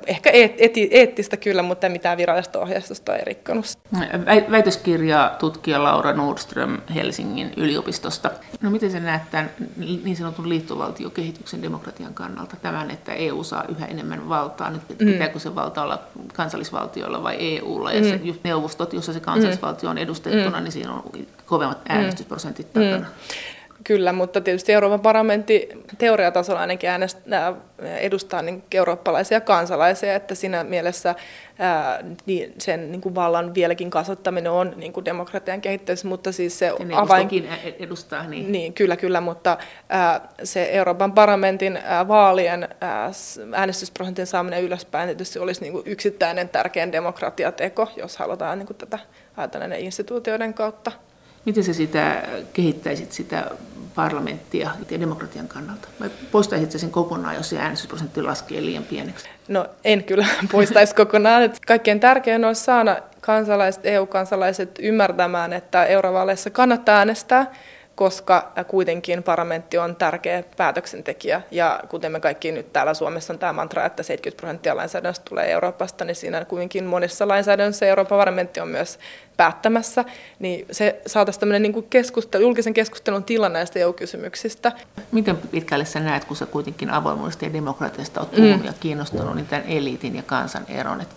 ehkä 0.08 0.30
eetti, 0.30 0.90
eettistä 0.92 1.38
kyllä, 1.38 1.62
mutta 1.62 1.90
mitään 1.90 2.18
virallista 2.18 2.60
ohjeistusta 2.60 3.16
ei 3.16 3.26
rikkonut. 3.26 3.66
Väitöskirja 4.52 5.36
tutkija 5.40 5.84
Laura 5.84 6.14
Nordström 6.14 6.78
Helsingin 6.96 7.54
yliopistosta. 7.58 8.32
No 8.62 8.70
miten 8.70 8.92
sä 8.92 9.00
näet 9.00 9.22
tämän 9.32 9.50
niin 9.78 10.16
sanotun 10.16 10.50
liittovaltiokehityksen 10.50 11.62
demokratian 11.62 12.14
kannalta 12.14 12.56
tämän, 12.62 12.92
että 12.92 13.14
EU 13.14 13.44
saa 13.44 13.66
yhä 13.70 13.86
enemmän 13.86 14.30
valtaa? 14.30 14.70
Nyt 14.70 14.82
mm. 14.90 14.98
pitääkö 14.98 15.40
se 15.40 15.56
valta 15.56 15.82
olla 15.82 16.00
kansallisvaltioilla 16.34 17.24
vai 17.24 17.36
EUlla? 17.40 17.92
Ja 17.92 18.02
mm. 18.02 18.08
se 18.08 18.20
just 18.24 18.44
neuvostot, 18.44 18.94
jossa 18.94 19.14
se 19.14 19.20
kansallisvaltio 19.20 19.90
on 19.90 19.98
edustettuna, 19.98 20.58
mm. 20.58 20.64
niin 20.64 20.72
siinä 20.72 20.94
on 20.94 21.04
kovemmat 21.46 21.78
mm. 21.78 21.96
äänestysprosentit 21.96 22.74
takana. 22.74 23.06
Kyllä, 23.88 24.14
mutta 24.14 24.42
tietysti 24.42 24.74
Euroopan 24.74 25.00
parlamentti 25.00 25.70
teoriatasolla 25.98 26.60
ainakin 26.60 26.90
äänestää, 26.90 27.54
edustaa 27.80 28.42
niin 28.42 28.64
eurooppalaisia 28.74 29.42
kansalaisia, 29.42 30.16
että 30.16 30.36
siinä 30.36 30.64
mielessä 30.64 31.16
ää, 31.60 32.04
niin 32.26 32.54
sen 32.58 32.92
niin 32.92 33.02
kuin 33.02 33.16
vallan 33.16 33.54
vieläkin 33.54 33.90
kasvattaminen 33.90 34.52
on 34.52 34.74
niin 34.76 34.94
kuin 34.94 35.06
demokratian 35.06 35.62
kehittämistä, 35.62 36.08
mutta 36.08 36.32
siis 36.32 36.60
se 36.60 36.66
ja 36.66 37.02
avain... 37.02 37.30
edustaa, 37.80 38.28
niin. 38.28 38.52
niin. 38.52 38.74
kyllä, 38.74 38.98
kyllä, 38.98 39.22
mutta 39.22 39.58
ää, 39.90 40.30
se 40.44 40.70
Euroopan 40.72 41.14
parlamentin 41.14 41.80
ää, 41.84 42.08
vaalien 42.08 42.70
ää, 42.82 43.12
äänestysprosentin 43.54 44.28
saaminen 44.28 44.64
ylöspäin 44.64 45.08
tietysti 45.08 45.40
olisi 45.40 45.62
niin 45.62 45.74
kuin 45.74 45.84
yksittäinen 45.86 46.50
tärkein 46.50 46.92
demokratiateko, 46.92 47.92
jos 47.98 48.18
halutaan 48.18 48.60
niin 48.60 48.68
kuin 48.68 48.78
tätä 48.78 49.00
ajatella 49.38 49.76
instituutioiden 49.76 50.54
kautta. 50.54 50.92
Miten 51.46 51.64
sä 51.64 51.74
sitä 51.74 52.24
kehittäisit 52.54 53.12
sitä 53.12 53.52
parlamenttia 53.96 54.72
ja 54.92 55.00
demokratian 55.00 55.48
kannalta? 55.48 55.88
Vai 56.00 56.10
poistaisit 56.32 56.72
sen 56.72 56.92
kokonaan, 56.92 57.36
jos 57.36 57.50
se 57.50 57.60
äänestysprosentti 57.60 58.22
laskee 58.22 58.66
liian 58.66 58.84
pieneksi? 58.84 59.30
No 59.48 59.66
en 59.84 60.04
kyllä 60.04 60.28
poistaisi 60.52 60.96
kokonaan. 60.96 61.52
Kaikkein 61.68 62.00
tärkein 62.00 62.46
olisi 62.46 62.64
saada 62.64 63.02
kansalaiset, 63.22 63.86
EU-kansalaiset 63.86 64.80
ymmärtämään, 64.80 65.54
että 65.54 65.86
eurovaaleissa 65.86 66.50
kannattaa 66.50 66.98
äänestää 66.98 67.54
koska 67.96 68.52
kuitenkin 68.68 69.24
parlamentti 69.24 69.78
on 69.78 69.96
tärkeä 69.96 70.44
päätöksentekijä. 70.58 71.42
Ja 71.52 71.80
kuten 71.90 72.12
me 72.12 72.20
kaikki 72.20 72.52
nyt 72.52 72.74
täällä 72.74 72.94
Suomessa 72.94 73.34
on 73.34 73.40
tämä 73.40 73.54
mantra, 73.54 73.86
että 73.86 74.04
70 74.04 74.42
prosenttia 74.42 74.76
lainsäädännöstä 74.76 75.26
tulee 75.30 75.52
Euroopasta, 75.52 76.06
niin 76.06 76.16
siinä 76.16 76.46
kuitenkin 76.46 76.86
monissa 76.86 77.28
lainsäädännössä 77.28 77.86
Euroopan 77.86 78.18
parlamentti 78.18 78.60
on 78.60 78.68
myös 78.68 79.00
päättämässä, 79.38 80.06
niin 80.40 80.66
se 80.72 81.02
saataisiin 81.08 81.40
tämmöinen 81.40 81.62
niin 81.62 81.74
kuin 81.74 81.88
keskustelu, 81.90 82.44
julkisen 82.44 82.74
keskustelun 82.74 83.24
tila 83.24 83.50
näistä 83.50 83.80
EU-kysymyksistä. 83.80 84.72
Miten 85.12 85.38
pitkälle 85.38 85.86
sä 85.86 86.00
näet, 86.00 86.26
kun 86.26 86.38
sä 86.38 86.46
kuitenkin 86.46 86.90
avoimuudesta 86.90 87.46
ja 87.46 87.54
demokratiasta 87.54 88.20
olet 88.20 88.32
puhunut 88.32 88.60
mm. 88.62 88.66
ja 88.66 88.74
kiinnostunut, 88.80 89.36
niin 89.36 89.48
tämän 89.48 89.66
eliitin 89.68 90.16
ja 90.16 90.24
kansan 90.24 90.66
eron, 90.70 91.02
että 91.02 91.16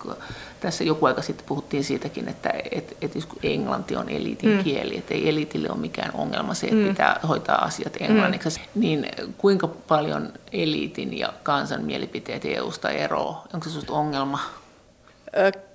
tässä 0.61 0.85
joku 0.85 1.07
aika 1.07 1.23
sitten 1.23 1.47
puhuttiin 1.47 1.85
siitäkin, 1.85 2.29
että 2.29 2.53
et, 2.71 2.97
et 3.03 3.12
englanti 3.42 3.97
on 3.97 4.09
eliitin 4.09 4.51
mm. 4.51 4.64
kieli, 4.64 4.99
että 4.99 5.14
ei 5.14 5.29
eliitille 5.29 5.68
ole 5.71 5.79
mikään 5.79 6.11
ongelma 6.14 6.55
se, 6.55 6.66
että 6.66 6.79
mm. 6.79 6.88
pitää 6.88 7.21
hoitaa 7.29 7.64
asiat 7.64 7.97
englanniksi, 8.01 8.61
mm. 8.61 8.81
niin 8.81 9.07
kuinka 9.38 9.68
paljon 9.68 10.33
eliitin 10.53 11.18
ja 11.18 11.33
kansan 11.42 11.85
mielipiteet 11.85 12.44
EU-sta 12.44 12.90
eroaa? 12.90 13.44
Onko 13.55 13.64
se 13.64 13.71
sinusta 13.71 13.92
ongelma? 13.92 14.40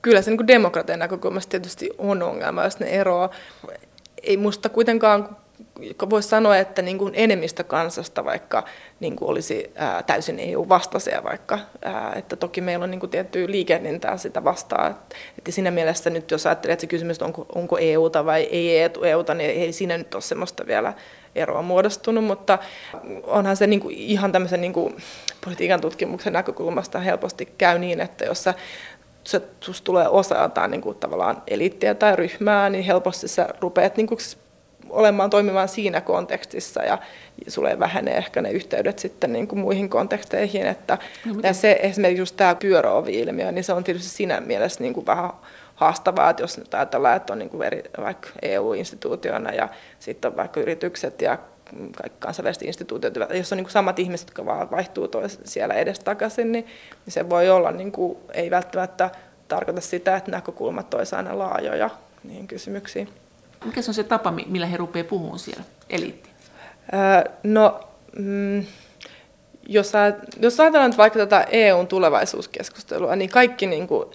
Kyllä 0.02 0.22
se 0.22 0.32
niin 0.32 0.48
demokratian 0.48 1.00
näkökulmasta 1.00 1.50
tietysti 1.50 1.90
on 1.98 2.24
ongelma, 2.24 2.64
jos 2.64 2.80
ne 2.80 2.88
eroaa. 2.88 3.30
Ei 4.24 4.38
musta 4.38 4.70
kuitenkaan 4.70 5.38
voisi 6.10 6.30
sanoa, 6.30 6.58
että 6.58 6.82
niin 6.82 6.98
kuin 6.98 7.14
enemmistö 7.16 7.64
kansasta 7.64 8.26
vaikka 8.26 8.64
niin 9.00 9.16
kuin 9.16 9.30
olisi 9.30 9.72
ää, 9.76 10.04
täysin 10.04 10.40
EU-vastaisia 10.40 11.24
vaikka, 11.24 11.60
ää, 11.82 12.14
että 12.16 12.36
toki 12.36 12.62
meillä 12.62 12.84
on 12.84 12.92
niin 12.92 13.00
kuin 13.00 13.10
tiettyä 13.10 13.48
liikehdintää 13.48 14.18
sitä 14.18 14.44
vastaan, 14.44 14.92
että, 14.92 15.16
että 15.38 15.52
siinä 15.52 15.72
mielessä 15.72 16.10
nyt 16.10 16.32
jos 16.32 16.46
ajattelee, 16.46 16.74
että 16.74 16.82
se 16.82 16.88
kysymys 16.88 17.22
on, 17.22 17.26
onko, 17.26 17.46
onko 17.56 17.78
EUta 17.78 18.26
vai 18.26 18.44
ei 18.44 18.84
EUta, 19.04 19.34
niin 19.34 19.50
ei 19.50 19.74
siinä 19.74 19.98
nyt 19.98 20.14
ole 20.14 20.22
semmoista 20.22 20.68
vielä 20.68 20.94
eroa 21.36 21.62
muodostunut, 21.62 22.24
mutta 22.24 22.60
onhan 23.24 23.58
se 23.58 23.68
niin 23.68 23.80
kuin 23.80 23.96
ihan 23.96 24.32
tämmöisen 24.32 24.62
niin 24.62 24.74
kuin 24.74 24.98
politiikan 25.46 25.82
tutkimuksen 25.82 26.34
näkökulmasta 26.34 27.00
helposti 27.00 27.46
käy 27.58 27.80
niin, 27.80 28.02
että 28.02 28.26
jos 28.26 28.44
sä 28.44 28.54
se 29.24 29.42
tulee 29.84 30.08
osa 30.08 30.42
jotain 30.42 30.72
niin 30.72 30.82
kuin 30.82 30.98
tavallaan 30.98 31.44
eliittiä 31.48 31.96
tai 31.96 32.16
ryhmää, 32.16 32.70
niin 32.70 32.84
helposti 32.84 33.28
sä 33.28 33.50
rupeat 33.62 33.98
niin 33.98 34.08
kuin 34.08 34.20
olemaan 34.94 35.30
toimimaan 35.30 35.68
siinä 35.68 36.02
kontekstissa 36.02 36.84
ja 36.84 36.98
sulle 37.48 37.80
vähenee 37.80 38.18
ehkä 38.18 38.42
ne 38.42 38.52
yhteydet 38.52 39.00
sitten 39.00 39.34
niin 39.34 39.48
kuin 39.48 39.60
muihin 39.60 39.90
konteksteihin. 39.90 40.66
Että 40.68 40.98
no, 41.26 41.36
ja 41.44 41.54
se 41.54 41.80
esimerkiksi 41.82 42.22
just 42.22 42.38
tämä 42.38 42.56
pyöräovi-ilmiö, 42.56 43.52
niin 43.52 43.64
se 43.64 43.74
on 43.74 43.84
tietysti 43.84 44.10
siinä 44.10 44.42
mielessä 44.42 44.82
niin 44.84 44.94
kuin 44.94 45.06
vähän 45.06 45.30
haastavaa, 45.76 46.30
että 46.30 46.44
jos 46.44 46.58
nyt 46.58 46.74
ajatellaan, 46.74 47.16
että 47.16 47.34
on 47.34 47.40
niin 47.40 47.50
kuin 47.50 47.64
eri, 47.64 47.84
vaikka 48.02 48.30
EU-instituutiona 48.42 49.52
ja 49.52 49.70
sitten 50.00 50.32
on 50.32 50.38
vaikka 50.38 50.60
yritykset 50.60 51.22
ja 51.22 51.38
kaikki 51.98 52.18
kansainväliset 52.20 52.64
instituutiot, 52.64 53.14
jos 53.34 53.52
on 53.52 53.58
niin 53.58 53.66
kuin 53.66 53.72
samat 53.72 54.00
ihmiset, 54.00 54.28
jotka 54.28 54.46
vaan 54.46 54.72
vaihtuu 54.72 55.08
tois, 55.08 55.40
siellä 55.44 55.74
edestakaisin, 55.74 56.52
niin, 56.52 56.66
niin 57.06 57.14
se 57.14 57.30
voi 57.30 57.50
olla, 57.50 57.72
niin 57.72 57.92
kuin, 57.92 58.18
ei 58.34 58.52
välttämättä 58.52 59.10
tarkoita 59.48 59.82
sitä, 59.82 60.16
että 60.16 60.32
näkökulmat 60.32 60.94
olisivat 60.94 61.18
aina 61.26 61.40
laajoja 61.40 61.90
niihin 62.24 62.48
kysymyksiin. 62.48 63.10
Mikä 63.66 63.82
se 63.82 63.90
on 63.90 63.96
se 63.96 64.04
tapa, 64.04 64.32
millä 64.32 64.68
he 64.68 64.78
rupeavat 64.78 65.10
puhumaan 65.10 65.40
siellä, 65.40 65.64
eliitti? 65.90 66.30
No, 67.44 67.80
mm, 68.20 68.66
jos, 69.68 69.92
jos 70.40 70.60
ajatellaan 70.60 70.94
vaikka 70.98 71.20
tätä 71.20 71.48
EUn 71.52 71.88
tulevaisuuskeskustelua, 71.88 73.16
niin 73.16 73.30
kaikki 73.30 73.68
niin 73.68 73.88
kuin, 73.88 74.06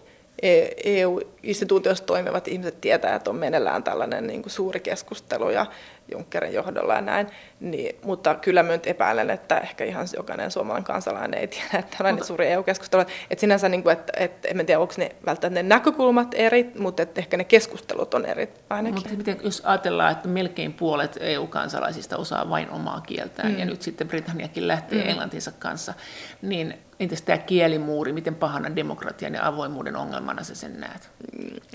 EU-instituutioissa 1.42 2.04
toimivat 2.04 2.48
ihmiset 2.48 2.80
tietää, 2.80 3.14
että 3.14 3.30
on 3.30 3.36
meneillään 3.36 3.82
tällainen 3.82 4.26
niin 4.26 4.42
kuin 4.42 4.52
suuri 4.52 4.80
keskustelu 4.80 5.50
ja 5.50 5.66
Junckerin 6.12 6.52
johdolla 6.52 6.94
ja 6.94 7.00
näin, 7.00 7.26
niin, 7.60 7.96
mutta 8.04 8.34
kyllä 8.34 8.62
myös 8.62 8.80
epäilen, 8.86 9.30
että 9.30 9.58
ehkä 9.58 9.84
ihan 9.84 10.06
jokainen 10.16 10.50
suomalainen 10.50 10.84
kansalainen 10.84 11.40
ei 11.40 11.46
tiedä, 11.46 11.78
että 11.78 11.96
tällainen 11.96 12.14
mutta, 12.14 12.26
suuri 12.26 12.46
EU-keskustelu. 12.46 13.02
Että 13.30 13.40
sinänsä, 13.40 13.68
niin 13.68 13.82
kuin, 13.82 13.92
että, 13.92 14.12
että 14.16 14.48
en 14.48 14.66
tiedä, 14.66 14.80
onko 14.80 14.94
ne 14.96 15.10
välttämättä 15.26 15.62
ne 15.62 15.68
näkökulmat 15.68 16.34
eri, 16.34 16.72
mutta 16.78 17.02
että 17.02 17.20
ehkä 17.20 17.36
ne 17.36 17.44
keskustelut 17.44 18.14
on 18.14 18.26
eri 18.26 18.48
ainakin. 18.70 18.94
Mutta 18.94 19.16
miten, 19.16 19.40
jos 19.44 19.62
ajatellaan, 19.64 20.12
että 20.12 20.28
melkein 20.28 20.72
puolet 20.72 21.18
EU-kansalaisista 21.20 22.16
osaa 22.16 22.50
vain 22.50 22.70
omaa 22.70 23.00
kieltään, 23.00 23.52
mm. 23.52 23.58
ja 23.58 23.64
nyt 23.64 23.82
sitten 23.82 24.08
Britanniakin 24.08 24.68
lähtee 24.68 25.02
mm. 25.02 25.08
englantinsa 25.08 25.52
kanssa, 25.52 25.94
niin 26.42 26.78
entäs 27.00 27.22
tämä 27.22 27.38
kielimuuri, 27.38 28.12
miten 28.12 28.34
pahana 28.34 28.76
demokratian 28.76 29.34
ja 29.34 29.46
avoimuuden 29.46 29.96
ongelmana 29.96 30.44
sä 30.44 30.54
sen 30.54 30.80
näet? 30.80 31.10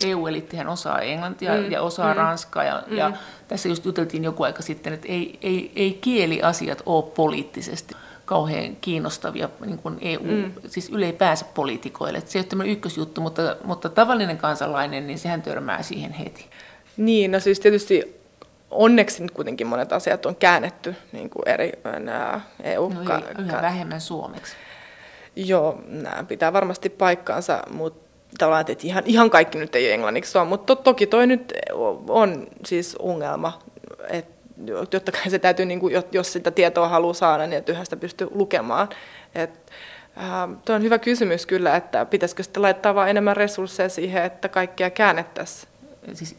EU-elittihän 0.06 0.68
osaa 0.68 1.02
englantia 1.02 1.54
mm. 1.54 1.72
ja 1.72 1.82
osaa 1.82 2.14
mm. 2.14 2.18
ranskaa, 2.18 2.64
ja, 2.64 2.84
mm. 2.88 2.98
ja 2.98 3.12
tässä 3.48 3.70
just 3.70 3.86
juteltiin 3.86 4.24
joku 4.24 4.44
aika 4.44 4.62
sitten, 4.62 4.94
että 4.94 5.08
ei, 5.08 5.40
ei, 5.42 5.72
ei 5.76 5.94
kieliasiat 6.02 6.84
ole 6.86 7.04
poliittisesti 7.04 7.96
kauhean 8.26 8.76
kiinnostavia 8.82 9.50
niin 9.66 9.78
kuin 9.78 9.98
EU, 10.02 10.24
mm. 10.24 10.52
siis 10.68 10.90
yle 10.90 11.06
ei 11.06 11.14
pääse 11.14 11.46
poliitikoille. 11.54 12.18
Että 12.18 12.32
se 12.32 12.40
ei 12.40 12.42
ole 12.42 12.48
tämmöinen 12.48 12.74
ykkösjuttu, 12.74 13.22
mutta, 13.22 13.56
mutta 13.64 13.90
tavallinen 13.90 14.38
kansalainen, 14.38 15.08
niin 15.08 15.20
sehän 15.20 15.42
törmää 15.42 15.82
siihen 15.82 16.12
heti. 16.12 16.46
Niin, 16.98 17.32
no 17.32 17.40
siis 17.40 17.60
tietysti 17.60 18.24
onneksi 18.72 19.24
nyt 19.24 19.32
kuitenkin 19.32 19.68
monet 19.68 19.94
asiat 19.94 20.26
on 20.26 20.36
käännetty 20.36 20.96
niin 21.12 21.30
kuin 21.30 21.48
eri 21.48 21.72
EU... 22.64 22.90
No 22.90 23.02
yhä 23.40 23.62
vähemmän 23.62 24.02
suomeksi. 24.02 24.56
Joo, 25.36 25.82
nämä 25.88 26.24
pitää 26.24 26.54
varmasti 26.54 26.90
paikkaansa, 26.90 27.64
mutta 27.72 28.03
tavallaan, 28.38 28.66
että 28.68 28.88
ihan, 28.88 29.04
ihan 29.06 29.30
kaikki 29.30 29.58
nyt 29.58 29.76
ei 29.76 29.92
englanniksi 29.92 30.38
ole, 30.38 30.48
mutta 30.48 30.76
to, 30.76 30.82
toki 30.82 31.08
toi 31.08 31.28
nyt 31.28 31.54
on 32.08 32.48
siis 32.66 32.96
ongelma, 32.96 33.60
että 34.10 34.34
totta 34.90 35.12
kai 35.12 35.30
se 35.30 35.40
täytyy, 35.40 35.66
niin 35.66 35.80
kuin, 35.80 36.04
jos 36.12 36.34
sitä 36.34 36.52
tietoa 36.52 36.88
haluaa 36.88 37.14
saada, 37.14 37.48
niin 37.48 37.58
että 37.58 37.84
sitä 37.84 37.96
pystyy 37.96 38.28
lukemaan. 38.32 38.90
Et, 39.36 39.72
äh, 40.18 40.58
tuo 40.66 40.76
on 40.76 40.84
hyvä 40.84 40.98
kysymys 40.98 41.46
kyllä, 41.46 41.76
että 41.76 42.06
pitäisikö 42.06 42.44
sitten 42.44 42.64
laittaa 42.64 42.96
vain 42.96 43.10
enemmän 43.10 43.38
resursseja 43.38 43.90
siihen, 43.90 44.24
että 44.24 44.50
kaikkia 44.50 44.90
käännettäisiin. 44.90 45.70
Siis 46.14 46.36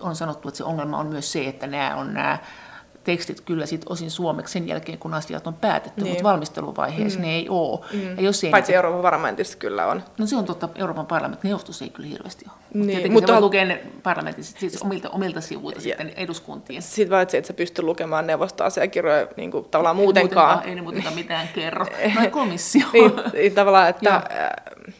on 0.00 0.16
sanottu, 0.16 0.48
että 0.48 0.58
se 0.58 0.64
ongelma 0.64 0.98
on 0.98 1.06
myös 1.06 1.32
se, 1.32 1.44
että 1.44 1.66
nämä 1.66 1.96
on 1.96 2.14
nämä 2.14 2.38
tekstit 3.04 3.40
kyllä 3.40 3.66
sit 3.66 3.82
osin 3.88 4.10
suomeksi 4.10 4.52
sen 4.52 4.68
jälkeen, 4.68 4.98
kun 4.98 5.14
asiat 5.14 5.46
on 5.46 5.54
päätetty, 5.54 6.00
niin. 6.00 6.10
mutta 6.10 6.24
valmisteluvaiheessa 6.24 7.18
mm. 7.18 7.24
ne 7.24 7.34
ei 7.34 7.48
ole. 7.48 7.80
Mm. 7.92 8.16
Ja 8.16 8.22
jos 8.22 8.44
ei 8.44 8.50
Paitsi 8.50 8.72
niitä... 8.72 8.78
Euroopan 8.78 9.02
parlamentissa 9.02 9.58
kyllä 9.58 9.86
on. 9.86 10.02
No 10.18 10.26
se 10.26 10.36
on 10.36 10.44
totta, 10.44 10.68
Euroopan 10.74 11.06
parlamentin 11.06 11.48
neuvostossa 11.48 11.84
ei 11.84 11.90
kyllä 11.90 12.08
hirveästi 12.08 12.44
ole. 12.48 12.54
Niin. 12.74 12.86
Tietenkin 12.86 13.12
mutta 13.12 13.34
se 13.34 13.40
lukea 13.40 13.64
ne 13.64 13.82
parlamentissa 14.02 14.58
siis 14.58 14.82
omilta, 14.82 15.10
omilta 15.10 15.40
sivuilta 15.40 15.78
ja. 15.78 15.82
sitten 15.82 16.12
eduskuntien. 16.16 16.82
Sitten 16.82 17.10
vaan, 17.10 17.22
että 17.22 17.42
sä 17.46 17.52
pystyt 17.52 17.84
lukemaan 17.84 18.26
neuvostoasiakirjoja 18.26 19.26
niin 19.36 19.50
kuin, 19.50 19.64
tavallaan 19.64 19.96
ei 19.96 20.02
muutenkaan. 20.02 20.68
Ei 20.68 20.74
ne 20.74 20.82
muutenkaan 20.82 21.14
mitään 21.14 21.48
kerro. 21.54 21.86
No 22.20 22.30
komissio. 22.30 22.86
niin, 22.92 23.12
niin, 23.32 23.54
tavallaan, 23.54 23.88
että... 23.88 24.10
Joo, 24.10 24.94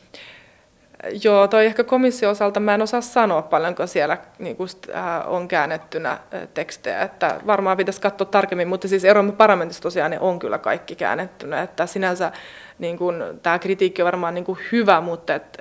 toi 1.51 1.67
ehkä 1.67 1.85
komission 1.85 2.33
osalta 2.33 2.61
mä 2.61 2.75
en 2.75 2.83
osaa 2.83 3.01
sanoa 3.01 3.43
paljonko 3.43 3.87
siellä 3.87 4.19
niin 4.39 4.57
kuin, 4.57 4.69
äh, 4.95 5.33
on 5.33 5.49
käännettynä 5.49 6.11
äh, 6.11 6.49
tekstejä, 6.55 7.03
että 7.03 7.41
varmaan 7.47 7.77
pitäisi 7.77 8.01
katsoa 8.01 8.27
tarkemmin, 8.27 8.69
mutta 8.69 8.89
siis 8.89 9.05
Euroopan 9.05 9.37
parlamentissa 9.37 9.83
tosiaan 9.83 10.11
ne 10.11 10.21
on 10.21 10.39
kyllä 10.39 10.59
kaikki 10.59 10.97
käännettynä, 10.97 11.63
että 11.63 11.87
sinänsä 11.87 12.33
niin 12.79 12.99
tämä 13.43 13.59
kritiikki 13.59 14.03
on 14.03 14.07
varmaan 14.07 14.35
niin 14.35 14.45
kuin 14.45 14.59
hyvä, 14.73 15.01
mutta 15.01 15.35
et, 15.35 15.59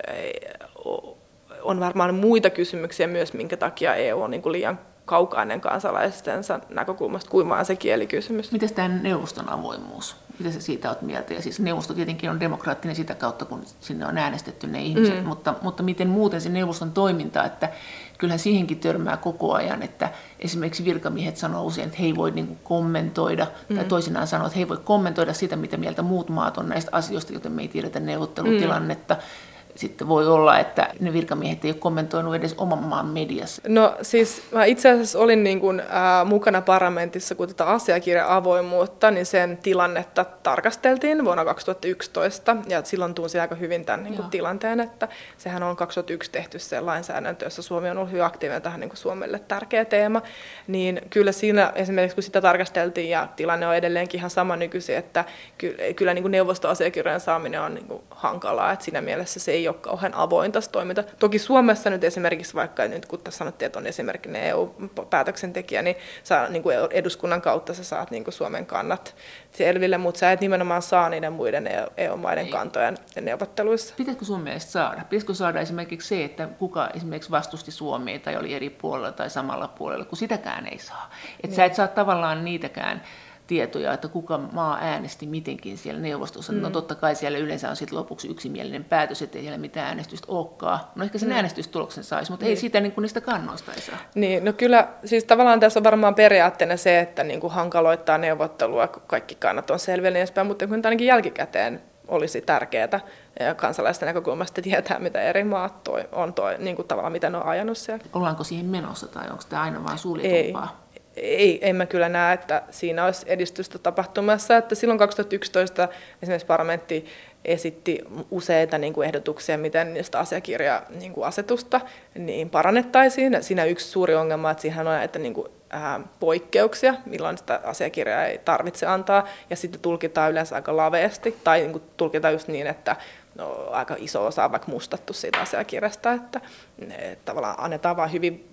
on 1.61 1.79
varmaan 1.79 2.15
muita 2.15 2.49
kysymyksiä 2.49 3.07
myös, 3.07 3.33
minkä 3.33 3.57
takia 3.57 3.95
EU 3.95 4.21
on 4.21 4.31
niin 4.31 4.41
kuin 4.41 4.53
liian 4.53 4.79
kaukainen 5.09 5.61
kansalaistensa 5.61 6.59
näkökulmasta 6.69 7.31
kuin 7.31 7.49
vaan 7.49 7.65
se 7.65 7.75
kielikysymys. 7.75 8.51
Miten 8.51 8.73
tämä 8.73 8.87
neuvoston 8.87 9.49
avoimuus? 9.49 10.15
Mitä 10.39 10.51
sä 10.51 10.61
siitä 10.61 10.89
olet 10.89 11.01
mieltä? 11.01 11.33
Ja 11.33 11.41
siis 11.41 11.59
neuvosto 11.59 11.93
tietenkin 11.93 12.29
on 12.29 12.39
demokraattinen 12.39 12.95
sitä 12.95 13.15
kautta, 13.15 13.45
kun 13.45 13.63
sinne 13.79 14.05
on 14.05 14.17
äänestetty 14.17 14.67
ne 14.67 14.81
ihmiset, 14.81 15.19
mm. 15.19 15.27
mutta, 15.27 15.55
mutta 15.61 15.83
miten 15.83 16.09
muuten 16.09 16.41
se 16.41 16.49
neuvoston 16.49 16.91
toiminta, 16.91 17.43
että 17.43 17.69
kyllähän 18.17 18.39
siihenkin 18.39 18.79
törmää 18.79 19.17
koko 19.17 19.53
ajan, 19.53 19.83
että 19.83 20.09
esimerkiksi 20.39 20.85
virkamiehet 20.85 21.37
sanoo 21.37 21.65
usein, 21.65 21.87
että 21.87 21.99
he 21.99 22.05
ei 22.05 22.15
voi 22.15 22.31
niin 22.31 22.59
kommentoida, 22.63 23.47
mm. 23.69 23.75
tai 23.75 23.85
toisinaan 23.85 24.27
sanoo, 24.27 24.47
että 24.47 24.57
he 24.57 24.63
ei 24.63 24.69
voi 24.69 24.77
kommentoida 24.83 25.33
sitä, 25.33 25.55
mitä 25.55 25.77
mieltä 25.77 26.01
muut 26.01 26.29
maat 26.29 26.57
on 26.57 26.69
näistä 26.69 26.91
asioista, 26.93 27.33
joten 27.33 27.51
me 27.51 27.61
ei 27.61 27.67
tiedetä 27.67 27.99
neuvottelutilannetta. 27.99 29.13
Mm 29.13 29.48
sitten 29.79 30.07
voi 30.07 30.27
olla, 30.27 30.59
että 30.59 30.89
ne 30.99 31.13
virkamiehet 31.13 31.65
ei 31.65 31.71
ole 31.71 31.79
kommentoinut 31.79 32.35
edes 32.35 32.55
oman 32.57 32.83
maan 32.83 33.05
mediassa. 33.05 33.61
No 33.67 33.95
siis 34.01 34.43
mä 34.51 34.65
itse 34.65 34.89
asiassa 34.89 35.19
olin 35.19 35.43
niin 35.43 35.59
kuin, 35.59 35.79
äh, 35.79 36.25
mukana 36.25 36.61
parlamentissa, 36.61 37.35
kun 37.35 37.47
tätä 37.47 37.65
asiakirja-avoimuutta, 37.65 39.11
niin 39.11 39.25
sen 39.25 39.57
tilannetta 39.57 40.25
tarkasteltiin 40.43 41.25
vuonna 41.25 41.45
2011, 41.45 42.57
ja 42.67 42.83
silloin 42.83 43.13
tunsi 43.13 43.39
aika 43.39 43.55
hyvin 43.55 43.85
tämän 43.85 44.03
niin 44.03 44.15
kuin, 44.15 44.29
tilanteen, 44.29 44.79
että 44.79 45.07
sehän 45.37 45.63
on 45.63 45.75
2001 45.75 46.31
tehty 46.31 46.59
se 46.59 46.81
lainsäädäntö, 46.81 47.45
jossa 47.45 47.61
Suomi 47.61 47.89
on 47.89 47.97
ollut 47.97 48.11
hyvin 48.11 48.23
aktiivinen 48.23 48.61
tähän 48.61 48.79
niin 48.79 48.89
kuin 48.89 48.97
Suomelle 48.97 49.39
tärkeä 49.39 49.85
teema, 49.85 50.21
niin 50.67 51.01
kyllä 51.09 51.31
siinä 51.31 51.71
esimerkiksi 51.75 52.15
kun 52.15 52.23
sitä 52.23 52.41
tarkasteltiin, 52.41 53.09
ja 53.09 53.27
tilanne 53.35 53.67
on 53.67 53.75
edelleenkin 53.75 54.17
ihan 54.17 54.29
sama 54.29 54.55
nykyisin, 54.55 54.97
että 54.97 55.25
kyllä, 55.57 55.93
kyllä 55.95 56.13
niin 56.13 56.23
kuin 56.23 56.31
neuvostoasiakirjojen 56.31 57.19
saaminen 57.19 57.61
on 57.61 57.73
niin 57.73 57.87
kuin 57.87 58.01
hankalaa, 58.09 58.71
että 58.71 58.85
siinä 58.85 59.01
mielessä 59.01 59.39
se 59.39 59.51
ei 59.51 59.68
ole 59.69 59.77
kauhean 59.81 60.13
avointa 60.13 60.59
toiminta. 60.71 61.03
Toki 61.03 61.39
Suomessa 61.39 61.89
nyt 61.89 62.03
esimerkiksi, 62.03 62.53
vaikka 62.53 62.87
nyt 62.87 63.05
kun 63.05 63.19
tässä 63.19 63.37
sanottiin, 63.37 63.67
että 63.67 63.79
on 63.79 63.87
esimerkiksi 63.87 64.37
EU-päätöksentekijä, 64.37 65.81
niin, 65.81 65.95
saa, 66.23 66.47
niin 66.47 66.63
kuin 66.63 66.75
eduskunnan 66.91 67.41
kautta 67.41 67.73
sä 67.73 67.83
saat 67.83 68.11
niin 68.11 68.23
kuin 68.23 68.33
Suomen 68.33 68.65
kannat 68.65 69.15
selville, 69.51 69.97
mutta 69.97 70.19
sä 70.19 70.31
et 70.31 70.41
nimenomaan 70.41 70.81
saa 70.81 71.09
niiden 71.09 71.33
muiden 71.33 71.69
EU-maiden 71.97 72.45
Ei. 72.45 72.51
kantojen 72.51 72.97
neuvotteluissa. 73.21 73.93
Pitäisikö 73.97 74.25
sun 74.25 74.41
mielestä 74.41 74.71
saada? 74.71 75.01
Pitäisikö 75.09 75.33
saada 75.33 75.59
esimerkiksi 75.59 76.07
se, 76.07 76.23
että 76.23 76.47
kuka 76.59 76.89
esimerkiksi 76.95 77.31
vastusti 77.31 77.71
Suomea 77.71 78.19
tai 78.19 78.37
oli 78.37 78.53
eri 78.53 78.69
puolella 78.69 79.11
tai 79.11 79.29
samalla 79.29 79.67
puolella, 79.67 80.05
kun 80.05 80.17
sitäkään 80.17 80.67
ei 80.67 80.79
saa. 80.79 81.11
Että 81.33 81.47
niin. 81.47 81.55
sä 81.55 81.65
et 81.65 81.75
saa 81.75 81.87
tavallaan 81.87 82.45
niitäkään 82.45 83.01
tietoja, 83.49 83.93
että 83.93 84.07
kuka 84.07 84.37
maa 84.37 84.77
äänesti 84.81 85.27
mitenkin 85.27 85.77
siellä 85.77 86.01
neuvostossa. 86.01 86.53
No 86.53 86.57
mm. 86.57 86.63
No 86.63 86.69
totta 86.69 86.95
kai 86.95 87.15
siellä 87.15 87.37
yleensä 87.37 87.69
on 87.69 87.75
sitten 87.75 87.97
lopuksi 87.97 88.27
yksimielinen 88.27 88.83
päätös, 88.83 89.21
ettei 89.21 89.41
siellä 89.41 89.57
mitään 89.57 89.87
äänestystä 89.87 90.27
olekaan. 90.29 90.79
No 90.95 91.03
ehkä 91.03 91.17
sen 91.17 91.29
mm. 91.29 91.35
äänestystuloksen 91.35 92.03
saisi, 92.03 92.31
mutta 92.31 92.45
niin. 92.45 92.49
ei 92.49 92.55
sitä 92.55 92.79
niin 92.79 92.91
kuin 92.91 93.01
niistä 93.01 93.21
kannoista 93.21 93.73
ei 93.73 93.81
saa. 93.81 93.97
Niin, 94.15 94.45
no 94.45 94.53
kyllä, 94.53 94.87
siis 95.05 95.23
tavallaan 95.23 95.59
tässä 95.59 95.79
on 95.79 95.83
varmaan 95.83 96.15
periaatteena 96.15 96.77
se, 96.77 96.99
että 96.99 97.23
niin 97.23 97.39
kuin 97.39 97.53
hankaloittaa 97.53 98.17
neuvottelua, 98.17 98.87
kun 98.87 99.01
kaikki 99.07 99.35
kannat 99.35 99.69
on 99.69 99.79
selville 99.79 100.09
niin 100.09 100.21
edespäin, 100.21 100.47
mutta 100.47 100.67
kun 100.67 100.81
ainakin 100.83 101.07
jälkikäteen 101.07 101.81
olisi 102.07 102.41
tärkeää 102.41 102.99
ja 103.39 103.55
kansalaisten 103.55 104.07
näkökulmasta 104.07 104.61
tietää, 104.61 104.99
mitä 104.99 105.21
eri 105.21 105.43
maat 105.43 105.83
toi, 105.83 106.05
on 106.11 106.33
toi, 106.33 106.55
niin 106.57 106.75
kuin 106.75 106.87
tavallaan, 106.87 107.11
mitä 107.11 107.29
ne 107.29 107.37
on 107.37 107.45
ajanut 107.45 107.77
siellä. 107.77 108.03
Ollaanko 108.13 108.43
siihen 108.43 108.65
menossa 108.65 109.07
tai 109.07 109.29
onko 109.29 109.43
tämä 109.49 109.61
aina 109.61 109.83
vain 109.83 109.97
suljetumpaa? 109.97 110.63
Ei 110.63 110.88
ei, 111.21 111.59
en 111.61 111.75
mä 111.75 111.85
kyllä 111.85 112.09
näe, 112.09 112.33
että 112.33 112.61
siinä 112.69 113.05
olisi 113.05 113.25
edistystä 113.29 113.79
tapahtumassa. 113.79 114.57
Että 114.57 114.75
silloin 114.75 114.99
2011 114.99 115.87
esimerkiksi 116.21 116.45
parlamentti 116.45 117.05
esitti 117.45 117.99
useita 118.31 118.77
niin 118.77 118.93
kuin 118.93 119.05
ehdotuksia, 119.05 119.57
miten 119.57 119.93
niistä 119.93 120.19
asiakirja-asetusta 120.19 121.81
niin, 122.15 122.25
niin 122.25 122.49
parannettaisiin. 122.49 123.43
Siinä 123.43 123.65
yksi 123.65 123.87
suuri 123.87 124.15
ongelma, 124.15 124.51
että 124.51 124.61
siihen 124.61 124.87
on 124.87 125.01
että 125.01 125.19
niin 125.19 125.33
kuin, 125.33 125.47
ää, 125.69 125.99
poikkeuksia, 126.19 126.93
milloin 127.05 127.37
sitä 127.37 127.61
asiakirjaa 127.63 128.25
ei 128.25 128.37
tarvitse 128.37 128.85
antaa, 128.85 129.27
ja 129.49 129.55
sitten 129.55 129.81
tulkitaan 129.81 130.31
yleensä 130.31 130.55
aika 130.55 130.77
laveasti, 130.77 131.37
tai 131.43 131.59
niin 131.59 131.71
kuin, 131.71 131.83
tulkitaan 131.97 132.33
just 132.33 132.47
niin, 132.47 132.67
että 132.67 132.95
no, 133.39 133.67
aika 133.71 133.95
iso 133.99 134.25
osa 134.25 134.45
on 134.45 134.51
vaikka 134.51 134.71
mustattu 134.71 135.13
siitä 135.13 135.41
asiakirjasta, 135.41 136.11
että, 136.11 136.41
että 136.79 137.25
tavallaan 137.25 137.55
annetaan 137.57 137.97
vain 137.97 138.11
hyvin 138.11 138.49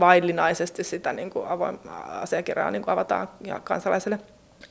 vaillinaisesti 0.00 0.84
sitä 0.84 1.12
niin 1.12 1.30
kuin 1.30 1.48
avoin, 1.48 1.78
asiakirjaa 2.08 2.70
niin 2.70 2.82
kuin 2.82 2.92
avataan 2.92 3.28
ja 3.44 3.60
kansalaiselle. 3.60 4.18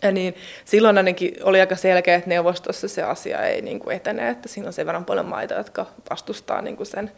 Ja 0.01 0.11
niin 0.11 0.35
silloin 0.65 0.97
ainakin 0.97 1.33
oli 1.43 1.59
aika 1.59 1.75
selkeä, 1.75 2.15
että 2.15 2.29
neuvostossa 2.29 2.87
se 2.87 3.03
asia 3.03 3.41
ei 3.41 3.61
niin 3.61 3.79
kuin 3.79 3.95
etene, 3.95 4.29
että 4.29 4.49
siinä 4.49 4.67
on 4.67 4.73
sen 4.73 4.85
verran 4.85 5.05
paljon 5.05 5.25
maita, 5.25 5.53
jotka 5.53 5.85
vastustaa 6.09 6.61
niin 6.61 6.77
kuin 6.77 6.87
sen 6.87 7.11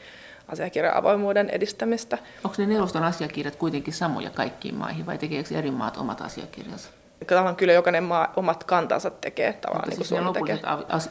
asiakirjan 0.48 0.96
avoimuuden 0.96 1.50
edistämistä. 1.50 2.18
Onko 2.43 2.56
ne 2.58 2.66
neuvoston 2.66 3.04
asiakirjat 3.04 3.56
kuitenkin 3.56 3.93
samoja 3.93 4.30
kaikkiin 4.30 4.76
maihin 4.76 5.06
vai 5.06 5.18
tekeekö 5.18 5.58
eri 5.58 5.72
maat 5.72 5.98
omat 5.98 6.22
asiakirjansa? 6.22 6.89
Tavallaan 7.34 7.55
kyllä 7.55 7.73
jokainen 7.73 8.03
maa 8.03 8.34
omat 8.36 8.63
kantansa 8.63 9.09
tekee 9.09 9.53
tavallaan 9.53 9.89
niin 9.89 9.97
kuin 9.97 10.07
siis 10.07 10.19
Suomi 10.19 10.34
tekee. 10.34 10.59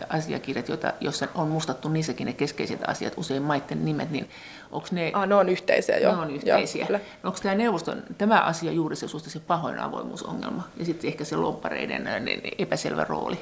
asiakirjat, 0.08 0.68
joita, 0.68 0.92
joissa 1.00 1.28
on 1.34 1.48
mustattu 1.48 1.88
niissäkin 1.88 2.26
ne 2.26 2.32
keskeiset 2.32 2.80
asiat, 2.86 3.12
usein 3.16 3.42
maiden 3.42 3.84
nimet, 3.84 4.10
niin 4.10 4.30
onko 4.72 4.88
ne... 4.90 5.10
Ah, 5.14 5.26
ne 5.26 5.34
on 5.34 5.48
yhteisiä, 5.48 5.98
joo. 5.98 6.12
Ne 6.12 6.18
on 6.18 6.30
yhteisiä. 6.30 6.86
Joo, 6.88 6.98
no, 6.98 7.28
onko 7.28 7.38
tämä 7.42 7.54
neuvoston, 7.54 8.02
tämä 8.18 8.40
asia 8.40 8.72
juuri 8.72 8.96
se 8.96 9.06
se 9.08 9.40
pahoin 9.40 9.78
avoimuusongelma 9.78 10.68
ja 10.76 10.84
sitten 10.84 11.08
ehkä 11.08 11.24
se 11.24 11.36
loppareiden 11.36 12.08
epäselvä 12.58 13.04
rooli? 13.04 13.38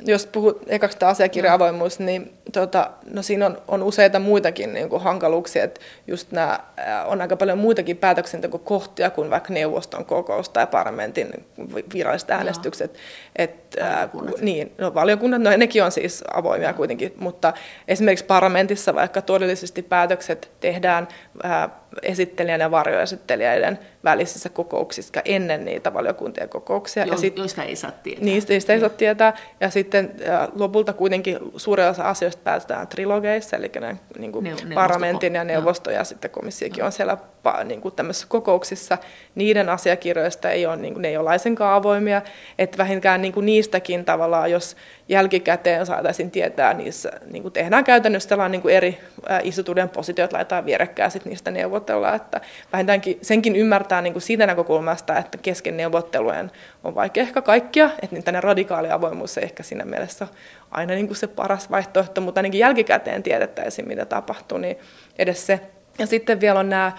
Jos 0.00 0.26
puhut 0.26 0.62
ekaksi 0.66 0.98
tämä 0.98 1.12
asiakirja-avoimuus, 1.12 1.98
niin 1.98 2.32
tota, 2.52 2.90
no 3.10 3.22
siinä 3.22 3.46
on, 3.46 3.62
on 3.68 3.82
useita 3.82 4.18
muitakin 4.18 4.74
niin 4.74 4.88
kuin 4.88 5.02
hankaluuksia, 5.02 5.64
että 5.64 5.80
just 6.06 6.32
nämä, 6.32 6.58
on 7.06 7.20
aika 7.20 7.36
paljon 7.36 7.58
muitakin 7.58 7.96
päätöksentekokohtia 7.96 9.10
kuin 9.10 9.30
vaikka 9.30 9.52
neuvoston 9.52 10.04
kokous 10.04 10.48
tai 10.48 10.66
parlamentin 10.66 11.46
viralliset 11.94 12.30
äänestykset. 12.30 12.94
Et, 13.36 13.76
valiokunnat. 13.80 14.40
niin, 14.40 14.72
no, 14.78 14.94
valiokunnat, 14.94 15.42
no 15.42 15.50
nekin 15.56 15.84
on 15.84 15.92
siis 15.92 16.24
avoimia 16.34 16.68
Joo. 16.68 16.76
kuitenkin, 16.76 17.14
mutta 17.16 17.52
esimerkiksi 17.88 18.24
parlamentissa 18.24 18.94
vaikka 18.94 19.22
todellisesti 19.22 19.82
päätökset 19.82 20.50
tehdään 20.60 21.08
ää, 21.42 21.68
esittelijän 22.02 22.60
ja 22.60 22.70
varjoesittelijöiden 22.70 23.78
välisissä 24.04 24.48
kokouksissa 24.48 25.20
ennen 25.24 25.64
niitä 25.64 25.94
valiokuntien 25.94 26.48
kokouksia. 26.48 27.04
Jo, 27.04 27.12
ja 27.12 27.18
sit, 27.18 27.38
joista 27.38 27.64
ei 27.64 27.76
saa 27.76 27.90
tietää. 27.90 28.24
Niistä, 28.24 28.52
niistä 28.52 28.72
ei 28.72 28.80
saa 28.80 28.88
tietää. 28.88 29.36
Ja 29.60 29.70
sitten 29.70 30.14
ja 30.26 30.48
lopulta 30.54 30.92
kuitenkin 30.92 31.38
suurin 31.56 31.86
osa 31.86 32.08
asioista 32.08 32.42
päätetään 32.44 32.88
trilogeissa, 32.88 33.56
eli 33.56 33.70
ne, 33.80 33.96
niin 34.18 34.32
kuin 34.32 34.44
ne, 34.44 34.74
parlamentin 34.74 35.34
ja 35.34 35.44
neuvosto 35.44 35.90
ja 35.90 36.04
sitten 36.04 36.30
komissiokin 36.30 36.80
no. 36.80 36.86
on 36.86 36.92
siellä 36.92 37.16
niin 37.64 37.80
kuin 37.80 37.94
tämmöisissä 37.94 38.26
kokouksissa. 38.30 38.98
Niiden 39.34 39.68
asiakirjoista 39.68 40.50
ei 40.50 40.66
ole, 40.66 40.76
niin 40.76 40.94
kuin, 40.94 41.02
ne 41.02 41.08
ei 41.08 41.16
ole 41.16 41.24
laisenkaan 41.24 41.74
avoimia, 41.74 42.22
että 42.58 42.78
vähintään 42.78 43.22
niin 43.22 43.32
kuin 43.32 43.46
niistäkin 43.46 44.04
tavallaan, 44.04 44.50
jos 44.50 44.76
jälkikäteen 45.08 45.86
saataisiin 45.86 46.30
tietää, 46.30 46.74
niissä 46.74 47.12
niin 47.30 47.42
kuin 47.42 47.52
tehdään 47.52 47.84
käytännössä 47.84 48.48
niin 48.48 48.62
kuin 48.62 48.74
eri 48.74 48.98
instituutien 49.42 49.88
positiot, 49.88 50.32
laitetaan 50.32 50.66
vierekkäin 50.66 51.10
sitten 51.10 51.30
niistä 51.30 51.50
neuvotellaan, 51.50 52.16
että 52.16 52.40
vähintäänkin 52.72 53.18
senkin 53.22 53.56
ymmärtää 53.56 54.02
niin 54.02 54.12
kuin 54.12 54.22
siitä 54.22 54.46
näkökulmasta, 54.46 55.18
että 55.18 55.38
kesken 55.38 55.76
neuvottelujen 55.76 56.50
on 56.84 56.94
vaikea 56.94 57.22
ehkä 57.22 57.42
kaikkia, 57.42 57.90
että 58.02 58.16
niin 58.16 58.24
tänne 58.24 58.40
radikaali 58.40 58.90
avoimuus 58.90 59.38
ei 59.38 59.44
ehkä 59.44 59.62
siinä 59.62 59.84
mielessä 59.84 60.26
aina 60.70 60.94
niin 60.94 61.06
kuin 61.06 61.16
se 61.16 61.26
paras 61.26 61.70
vaihtoehto, 61.70 62.20
mutta 62.20 62.38
ainakin 62.38 62.58
jälkikäteen 62.58 63.22
tiedettäisiin, 63.22 63.88
mitä 63.88 64.04
tapahtuu, 64.04 64.58
niin 64.58 64.78
edes 65.18 65.46
se 65.46 65.60
ja 65.98 66.06
sitten 66.06 66.40
vielä 66.40 66.60
on 66.60 66.68
nämä, 66.68 66.92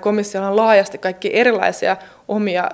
komissiolla 0.00 0.48
on 0.48 0.56
laajasti 0.56 0.98
kaikki 0.98 1.36
erilaisia 1.36 1.96
omia 2.28 2.70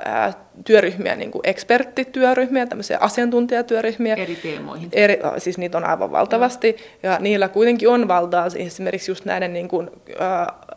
työryhmiä, 0.64 1.16
niin 1.16 1.30
kuin 1.30 1.40
eksperttityöryhmiä, 1.44 2.66
tämmöisiä 2.66 2.98
asiantuntijatyöryhmiä. 3.00 4.14
Eri 4.14 4.36
teemoihin. 4.36 4.88
Eri, 4.92 5.18
siis 5.38 5.58
niitä 5.58 5.78
on 5.78 5.84
aivan 5.84 6.12
valtavasti, 6.12 6.76
ja 7.02 7.18
niillä 7.20 7.48
kuitenkin 7.48 7.88
on 7.88 8.08
valtaa 8.08 8.46
esimerkiksi 8.56 9.10
just 9.10 9.24
näiden 9.24 9.52
niin 9.52 9.68
kuin, 9.68 9.90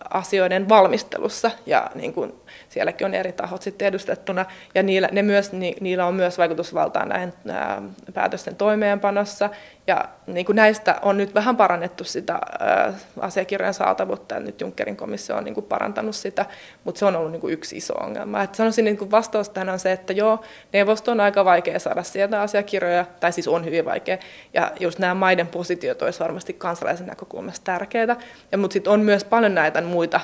asioiden 0.09 0.69
valmistelussa. 0.69 1.51
Ja 1.65 1.91
niin 1.95 2.13
kuin 2.13 2.33
sielläkin 2.69 3.05
on 3.05 3.13
eri 3.13 3.31
tahot 3.31 3.61
sitten 3.61 3.87
edustettuna. 3.87 4.45
Ja 4.75 4.83
niillä, 4.83 5.09
ne 5.11 5.21
myös, 5.21 5.51
ni, 5.51 5.75
niillä 5.81 6.05
on 6.05 6.13
myös 6.13 6.37
vaikutusvaltaa 6.37 7.05
näihin 7.05 7.33
ää, 7.49 7.81
päätösten 8.13 8.55
toimeenpanossa. 8.55 9.49
Ja 9.87 10.05
niin 10.27 10.45
kuin 10.45 10.55
näistä 10.55 10.95
on 11.01 11.17
nyt 11.17 11.35
vähän 11.35 11.57
parannettu 11.57 12.03
sitä 12.03 12.33
ää, 12.33 12.93
asiakirjojen 13.19 13.73
saatavuutta. 13.73 14.35
Ja 14.35 14.41
nyt 14.41 14.61
Junckerin 14.61 14.97
komissio 14.97 15.35
on 15.35 15.43
niin 15.43 15.53
kuin 15.53 15.65
parantanut 15.65 16.15
sitä, 16.15 16.45
mutta 16.83 16.99
se 16.99 17.05
on 17.05 17.15
ollut 17.15 17.31
niin 17.31 17.41
kuin 17.41 17.53
yksi 17.53 17.77
iso 17.77 17.93
ongelma. 17.93 18.43
Et 18.43 18.55
sanoisin 18.67 18.85
niin 18.85 18.97
kuin 18.97 19.11
vastaus 19.11 19.49
tähän 19.49 19.69
on 19.69 19.79
se, 19.79 19.91
että 19.91 20.13
joo, 20.13 20.43
neuvosto 20.73 21.11
on 21.11 21.19
aika 21.19 21.45
vaikea 21.45 21.79
saada 21.79 22.03
sieltä 22.03 22.41
asiakirjoja, 22.41 23.05
tai 23.19 23.31
siis 23.31 23.47
on 23.47 23.65
hyvin 23.65 23.85
vaikea, 23.85 24.17
ja 24.53 24.71
just 24.79 24.99
nämä 24.99 25.13
maiden 25.13 25.47
positiot 25.47 26.01
olisi 26.01 26.19
varmasti 26.19 26.53
kansalaisen 26.53 27.07
näkökulmasta 27.07 27.63
tärkeitä, 27.63 28.15
ja, 28.51 28.57
mutta 28.57 28.73
sitten 28.73 28.93
on 28.93 28.99
myös 28.99 29.23
paljon 29.23 29.55
näitä 29.55 29.81
muita 29.81 30.19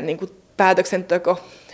niin 0.00 0.18
kuin 0.18 0.30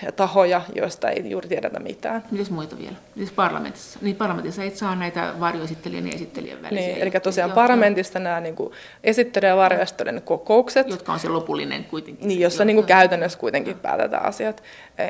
päätöksentekotahoja, 0.01 0.63
joista 0.75 1.11
ei 1.11 1.31
juuri 1.31 1.49
tiedetä 1.49 1.81
mitään. 1.81 2.25
Mitäs 2.31 2.51
muita 2.51 2.79
vielä? 2.79 2.97
Mitäs 3.15 3.33
parlamentissa? 3.33 3.99
Niin 4.03 4.17
parlamentissa 4.17 4.63
et 4.63 4.77
saa 4.77 4.97
näitä 4.97 5.35
varjoesittelijän 5.41 6.07
ja 6.07 6.13
esittelijän 6.15 6.63
välisiä. 6.63 6.87
Niin, 6.87 6.99
eli 6.99 7.11
tosiaan 7.11 7.53
parlamentissa 7.53 8.19
nämä 8.19 8.41
niin 8.41 8.57
esittelijä 9.05 9.51
ja 9.51 9.57
varjoesittelijän 9.57 10.23
kokoukset. 10.23 10.89
Jotka 10.89 11.13
on 11.13 11.19
se 11.19 11.29
lopullinen 11.29 11.85
kuitenkin. 11.85 12.29
Niin, 12.29 12.41
jossa 12.41 12.65
niin 12.65 12.77
kuin 12.77 12.87
käytännössä 12.87 13.39
kuitenkin 13.39 13.79
päätetään 13.79 14.25
asiat. 14.25 14.63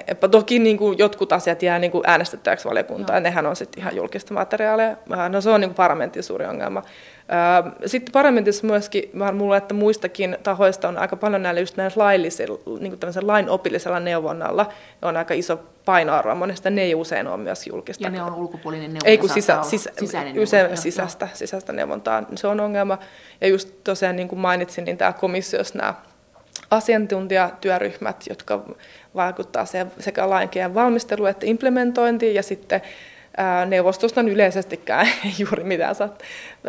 Epä 0.06 0.28
toki 0.28 0.58
niin 0.58 0.78
kuin 0.78 0.98
jotkut 0.98 1.32
asiat 1.32 1.62
jää 1.62 1.78
niin 1.78 1.90
kuin 1.90 2.04
äänestettäväksi 2.06 2.68
valiokuntaan, 2.68 3.16
ja 3.16 3.20
nehän 3.20 3.46
on 3.46 3.56
sitten 3.56 3.80
ihan 3.82 3.96
julkista 3.96 4.34
materiaalia. 4.34 4.96
No 5.28 5.40
se 5.40 5.50
on 5.50 5.60
niin 5.60 5.70
kuin 5.70 5.76
parlamentin 5.76 6.22
suuri 6.22 6.46
ongelma. 6.46 6.82
Sitten 7.86 8.12
parlamentissa 8.12 8.66
myöskin, 8.66 9.10
mä 9.12 9.32
luulen, 9.32 9.58
että 9.58 9.74
muistakin 9.74 10.38
tahoista 10.42 10.88
on 10.88 10.98
aika 10.98 11.16
paljon 11.16 11.42
näillä 11.42 11.60
just 11.60 11.76
näillä 11.76 11.94
laillisilla, 11.96 12.58
niin 12.80 12.98
kuin 12.98 13.26
lainopillisella 13.26 14.00
neuvonnalla, 14.00 14.66
on 15.02 15.16
aika 15.16 15.34
iso 15.34 15.60
painoarvo. 15.84 16.34
Monesta 16.34 16.70
ne 16.70 16.82
ei 16.82 16.94
usein 16.94 17.26
ole 17.26 17.36
myös 17.36 17.66
julkista. 17.66 18.04
Ja 18.04 18.10
ne 18.10 18.22
on 18.22 18.34
ulkopuolinen 18.34 18.88
neuvonta. 18.88 19.08
Ei 19.08 19.18
kun 19.18 19.28
sisä, 19.28 19.62
sisä, 19.62 19.90
sisäinen 19.98 20.42
usein 20.42 20.60
neuvonta, 20.60 20.82
sisäistä, 20.82 21.28
sisäistä 21.34 21.72
neuvontaa. 21.72 22.22
Se 22.34 22.46
on 22.46 22.60
ongelma. 22.60 22.98
Ja 23.40 23.48
just 23.48 23.68
tosiaan 23.84 24.16
niin 24.16 24.28
kuin 24.28 24.38
mainitsin, 24.38 24.84
niin 24.84 24.96
tämä 24.96 25.12
komissiossa 25.12 25.78
nämä 25.78 25.94
asiantuntijatyöryhmät, 26.70 28.24
jotka 28.28 28.64
vaikuttaa 29.14 29.64
sekä 29.98 30.30
lainkeen 30.30 30.74
valmisteluun 30.74 31.28
että 31.28 31.46
implementointiin 31.46 32.34
ja 32.34 32.42
sitten 32.42 32.82
neuvostosta 33.66 34.20
yleisestikään 34.20 35.06
ei 35.24 35.34
juuri 35.38 35.64
mitään 35.64 35.94
saa 35.94 36.08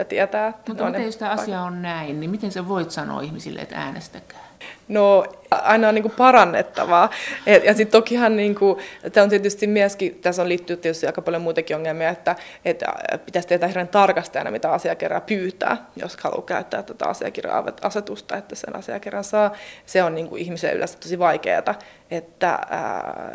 tietää. 0.08 0.54
Mutta 0.68 0.86
miten 0.86 1.06
jos 1.06 1.18
tämä 1.18 1.32
asia 1.32 1.62
on 1.62 1.82
näin, 1.82 2.20
niin 2.20 2.30
miten 2.30 2.52
sä 2.52 2.68
voit 2.68 2.92
sanoa 2.92 3.22
ihmisille, 3.22 3.60
että 3.62 3.76
äänestäkää? 3.76 4.47
No 4.88 5.26
aina 5.52 5.88
on 5.88 5.96
niin 5.96 6.04
kuin 6.04 6.14
parannettavaa. 6.18 7.10
Et, 7.48 7.64
ja 7.64 7.74
sitten 7.74 8.02
tokihan 8.02 8.36
niin 8.36 8.56
kuin, 8.56 8.80
tämä 9.14 9.24
on 9.24 9.30
tietysti 9.30 9.68
myöskin, 9.68 10.16
tässä 10.16 10.42
on 10.42 10.50
liittynyt 10.50 10.82
tietysti 10.82 11.06
aika 11.06 11.22
paljon 11.22 11.42
muitakin 11.42 11.76
ongelmia, 11.76 12.10
että, 12.10 12.36
että 12.66 12.86
pitäisi 13.26 13.48
tietää 13.48 13.68
hirveän 13.68 13.88
tarkasti 13.88 14.38
aina, 14.38 14.52
mitä 14.52 14.72
asiakirjaa 14.72 15.22
pyytää, 15.22 15.78
jos 15.96 16.18
haluaa 16.18 16.42
käyttää 16.42 16.84
tätä 16.84 17.06
asiakirja-asetusta, 17.06 18.38
että 18.38 18.56
sen 18.56 18.76
asiakirjan 18.76 19.24
saa. 19.24 19.54
Se 19.86 20.04
on 20.04 20.16
niin 20.16 20.28
kuin 20.28 20.42
ihmiselle 20.42 20.76
yleensä 20.76 21.00
tosi 21.00 21.20
vaikeaa, 21.20 21.64
että 22.12 22.60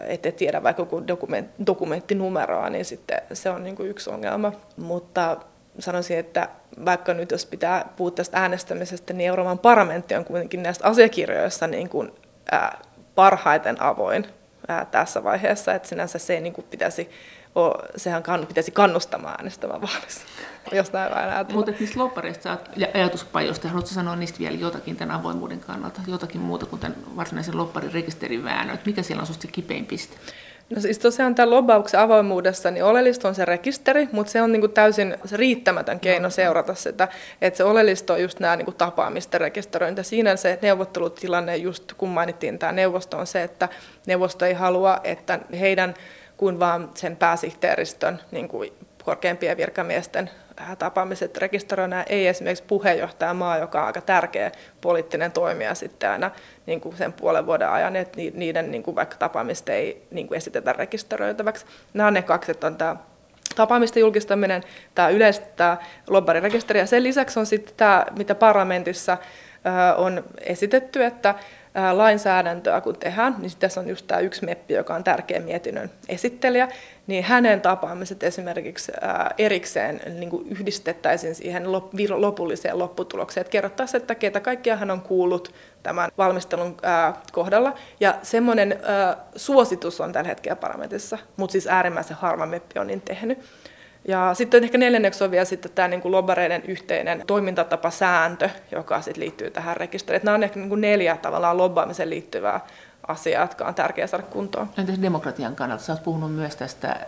et 0.08 0.36
tiedä 0.36 0.62
vaikka 0.62 0.82
joku 0.82 1.06
dokument, 1.06 1.50
dokumenttinumeroa, 1.66 2.70
niin 2.70 2.84
sitten 2.84 3.20
se 3.32 3.50
on 3.50 3.64
niin 3.64 3.76
kuin 3.76 3.88
yksi 3.88 4.10
ongelma. 4.10 4.52
Mutta 4.76 5.36
sanoisin, 5.78 6.18
että 6.18 6.48
vaikka 6.84 7.14
nyt 7.14 7.30
jos 7.30 7.46
pitää 7.46 7.88
puhua 7.96 8.10
tästä 8.10 8.38
äänestämisestä, 8.38 9.12
niin 9.12 9.28
Euroopan 9.28 9.58
parlamentti 9.58 10.14
on 10.14 10.24
kuitenkin 10.24 10.62
näistä 10.62 10.88
asiakirjoista 10.88 11.66
niin 11.66 11.88
kuin, 11.88 12.12
ää, 12.52 12.78
parhaiten 13.14 13.82
avoin 13.82 14.26
ää, 14.68 14.84
tässä 14.84 15.24
vaiheessa, 15.24 15.74
että 15.74 15.88
sinänsä 15.88 16.18
se 16.18 16.34
ei 16.34 16.40
niin 16.40 16.52
kuin 16.52 16.66
pitäisi 16.70 17.10
ole, 17.54 17.74
sehän 17.96 18.22
kann, 18.22 18.46
pitäisi 18.46 18.70
kannustamaan 18.70 19.34
äänestämään 19.38 19.80
vaalissa, 19.80 20.20
jos 20.72 20.92
näin 20.92 21.10
vain 21.10 21.28
ajatellaan. 21.28 21.54
Mutta 21.54 21.72
niistä 21.80 22.00
loppareista 22.00 22.58
ja 22.76 22.88
ajatuspajoista, 22.94 23.68
haluatko 23.68 23.94
sanoa 23.94 24.16
niistä 24.16 24.38
vielä 24.38 24.56
jotakin 24.56 24.96
tämän 24.96 25.16
avoimuuden 25.16 25.60
kannalta, 25.60 26.00
jotakin 26.06 26.40
muuta 26.40 26.66
kuin 26.66 26.80
tämän 26.80 26.98
varsinaisen 27.16 27.56
lopparin 27.56 27.92
rekisterin 27.92 28.44
väännön, 28.44 28.78
mikä 28.86 29.02
siellä 29.02 29.20
on 29.20 29.26
sinusta 29.26 29.48
kipein 29.52 29.86
piste? 29.86 30.16
No 30.74 30.80
siis 30.80 30.98
tosiaan 30.98 31.34
tämän 31.34 31.50
lobbauksen 31.50 32.00
avoimuudessa 32.00 32.70
niin 32.70 32.84
oleellista 32.84 33.28
on 33.28 33.34
se 33.34 33.44
rekisteri, 33.44 34.08
mutta 34.12 34.32
se 34.32 34.42
on 34.42 34.52
niin 34.52 34.60
kuin 34.60 34.72
täysin 34.72 35.16
se 35.24 35.36
riittämätön 35.36 36.00
keino 36.00 36.30
seurata 36.30 36.74
sitä. 36.74 37.08
Että 37.42 37.56
se 37.56 37.64
oleellista 37.64 38.12
on 38.12 38.22
just 38.22 38.40
nämä 38.40 38.56
niin 38.56 38.64
kuin 38.64 38.76
tapaamisten 38.76 39.40
rekisteröinti. 39.40 40.04
Siinä 40.04 40.36
se 40.36 40.58
neuvottelutilanne, 40.62 41.56
just 41.56 41.92
kun 41.92 42.08
mainittiin 42.08 42.58
tämä 42.58 42.72
neuvosto, 42.72 43.18
on 43.18 43.26
se, 43.26 43.42
että 43.42 43.68
neuvosto 44.06 44.44
ei 44.44 44.54
halua, 44.54 45.00
että 45.04 45.38
heidän 45.60 45.94
kuin 46.36 46.60
vaan 46.60 46.90
sen 46.94 47.16
pääsihteeristön 47.16 48.20
niin 48.30 48.48
kuin 48.48 48.72
korkeimpien 49.04 49.56
virkamiesten 49.56 50.30
tapaamiset 50.78 51.36
rekisteröidään, 51.36 52.04
ei 52.08 52.26
esimerkiksi 52.26 52.64
puheenjohtajamaa, 52.64 53.58
joka 53.58 53.80
on 53.80 53.86
aika 53.86 54.00
tärkeä 54.00 54.52
poliittinen 54.80 55.32
toimija 55.32 55.74
sitten 55.74 56.10
aina 56.10 56.30
niin 56.66 56.80
kuin 56.80 56.96
sen 56.96 57.12
puolen 57.12 57.46
vuoden 57.46 57.68
ajan, 57.68 57.96
että 57.96 58.18
niiden 58.34 58.70
niin 58.70 58.82
kuin 58.82 58.94
vaikka 58.94 59.16
tapaamista 59.16 59.72
ei 59.72 60.06
niin 60.10 60.28
kuin 60.28 60.36
esitetä 60.36 60.72
rekisteröitäväksi. 60.72 61.66
Nämä 61.94 62.06
on 62.06 62.14
ne 62.14 62.22
kaksi, 62.22 62.50
että 62.50 62.66
on 62.66 62.76
tämä 62.76 62.96
tapaamisten 63.56 64.00
julkistaminen, 64.00 64.62
tämä 64.94 65.08
yleistä 65.08 65.76
lobbarirekisteri 66.08 66.80
ja 66.80 66.86
sen 66.86 67.02
lisäksi 67.02 67.38
on 67.38 67.46
sitten 67.46 67.74
tämä, 67.76 68.06
mitä 68.18 68.34
parlamentissa 68.34 69.18
on 69.96 70.24
esitetty, 70.40 71.04
että 71.04 71.34
lainsäädäntöä 71.92 72.80
kun 72.80 72.96
tehdään, 72.96 73.34
niin 73.38 73.52
tässä 73.58 73.80
on 73.80 73.88
just 73.88 74.06
tämä 74.06 74.20
yksi 74.20 74.44
meppi, 74.44 74.74
joka 74.74 74.94
on 74.94 75.04
tärkeä 75.04 75.40
mietinnön 75.40 75.90
esittelijä, 76.08 76.68
niin 77.06 77.24
hänen 77.24 77.60
tapaamiset 77.60 78.22
esimerkiksi 78.22 78.92
erikseen 79.38 80.00
niin 80.18 80.30
kuin 80.30 80.48
yhdistettäisiin 80.48 81.34
siihen 81.34 81.72
lopulliseen 82.16 82.78
lopputulokseen, 82.78 83.42
että 83.42 83.50
kerrottaisiin, 83.50 84.00
että 84.00 84.14
ketä 84.14 84.40
kaikkia 84.40 84.76
hän 84.76 84.90
on 84.90 85.00
kuullut 85.00 85.54
tämän 85.82 86.10
valmistelun 86.18 86.76
kohdalla. 87.32 87.74
Ja 88.00 88.14
semmoinen 88.22 88.80
suositus 89.36 90.00
on 90.00 90.12
tällä 90.12 90.28
hetkellä 90.28 90.56
parlamentissa, 90.56 91.18
mutta 91.36 91.52
siis 91.52 91.66
äärimmäisen 91.66 92.16
harva 92.16 92.46
meppi 92.46 92.78
on 92.78 92.86
niin 92.86 93.00
tehnyt. 93.00 93.38
Ja 94.08 94.34
sitten 94.34 94.64
ehkä 94.64 94.78
neljänneksi 94.78 95.24
on 95.24 95.30
vielä 95.30 95.44
sitten 95.44 95.72
tämä 95.74 95.88
niin 95.88 96.00
kuin 96.00 96.12
lobbareiden 96.12 96.62
yhteinen 96.68 97.22
toimintatapasääntö, 97.26 98.50
joka 98.70 99.00
sitten 99.00 99.22
liittyy 99.22 99.50
tähän 99.50 99.76
rekisteriin. 99.76 100.24
Nämä 100.24 100.34
on 100.34 100.42
ehkä 100.42 100.60
niin 100.60 100.68
kuin 100.68 100.80
neljä 100.80 101.16
tavallaan 101.22 101.58
lobbaamiseen 101.58 102.10
liittyvää 102.10 102.60
asiaa, 103.08 103.42
jotka 103.42 103.66
on 103.66 103.74
tärkeää 103.74 104.06
saada 104.06 104.24
kuntoon. 104.24 104.70
Entäs 104.78 105.02
demokratian 105.02 105.56
kannalta? 105.56 105.84
Sä 105.84 105.92
oot 105.92 106.02
puhunut 106.02 106.34
myös 106.34 106.56
tästä 106.56 107.06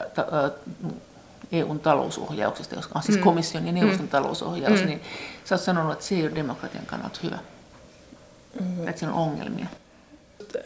EUn 1.53 1.81
talousohjauksesta, 1.81 2.75
joka 2.75 2.89
on 2.95 3.03
siis 3.03 3.19
mm. 3.19 3.25
komission 3.25 3.67
ja 3.67 3.73
neuvoston 3.73 4.07
mm. 4.07 4.11
talousohjaus, 4.11 4.81
mm. 4.81 4.87
niin 4.87 5.03
sä 5.45 5.55
oot 5.55 5.63
sanonut, 5.63 5.93
että 5.93 6.05
se 6.05 6.15
ei 6.15 6.23
ole 6.23 6.35
demokratian 6.35 6.87
kannalta 6.87 7.21
hyvä. 7.23 7.39
Mm. 8.61 8.89
Että 8.89 8.99
siinä 8.99 9.15
on 9.15 9.21
ongelmia. 9.21 9.67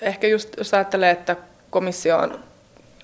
Ehkä 0.01 0.27
just 0.27 0.49
jos 0.59 0.75
ajattelee, 0.75 1.11
että 1.11 1.37
komissio 1.71 2.19
on 2.19 2.39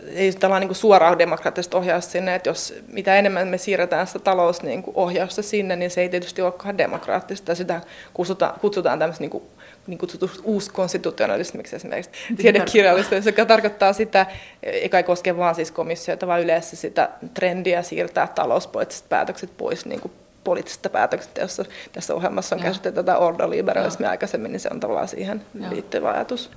ei 0.07 0.33
tällainen 0.33 0.61
niin 0.61 0.68
kuin 0.68 0.77
suoraa 0.77 1.18
demokraattista 1.18 1.77
ohjausta 1.77 2.12
sinne, 2.12 2.35
että 2.35 2.51
jos 2.51 2.75
mitä 2.89 3.16
enemmän 3.16 3.49
me 3.49 3.59
siirretään 3.59 4.07
sitä 4.07 4.18
talousohjausta 4.18 5.41
niin 5.41 5.51
sinne, 5.51 5.77
niin 5.77 5.91
se 5.91 6.01
ei 6.01 6.09
tietysti 6.09 6.43
olekaan 6.43 6.79
demokraattista. 6.79 7.55
Sitä 7.55 7.81
kutsutaan, 8.14 8.61
kutsutaan 8.61 8.99
tämmöistä 8.99 9.22
niin 9.22 9.31
kuin, 9.31 9.45
niin 9.87 9.99
kutsuttu 9.99 10.30
uuskonstitutionalismiksi 10.45 11.76
esimerkiksi 11.76 12.11
tiedekirjallisuudessa, 12.37 13.30
joka 13.30 13.45
tarkoittaa 13.45 13.93
sitä, 13.93 14.26
eikä 14.62 14.97
ei 14.97 15.03
koske 15.03 15.37
vaan 15.37 15.55
siis 15.55 15.70
komissiota, 15.70 16.26
vaan 16.26 16.41
yleensä 16.41 16.76
sitä 16.76 17.09
trendiä 17.35 17.82
siirtää 17.82 18.26
talouspoliittiset 18.35 19.09
päätökset 19.09 19.51
pois 19.57 19.87
niin 19.87 20.01
kuin 20.01 20.12
poliittisesta 20.45 20.89
päätöksestä, 20.89 21.41
jossa 21.41 21.64
tässä 21.93 22.14
ohjelmassa 22.14 22.57
on 22.57 22.62
käsitelty 22.62 22.95
tätä 22.97 23.18
ordoliberalismia 23.18 24.11
aikaisemmin, 24.11 24.53
niin 24.53 24.61
se 24.61 24.68
on 24.72 24.80
tavallaan 24.80 25.09
siihen 25.09 25.43
liittyvä 25.70 26.11
ajatus. 26.11 26.51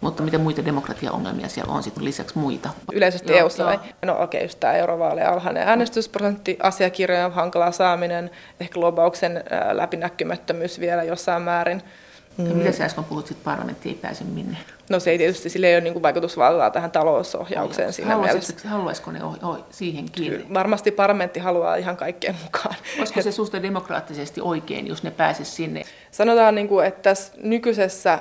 Mutta 0.00 0.22
mitä 0.22 0.38
muita 0.38 0.64
demokratiaongelmia 0.64 1.48
siellä 1.48 1.72
on 1.72 1.82
sitten 1.82 2.04
lisäksi 2.04 2.38
muita? 2.38 2.70
Yleisesti 2.92 3.38
eu 3.38 3.48
vai? 3.64 3.78
No 4.04 4.12
okei, 4.12 4.38
okay, 4.38 4.44
just 4.44 4.60
tämä 4.60 4.72
eurovaaleja 4.72 5.30
alhainen 5.30 5.68
äänestysprosentti, 5.68 6.56
asiakirjojen 6.62 7.32
hankala 7.32 7.72
saaminen, 7.72 8.30
ehkä 8.60 8.80
lobauksen 8.80 9.44
läpinäkymättömyys 9.72 10.80
vielä 10.80 11.02
jossain 11.02 11.42
määrin. 11.42 11.82
Ja 12.38 12.54
mitä 12.54 12.72
sä 12.72 12.84
äsken 12.84 13.04
puhut, 13.04 13.30
että 13.30 13.44
parlamentti 13.44 13.88
ei 13.88 13.94
pääse 13.94 14.24
minne? 14.24 14.56
No 14.90 15.00
se 15.00 15.10
ei 15.10 15.18
tietysti, 15.18 15.50
sille 15.50 15.66
ei 15.66 15.74
ole 15.74 15.80
niin 15.80 16.02
vaikutusvaltaa 16.02 16.70
tähän 16.70 16.90
talousohjaukseen 16.90 17.86
no, 17.86 17.92
siinä 17.92 18.18
mielessä. 18.18 18.68
Haluaisiko 18.68 19.10
ne 19.10 19.24
oh, 19.24 19.38
oh, 19.42 19.58
siihen 19.70 20.10
kiinni? 20.10 20.38
Kyllä, 20.38 20.54
varmasti 20.54 20.90
parlamentti 20.90 21.40
haluaa 21.40 21.76
ihan 21.76 21.96
kaikkeen 21.96 22.36
mukaan. 22.44 22.74
Olisiko 22.98 23.22
se 23.30 23.32
susta 23.32 23.62
demokraattisesti 23.62 24.40
oikein, 24.40 24.86
jos 24.86 25.02
ne 25.02 25.10
pääsisi 25.10 25.50
sinne? 25.50 25.82
Sanotaan, 26.10 26.54
niin 26.54 26.68
kuin, 26.68 26.86
että 26.86 27.02
tässä 27.02 27.32
nykyisessä 27.42 28.18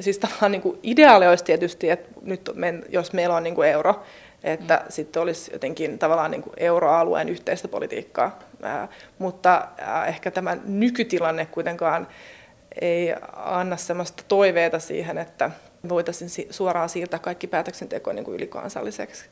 siis 0.00 0.18
tavallaan 0.18 0.52
niin 0.52 0.62
kuin 0.62 0.78
ideaali 0.82 1.26
olisi 1.26 1.44
tietysti, 1.44 1.90
että 1.90 2.08
nyt 2.22 2.50
me, 2.54 2.74
jos 2.88 3.12
meillä 3.12 3.36
on 3.36 3.42
niin 3.42 3.54
kuin 3.54 3.68
euro, 3.68 4.02
että 4.44 4.80
mm. 4.84 4.86
sitten 4.88 5.22
olisi 5.22 5.52
jotenkin 5.52 5.98
tavallaan 5.98 6.30
niin 6.30 6.42
kuin 6.42 6.54
euroalueen 6.56 7.28
yhteistä 7.28 7.68
politiikkaa. 7.68 8.38
Ää, 8.62 8.88
mutta 9.18 9.68
ää, 9.78 10.06
ehkä 10.06 10.30
tämä 10.30 10.56
nykytilanne 10.64 11.46
kuitenkaan 11.46 12.08
ei 12.80 13.14
anna 13.32 13.76
sellaista 13.76 14.22
toiveita 14.28 14.78
siihen, 14.78 15.18
että 15.18 15.50
voitaisiin 15.88 16.30
suoraan 16.50 16.88
siirtää 16.88 17.18
kaikki 17.18 17.46
päätöksenteko 17.46 18.12
niin 18.12 18.24
kuin 18.24 18.34
ylikansalliseksi. 18.34 19.24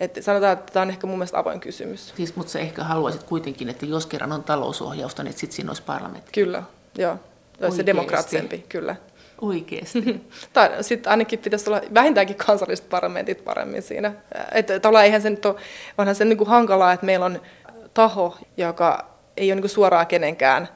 Että 0.00 0.22
sanotaan, 0.22 0.52
että 0.52 0.72
tämä 0.72 0.82
on 0.82 0.90
ehkä 0.90 1.06
mun 1.06 1.18
mielestä 1.18 1.38
avoin 1.38 1.60
kysymys. 1.60 2.12
Siis, 2.16 2.36
mutta 2.36 2.52
sä 2.52 2.58
ehkä 2.58 2.84
haluaisit 2.84 3.22
kuitenkin, 3.22 3.68
että 3.68 3.86
jos 3.86 4.06
kerran 4.06 4.32
on 4.32 4.44
talousohjausta, 4.44 5.22
niin 5.22 5.32
sitten 5.32 5.56
siinä 5.56 5.70
olisi 5.70 5.82
parlamentti. 5.82 6.32
Kyllä, 6.32 6.62
joo. 6.98 7.16
Olisi 7.62 7.76
se 7.76 7.86
demokraattisempi, 7.86 8.64
kyllä. 8.68 8.96
Oikeasti. 9.40 9.98
Sitten 10.80 11.10
ainakin 11.10 11.38
pitäisi 11.38 11.70
olla 11.70 11.80
vähintäänkin 11.94 12.36
kansalliset 12.36 12.88
parlamentit 12.88 13.44
paremmin 13.44 13.82
siinä. 13.82 14.12
Että 14.52 14.80
tavallaan 14.80 15.04
eihän 15.04 15.22
se 15.22 15.30
nyt 15.30 15.46
ole, 15.46 15.54
onhan 15.98 16.14
se 16.14 16.24
niin 16.24 16.38
kuin 16.38 16.48
hankalaa, 16.48 16.92
että 16.92 17.06
meillä 17.06 17.26
on 17.26 17.40
taho, 17.94 18.36
joka 18.56 19.06
ei 19.36 19.48
ole 19.48 19.54
niin 19.54 19.62
kuin 19.62 19.70
suoraan 19.70 20.06
kenenkään 20.06 20.68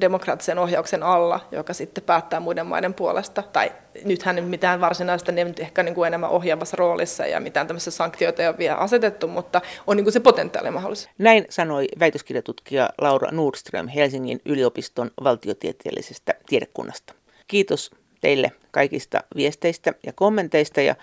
demokraattisen 0.00 0.58
ohjauksen 0.58 1.02
alla, 1.02 1.40
joka 1.52 1.72
sitten 1.72 2.04
päättää 2.04 2.40
muiden 2.40 2.66
maiden 2.66 2.94
puolesta. 2.94 3.42
Tai 3.42 3.72
nythän 4.04 4.44
mitään 4.44 4.80
varsinaista, 4.80 5.32
ne 5.32 5.44
nyt 5.44 5.60
ehkä 5.60 5.82
niin 5.82 5.94
kuin 5.94 6.06
enemmän 6.06 6.30
ohjaavassa 6.30 6.76
roolissa 6.76 7.26
ja 7.26 7.40
mitään 7.40 7.66
tämmöisiä 7.66 7.90
sanktioita 7.90 8.42
ei 8.42 8.48
ole 8.48 8.58
vielä 8.58 8.76
asetettu, 8.76 9.28
mutta 9.28 9.60
on 9.86 9.96
niin 9.96 10.04
kuin 10.04 10.12
se 10.12 10.20
potentiaali 10.20 10.70
mahdollisuus. 10.70 11.10
Näin 11.18 11.46
sanoi 11.50 11.86
väitöskirjatutkija 12.00 12.90
Laura 13.00 13.30
Nordström 13.30 13.88
Helsingin 13.88 14.40
yliopiston 14.44 15.10
valtiotieteellisestä 15.24 16.34
tiedekunnasta. 16.46 17.14
Kiitos 17.48 17.90
teille 18.20 18.52
kaikista 18.70 19.24
viesteistä 19.36 19.92
ja 20.06 20.12
kommenteista 20.12 20.80
ja 20.80 20.94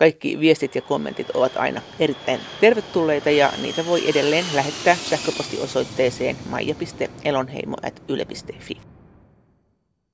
kaikki 0.00 0.40
viestit 0.40 0.74
ja 0.74 0.82
kommentit 0.82 1.30
ovat 1.30 1.56
aina 1.56 1.82
erittäin 1.98 2.40
tervetulleita 2.60 3.30
ja 3.30 3.52
niitä 3.62 3.86
voi 3.86 4.08
edelleen 4.08 4.44
lähettää 4.54 4.96
sähköpostiosoitteeseen 4.96 6.36
maija.elonheimo.yle.fi. 6.50 8.99